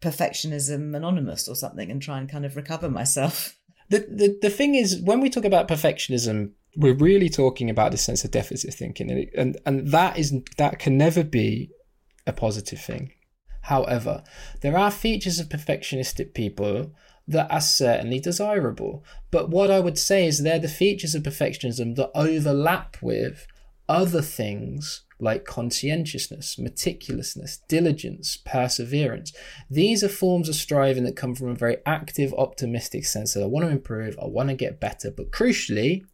perfectionism 0.00 0.94
anonymous 0.96 1.48
or 1.48 1.54
something 1.54 1.90
and 1.90 2.02
try 2.02 2.18
and 2.18 2.28
kind 2.28 2.44
of 2.44 2.56
recover 2.56 2.88
myself. 2.88 3.56
The, 3.88 4.00
the 4.00 4.38
the 4.42 4.50
thing 4.50 4.74
is, 4.74 5.00
when 5.00 5.20
we 5.20 5.30
talk 5.30 5.44
about 5.44 5.68
perfectionism, 5.68 6.50
we're 6.76 6.92
really 6.92 7.28
talking 7.28 7.70
about 7.70 7.92
the 7.92 7.96
sense 7.96 8.24
of 8.24 8.32
deficit 8.32 8.74
thinking, 8.74 9.12
and 9.12 9.30
and 9.36 9.56
and 9.64 9.92
that 9.92 10.18
is 10.18 10.34
that 10.56 10.80
can 10.80 10.98
never 10.98 11.22
be 11.22 11.70
a 12.26 12.32
positive 12.32 12.80
thing. 12.80 13.12
However, 13.62 14.24
there 14.60 14.76
are 14.76 14.90
features 14.90 15.38
of 15.38 15.50
perfectionistic 15.50 16.34
people 16.34 16.94
that 17.28 17.50
are 17.50 17.60
certainly 17.60 18.20
desirable. 18.20 19.04
But 19.30 19.50
what 19.50 19.70
I 19.70 19.80
would 19.80 19.98
say 19.98 20.26
is 20.26 20.42
they're 20.42 20.58
the 20.58 20.68
features 20.68 21.14
of 21.14 21.22
perfectionism 21.22 21.96
that 21.96 22.10
overlap 22.14 22.96
with 23.02 23.46
other 23.88 24.22
things 24.22 25.02
like 25.18 25.44
conscientiousness, 25.44 26.56
meticulousness, 26.56 27.58
diligence, 27.68 28.36
perseverance. 28.36 29.32
These 29.70 30.04
are 30.04 30.08
forms 30.08 30.48
of 30.48 30.54
striving 30.54 31.04
that 31.04 31.16
come 31.16 31.34
from 31.34 31.48
a 31.48 31.54
very 31.54 31.78
active, 31.86 32.34
optimistic 32.36 33.06
sense 33.06 33.32
that 33.34 33.42
I 33.42 33.46
want 33.46 33.64
to 33.66 33.72
improve, 33.72 34.18
I 34.20 34.26
want 34.26 34.50
to 34.50 34.54
get 34.54 34.80
better. 34.80 35.10
But 35.10 35.30
crucially, 35.30 36.04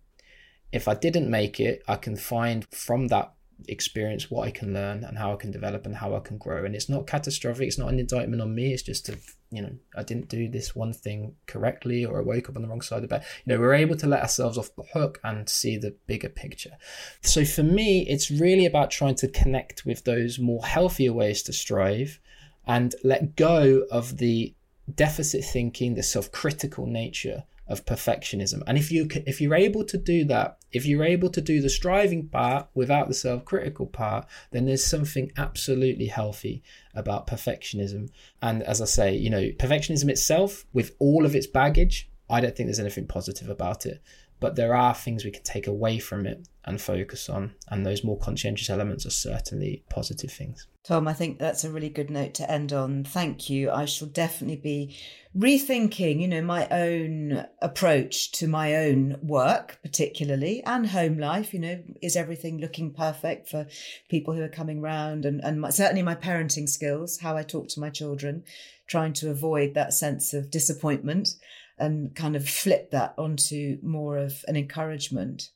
if 0.71 0.87
I 0.87 0.95
didn't 0.95 1.31
make 1.31 1.59
it, 1.59 1.83
I 1.89 1.97
can 1.97 2.17
find 2.17 2.67
from 2.71 3.09
that 3.09 3.35
experience 3.69 4.31
what 4.31 4.47
I 4.47 4.51
can 4.51 4.73
learn 4.73 5.05
and 5.05 5.19
how 5.19 5.33
I 5.33 5.37
can 5.37 5.51
develop 5.51 5.87
and 5.87 5.97
how 5.97 6.15
I 6.15 6.21
can 6.21 6.39
grow. 6.39 6.65
And 6.65 6.75
it's 6.75 6.89
not 6.89 7.07
catastrophic, 7.07 7.69
it's 7.69 7.79
not 7.79 7.93
an 7.93 7.99
indictment 7.99 8.43
on 8.43 8.55
me, 8.55 8.73
it's 8.73 8.83
just 8.83 9.09
a 9.09 9.19
you 9.53 9.61
know, 9.61 9.73
I 9.95 10.03
didn't 10.03 10.31
do 10.31 10.49
this 10.49 10.75
one 10.75 10.95
thing 10.95 11.37
correctly 11.47 12.07
or 12.07 12.19
I 12.19 12.23
woke 12.23 12.49
up 12.49 12.57
on 12.57 12.63
the 12.63 12.69
wrong 12.69 12.81
side 12.81 12.97
of 12.97 13.03
the 13.03 13.09
bed. 13.09 13.25
You 13.45 13.53
know, 13.53 13.61
we're 13.61 13.75
able 13.75 13.97
to 13.97 14.07
let 14.07 14.23
ourselves 14.23 14.57
off 14.57 14.75
the 14.75 14.83
hook 14.95 15.21
and 15.23 15.47
see 15.47 15.77
the 15.77 15.95
bigger 16.07 16.31
picture. 16.31 16.73
So 17.21 17.45
for 17.45 17.63
me, 17.63 18.07
it's 18.09 18.31
really 18.31 18.65
about 18.65 18.91
trying 18.91 19.17
to 19.17 19.29
connect 19.29 19.85
with 19.85 20.05
those 20.05 20.39
more 20.39 20.65
healthier 20.65 21.13
ways 21.13 21.43
to 21.45 21.53
strive 21.53 22.19
and 22.67 22.95
let 23.05 23.37
go 23.37 23.85
of 23.91 24.17
the 24.17 24.55
deficit 24.95 25.45
thinking, 25.45 25.95
the 25.95 26.03
self-critical 26.03 26.87
nature 26.87 27.45
of 27.73 27.87
perfectionism. 27.87 28.63
And 28.67 28.77
if 28.79 28.93
you 28.93 29.09
if 29.27 29.41
you're 29.41 29.55
able 29.55 29.85
to 29.85 29.97
do 29.97 30.25
that, 30.27 30.59
if 30.71 30.87
you're 30.87 31.05
able 31.05 31.31
to 31.31 31.41
do 31.41 31.61
the 31.61 31.71
striving 31.71 32.29
part 32.29 32.69
without 32.75 33.09
the 33.09 33.15
self-critical 33.15 33.87
part, 33.87 34.27
then 34.53 34.67
there's 34.67 34.85
something 34.85 35.33
absolutely 35.37 36.07
healthy 36.07 36.63
about 36.95 37.27
perfectionism. 37.27 38.11
And 38.41 38.63
as 38.63 38.81
I 38.81 38.85
say, 38.85 39.17
you 39.17 39.31
know, 39.31 39.49
perfectionism 39.59 40.11
itself 40.11 40.67
with 40.73 40.95
all 40.99 41.25
of 41.25 41.35
its 41.35 41.47
baggage, 41.47 42.11
I 42.29 42.41
don't 42.41 42.55
think 42.55 42.69
there's 42.69 42.79
anything 42.79 43.07
positive 43.07 43.49
about 43.49 43.87
it. 43.87 44.03
But 44.43 44.57
there 44.57 44.75
are 44.75 44.93
things 44.93 45.25
we 45.25 45.31
can 45.31 45.45
take 45.45 45.69
away 45.69 46.01
from 46.01 46.27
it 46.27 46.49
and 46.65 46.81
focus 46.81 47.29
on, 47.29 47.55
and 47.69 47.87
those 47.87 48.03
more 48.03 48.19
conscientious 48.19 48.69
elements 48.69 49.07
are 49.07 49.11
certainly 49.11 49.85
positive 49.89 50.33
things. 50.33 50.67
Tom, 50.85 51.07
I 51.07 51.13
think 51.13 51.39
that's 51.39 51.63
a 51.63 51.71
really 51.71 51.89
good 51.89 52.11
note 52.11 52.35
to 52.35 52.51
end 52.51 52.73
on. 52.73 53.05
Thank 53.05 53.49
you. 53.49 53.71
I 53.71 53.85
shall 53.85 54.09
definitely 54.09 54.57
be 54.57 54.97
rethinking, 55.37 56.21
you 56.21 56.27
know, 56.27 56.43
my 56.43 56.69
own 56.71 57.47
approach 57.61 58.33
to 58.33 58.49
my 58.49 58.75
own 58.75 59.17
work, 59.23 59.79
particularly, 59.83 60.61
and 60.65 60.89
home 60.89 61.19
life. 61.19 61.55
You 61.55 61.61
know, 61.61 61.83
is 62.03 62.17
everything 62.17 62.59
looking 62.59 62.93
perfect 62.93 63.49
for 63.49 63.69
people 64.09 64.35
who 64.35 64.43
are 64.43 64.49
coming 64.49 64.81
round? 64.81 65.25
And, 65.25 65.41
and 65.45 65.61
my, 65.61 65.71
certainly 65.71 66.03
my 66.03 66.17
parenting 66.17 66.69
skills, 66.69 67.21
how 67.21 67.37
I 67.37 67.45
talk 67.45 67.69
to 67.69 67.81
my 67.81 67.91
children, 67.91 68.43
trying 68.89 69.13
to 69.15 69.31
avoid 69.31 69.75
that 69.75 69.95
sense 69.95 70.35
of 70.35 70.51
disappointment 70.51 71.37
and 71.83 72.15
kind 72.15 72.37
of 72.37 72.49
flip 72.49 72.93
that 72.93 73.13
onto 73.19 73.79
more 73.83 74.17
of 74.17 74.45
an 74.47 74.57
encouragement. 74.57 75.51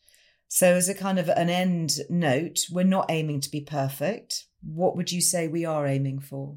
So, 0.48 0.74
as 0.74 0.88
a 0.88 0.94
kind 0.94 1.18
of 1.18 1.28
an 1.28 1.48
end 1.48 1.98
note, 2.10 2.66
we're 2.70 2.84
not 2.84 3.06
aiming 3.08 3.40
to 3.42 3.50
be 3.50 3.60
perfect. 3.60 4.46
What 4.62 4.96
would 4.96 5.12
you 5.12 5.20
say 5.20 5.46
we 5.46 5.64
are 5.64 5.86
aiming 5.86 6.20
for? 6.20 6.56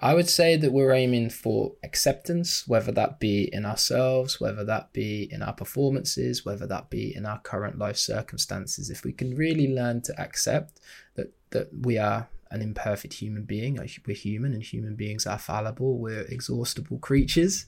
I 0.00 0.14
would 0.14 0.30
say 0.30 0.56
that 0.56 0.72
we're 0.72 0.92
aiming 0.92 1.30
for 1.30 1.72
acceptance, 1.82 2.66
whether 2.68 2.92
that 2.92 3.18
be 3.18 3.52
in 3.52 3.66
ourselves, 3.66 4.40
whether 4.40 4.64
that 4.64 4.92
be 4.92 5.28
in 5.30 5.42
our 5.42 5.52
performances, 5.52 6.44
whether 6.44 6.66
that 6.68 6.88
be 6.88 7.14
in 7.14 7.26
our 7.26 7.40
current 7.40 7.78
life 7.78 7.96
circumstances. 7.96 8.90
If 8.90 9.04
we 9.04 9.12
can 9.12 9.36
really 9.36 9.74
learn 9.74 10.00
to 10.02 10.18
accept 10.20 10.80
that 11.16 11.32
that 11.50 11.68
we 11.82 11.98
are 11.98 12.28
an 12.50 12.62
imperfect 12.62 13.14
human 13.14 13.44
being, 13.44 13.78
we're 14.06 14.16
human 14.16 14.54
and 14.54 14.62
human 14.62 14.94
beings 14.94 15.26
are 15.26 15.38
fallible, 15.38 15.98
we're 15.98 16.22
exhaustible 16.22 16.98
creatures, 16.98 17.66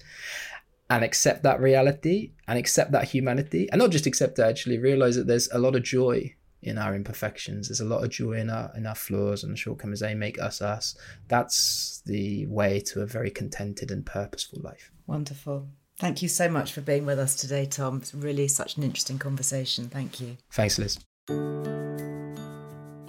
and 0.90 1.04
accept 1.04 1.44
that 1.44 1.60
reality 1.60 2.32
and 2.48 2.58
accept 2.58 2.92
that 2.92 3.04
humanity, 3.04 3.68
and 3.70 3.78
not 3.78 3.90
just 3.90 4.06
accept 4.06 4.38
it, 4.38 4.42
actually 4.42 4.78
realize 4.78 5.16
that 5.16 5.26
there's 5.26 5.48
a 5.52 5.58
lot 5.58 5.76
of 5.76 5.84
joy 5.84 6.34
in 6.62 6.76
our 6.76 6.94
imperfections. 6.94 7.68
There's 7.68 7.80
a 7.80 7.86
lot 7.86 8.04
of 8.04 8.10
joy 8.10 8.32
in 8.32 8.50
our 8.50 8.70
in 8.76 8.86
our 8.86 8.94
flaws 8.94 9.44
and 9.44 9.52
the 9.52 9.56
shortcomings. 9.56 10.00
They 10.00 10.14
make 10.14 10.40
us 10.40 10.60
us. 10.60 10.96
That's 11.28 12.02
the 12.04 12.46
way 12.46 12.80
to 12.80 13.00
a 13.00 13.06
very 13.06 13.30
contented 13.30 13.90
and 13.90 14.04
purposeful 14.04 14.60
life. 14.62 14.90
Wonderful. 15.06 15.68
Thank 15.98 16.22
you 16.22 16.28
so 16.28 16.48
much 16.48 16.72
for 16.72 16.80
being 16.80 17.04
with 17.06 17.18
us 17.18 17.36
today, 17.36 17.66
Tom. 17.66 17.98
It's 17.98 18.14
really 18.14 18.48
such 18.48 18.76
an 18.76 18.82
interesting 18.82 19.18
conversation. 19.18 19.88
Thank 19.88 20.20
you. 20.20 20.38
Thanks, 20.50 20.78
Liz. 20.78 22.19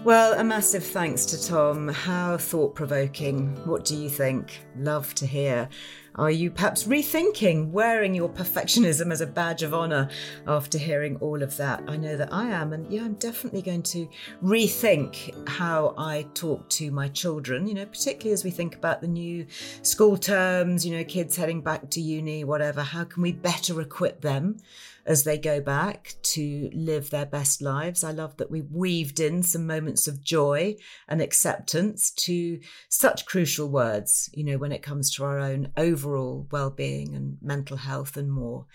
Well, 0.03 0.33
a 0.33 0.43
massive 0.43 0.83
thanks 0.83 1.25
to 1.25 1.47
Tom. 1.47 1.87
How 1.87 2.35
thought 2.35 2.73
provoking. 2.73 3.55
What 3.67 3.85
do 3.85 3.95
you 3.95 4.09
think? 4.09 4.59
Love 4.75 5.13
to 5.13 5.27
hear. 5.27 5.69
Are 6.15 6.31
you 6.31 6.49
perhaps 6.49 6.85
rethinking 6.85 7.69
wearing 7.69 8.15
your 8.15 8.27
perfectionism 8.27 9.11
as 9.11 9.21
a 9.21 9.27
badge 9.27 9.61
of 9.61 9.75
honour 9.75 10.09
after 10.47 10.79
hearing 10.79 11.17
all 11.17 11.43
of 11.43 11.55
that? 11.57 11.83
I 11.87 11.97
know 11.97 12.17
that 12.17 12.33
I 12.33 12.47
am, 12.47 12.73
and 12.73 12.91
yeah, 12.91 13.03
I'm 13.03 13.13
definitely 13.13 13.61
going 13.61 13.83
to 13.83 14.09
rethink 14.43 15.47
how 15.47 15.93
I 15.99 16.25
talk 16.33 16.67
to 16.71 16.89
my 16.89 17.07
children, 17.07 17.67
you 17.67 17.75
know, 17.75 17.85
particularly 17.85 18.33
as 18.33 18.43
we 18.43 18.49
think 18.49 18.75
about 18.75 19.01
the 19.01 19.07
new 19.07 19.45
school 19.83 20.17
terms, 20.17 20.83
you 20.83 20.97
know, 20.97 21.03
kids 21.03 21.35
heading 21.35 21.61
back 21.61 21.91
to 21.91 22.01
uni, 22.01 22.43
whatever. 22.43 22.81
How 22.81 23.03
can 23.03 23.21
we 23.21 23.33
better 23.33 23.79
equip 23.79 24.21
them? 24.21 24.57
As 25.05 25.23
they 25.23 25.37
go 25.37 25.59
back 25.61 26.13
to 26.21 26.69
live 26.73 27.09
their 27.09 27.25
best 27.25 27.61
lives. 27.61 28.03
I 28.03 28.11
love 28.11 28.37
that 28.37 28.51
we 28.51 28.61
weaved 28.61 29.19
in 29.19 29.43
some 29.43 29.65
moments 29.65 30.07
of 30.07 30.23
joy 30.23 30.75
and 31.07 31.21
acceptance 31.21 32.11
to 32.11 32.59
such 32.89 33.25
crucial 33.25 33.69
words, 33.69 34.29
you 34.33 34.43
know, 34.43 34.57
when 34.57 34.71
it 34.71 34.83
comes 34.83 35.13
to 35.15 35.23
our 35.23 35.39
own 35.39 35.71
overall 35.77 36.47
well 36.51 36.69
being 36.69 37.15
and 37.15 37.37
mental 37.41 37.77
health 37.77 38.17
and 38.17 38.31
more 38.31 38.65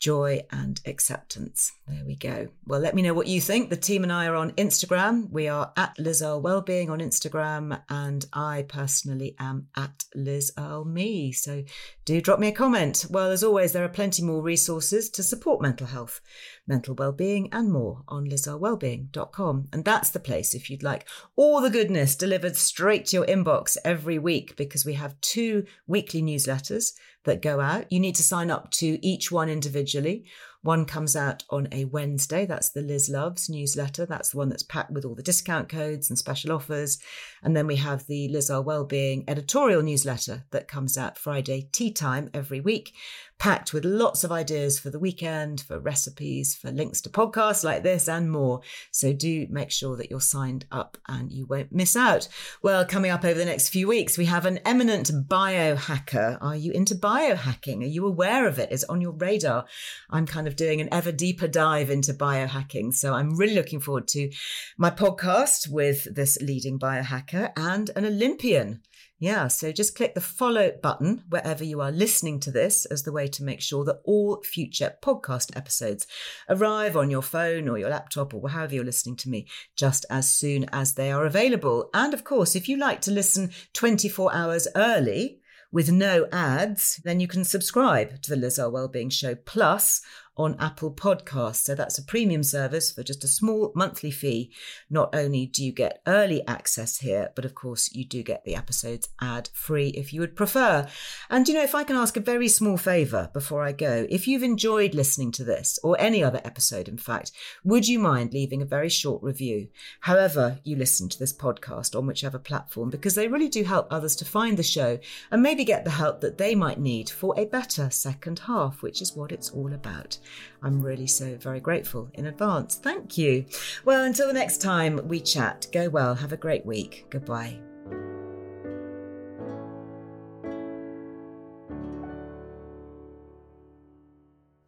joy 0.00 0.40
and 0.50 0.80
acceptance. 0.86 1.72
There 1.86 2.04
we 2.04 2.16
go. 2.16 2.48
Well, 2.66 2.80
let 2.80 2.94
me 2.94 3.02
know 3.02 3.14
what 3.14 3.26
you 3.26 3.40
think. 3.40 3.68
The 3.68 3.76
team 3.76 4.02
and 4.02 4.12
I 4.12 4.26
are 4.26 4.34
on 4.34 4.52
Instagram. 4.52 5.30
We 5.30 5.46
are 5.46 5.72
at 5.76 5.98
Liz 5.98 6.22
Earle 6.22 6.40
Wellbeing 6.40 6.88
on 6.88 7.00
Instagram, 7.00 7.80
and 7.88 8.24
I 8.32 8.64
personally 8.66 9.36
am 9.38 9.68
at 9.76 10.04
Liz 10.14 10.52
Earle 10.58 10.86
Me. 10.86 11.32
So 11.32 11.64
do 12.04 12.20
drop 12.20 12.40
me 12.40 12.48
a 12.48 12.52
comment. 12.52 13.06
Well, 13.10 13.30
as 13.30 13.44
always, 13.44 13.72
there 13.72 13.84
are 13.84 13.88
plenty 13.88 14.22
more 14.22 14.42
resources 14.42 15.10
to 15.10 15.22
support 15.22 15.60
mental 15.60 15.86
health, 15.86 16.20
mental 16.66 16.94
well-being, 16.94 17.52
and 17.52 17.70
more 17.70 18.02
on 18.08 18.26
lizearlewellbeing.com. 18.26 19.68
And 19.72 19.84
that's 19.84 20.10
the 20.10 20.20
place 20.20 20.54
if 20.54 20.70
you'd 20.70 20.82
like 20.82 21.06
all 21.36 21.60
the 21.60 21.70
goodness 21.70 22.16
delivered 22.16 22.56
straight 22.56 23.06
to 23.06 23.18
your 23.18 23.26
inbox 23.26 23.76
every 23.84 24.18
week, 24.18 24.56
because 24.56 24.86
we 24.86 24.94
have 24.94 25.20
two 25.20 25.66
weekly 25.86 26.22
newsletters 26.22 26.92
that 27.24 27.42
go 27.42 27.60
out. 27.60 27.90
You 27.90 28.00
need 28.00 28.14
to 28.16 28.22
sign 28.22 28.50
up 28.50 28.70
to 28.72 29.04
each 29.06 29.30
one 29.30 29.48
individually. 29.48 30.24
One 30.62 30.84
comes 30.84 31.16
out 31.16 31.44
on 31.50 31.68
a 31.72 31.86
Wednesday. 31.86 32.44
That's 32.44 32.70
the 32.70 32.82
Liz 32.82 33.08
Loves 33.08 33.48
newsletter. 33.48 34.06
That's 34.06 34.30
the 34.30 34.38
one 34.38 34.48
that's 34.48 34.62
packed 34.62 34.92
with 34.92 35.04
all 35.04 35.14
the 35.14 35.22
discount 35.22 35.68
codes 35.68 36.10
and 36.10 36.18
special 36.18 36.52
offers. 36.52 36.98
And 37.42 37.56
then 37.56 37.66
we 37.66 37.76
have 37.76 38.06
the 38.06 38.28
Liz 38.28 38.50
Earle 38.50 38.64
Wellbeing 38.64 39.24
editorial 39.26 39.82
newsletter 39.82 40.44
that 40.50 40.68
comes 40.68 40.98
out 40.98 41.18
Friday 41.18 41.68
tea 41.72 41.90
time 41.90 42.30
every 42.34 42.60
week, 42.60 42.92
packed 43.38 43.72
with 43.72 43.84
lots 43.84 44.22
of 44.22 44.30
ideas 44.30 44.78
for 44.78 44.90
the 44.90 44.98
weekend, 44.98 45.62
for 45.62 45.78
recipes, 45.78 46.54
for 46.54 46.70
links 46.70 47.00
to 47.00 47.08
podcasts 47.08 47.64
like 47.64 47.82
this 47.82 48.08
and 48.08 48.30
more. 48.30 48.60
So 48.90 49.14
do 49.14 49.46
make 49.48 49.70
sure 49.70 49.96
that 49.96 50.10
you're 50.10 50.20
signed 50.20 50.66
up 50.70 50.98
and 51.08 51.32
you 51.32 51.46
won't 51.46 51.72
miss 51.72 51.96
out. 51.96 52.28
Well, 52.62 52.84
coming 52.84 53.10
up 53.10 53.24
over 53.24 53.38
the 53.38 53.46
next 53.46 53.70
few 53.70 53.88
weeks, 53.88 54.18
we 54.18 54.26
have 54.26 54.44
an 54.44 54.58
eminent 54.66 55.10
biohacker. 55.28 56.36
Are 56.42 56.56
you 56.56 56.72
into 56.72 56.94
biohacking? 56.94 57.82
Are 57.82 57.86
you 57.86 58.06
aware 58.06 58.46
of 58.46 58.58
it? 58.58 58.70
Is 58.70 58.82
it 58.82 58.90
on 58.90 59.00
your 59.00 59.12
radar? 59.12 59.64
I'm 60.10 60.26
kind 60.26 60.46
of 60.46 60.56
doing 60.56 60.82
an 60.82 60.92
ever 60.92 61.10
deeper 61.10 61.48
dive 61.48 61.88
into 61.88 62.12
biohacking. 62.12 62.92
So 62.92 63.14
I'm 63.14 63.36
really 63.36 63.54
looking 63.54 63.80
forward 63.80 64.08
to 64.08 64.30
my 64.76 64.90
podcast 64.90 65.68
with 65.68 66.14
this 66.14 66.36
leading 66.42 66.78
biohacker 66.78 67.29
and 67.32 67.90
an 67.96 68.04
Olympian. 68.04 68.82
Yeah, 69.18 69.48
so 69.48 69.70
just 69.70 69.94
click 69.94 70.14
the 70.14 70.20
follow 70.20 70.72
button 70.82 71.24
wherever 71.28 71.62
you 71.62 71.80
are 71.82 71.92
listening 71.92 72.40
to 72.40 72.50
this 72.50 72.86
as 72.86 73.02
the 73.02 73.12
way 73.12 73.28
to 73.28 73.44
make 73.44 73.60
sure 73.60 73.84
that 73.84 74.00
all 74.04 74.42
future 74.42 74.94
podcast 75.02 75.54
episodes 75.54 76.06
arrive 76.48 76.96
on 76.96 77.10
your 77.10 77.22
phone 77.22 77.68
or 77.68 77.76
your 77.76 77.90
laptop 77.90 78.32
or 78.32 78.48
however 78.48 78.74
you're 78.74 78.84
listening 78.84 79.16
to 79.16 79.28
me 79.28 79.46
just 79.76 80.06
as 80.08 80.30
soon 80.30 80.64
as 80.72 80.94
they 80.94 81.12
are 81.12 81.26
available. 81.26 81.90
And 81.92 82.14
of 82.14 82.24
course, 82.24 82.56
if 82.56 82.68
you 82.68 82.78
like 82.78 83.02
to 83.02 83.10
listen 83.10 83.50
24 83.74 84.34
hours 84.34 84.66
early, 84.74 85.40
with 85.72 85.90
no 85.90 86.26
ads, 86.32 87.00
then 87.04 87.20
you 87.20 87.28
can 87.28 87.44
subscribe 87.44 88.20
to 88.22 88.30
the 88.30 88.36
Liz 88.36 88.58
Wellbeing 88.60 89.08
Show 89.08 89.36
Plus 89.36 90.02
on 90.36 90.56
Apple 90.58 90.92
Podcasts. 90.92 91.62
So 91.62 91.74
that's 91.74 91.98
a 91.98 92.02
premium 92.02 92.42
service 92.42 92.92
for 92.92 93.02
just 93.02 93.24
a 93.24 93.28
small 93.28 93.72
monthly 93.74 94.10
fee. 94.10 94.52
Not 94.88 95.14
only 95.14 95.46
do 95.46 95.64
you 95.64 95.72
get 95.72 96.00
early 96.06 96.46
access 96.46 96.98
here, 96.98 97.30
but 97.36 97.44
of 97.44 97.54
course 97.54 97.92
you 97.92 98.04
do 98.04 98.22
get 98.22 98.44
the 98.44 98.56
episodes 98.56 99.08
ad 99.20 99.50
free 99.52 99.88
if 99.88 100.12
you 100.12 100.20
would 100.20 100.36
prefer. 100.36 100.86
And 101.28 101.46
you 101.46 101.54
know, 101.54 101.62
if 101.62 101.74
I 101.74 101.84
can 101.84 101.96
ask 101.96 102.16
a 102.16 102.20
very 102.20 102.48
small 102.48 102.76
favor 102.76 103.30
before 103.32 103.62
I 103.62 103.72
go, 103.72 104.06
if 104.08 104.26
you've 104.26 104.42
enjoyed 104.42 104.94
listening 104.94 105.32
to 105.32 105.44
this 105.44 105.78
or 105.82 106.00
any 106.00 106.24
other 106.24 106.40
episode, 106.44 106.88
in 106.88 106.98
fact, 106.98 107.32
would 107.64 107.86
you 107.86 107.98
mind 107.98 108.32
leaving 108.32 108.62
a 108.62 108.66
very 108.66 108.88
short 108.88 109.22
review? 109.22 109.68
However, 110.00 110.58
you 110.64 110.76
listen 110.76 111.08
to 111.10 111.18
this 111.18 111.32
podcast 111.36 111.96
on 111.96 112.06
whichever 112.06 112.38
platform, 112.38 112.90
because 112.90 113.14
they 113.14 113.28
really 113.28 113.48
do 113.48 113.64
help 113.64 113.88
others 113.90 114.16
to 114.16 114.24
find 114.24 114.56
the 114.56 114.62
show 114.62 114.98
and 115.30 115.42
maybe 115.42 115.64
get 115.64 115.84
the 115.84 115.90
help 115.90 116.20
that 116.20 116.38
they 116.38 116.54
might 116.54 116.80
need 116.80 117.10
for 117.10 117.34
a 117.36 117.44
better 117.44 117.90
second 117.90 118.38
half, 118.40 118.82
which 118.82 119.02
is 119.02 119.14
what 119.14 119.32
it's 119.32 119.50
all 119.50 119.72
about. 119.72 120.18
I'm 120.62 120.82
really 120.82 121.06
so 121.06 121.36
very 121.36 121.60
grateful 121.60 122.10
in 122.14 122.26
advance. 122.26 122.76
Thank 122.76 123.16
you. 123.18 123.44
Well, 123.84 124.04
until 124.04 124.26
the 124.26 124.34
next 124.34 124.58
time 124.58 125.00
we 125.08 125.20
chat, 125.20 125.66
go 125.72 125.88
well. 125.88 126.14
Have 126.14 126.32
a 126.32 126.36
great 126.36 126.66
week. 126.66 127.06
Goodbye. 127.10 127.60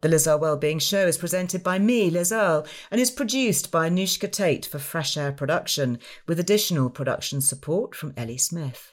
The 0.01 0.09
Liz 0.09 0.27
Earle 0.27 0.39
Wellbeing 0.39 0.79
Show 0.79 1.07
is 1.07 1.17
presented 1.17 1.63
by 1.63 1.79
me, 1.79 2.09
Liz 2.09 2.33
Earle, 2.33 2.67
and 2.91 2.99
is 2.99 3.09
produced 3.09 3.71
by 3.71 3.89
Anushka 3.89 4.29
Tate 4.29 4.65
for 4.65 4.77
Fresh 4.77 5.15
Air 5.15 5.31
Production, 5.31 5.97
with 6.27 6.41
additional 6.41 6.89
production 6.89 7.39
support 7.39 7.95
from 7.95 8.13
Ellie 8.17 8.37
Smith. 8.37 8.92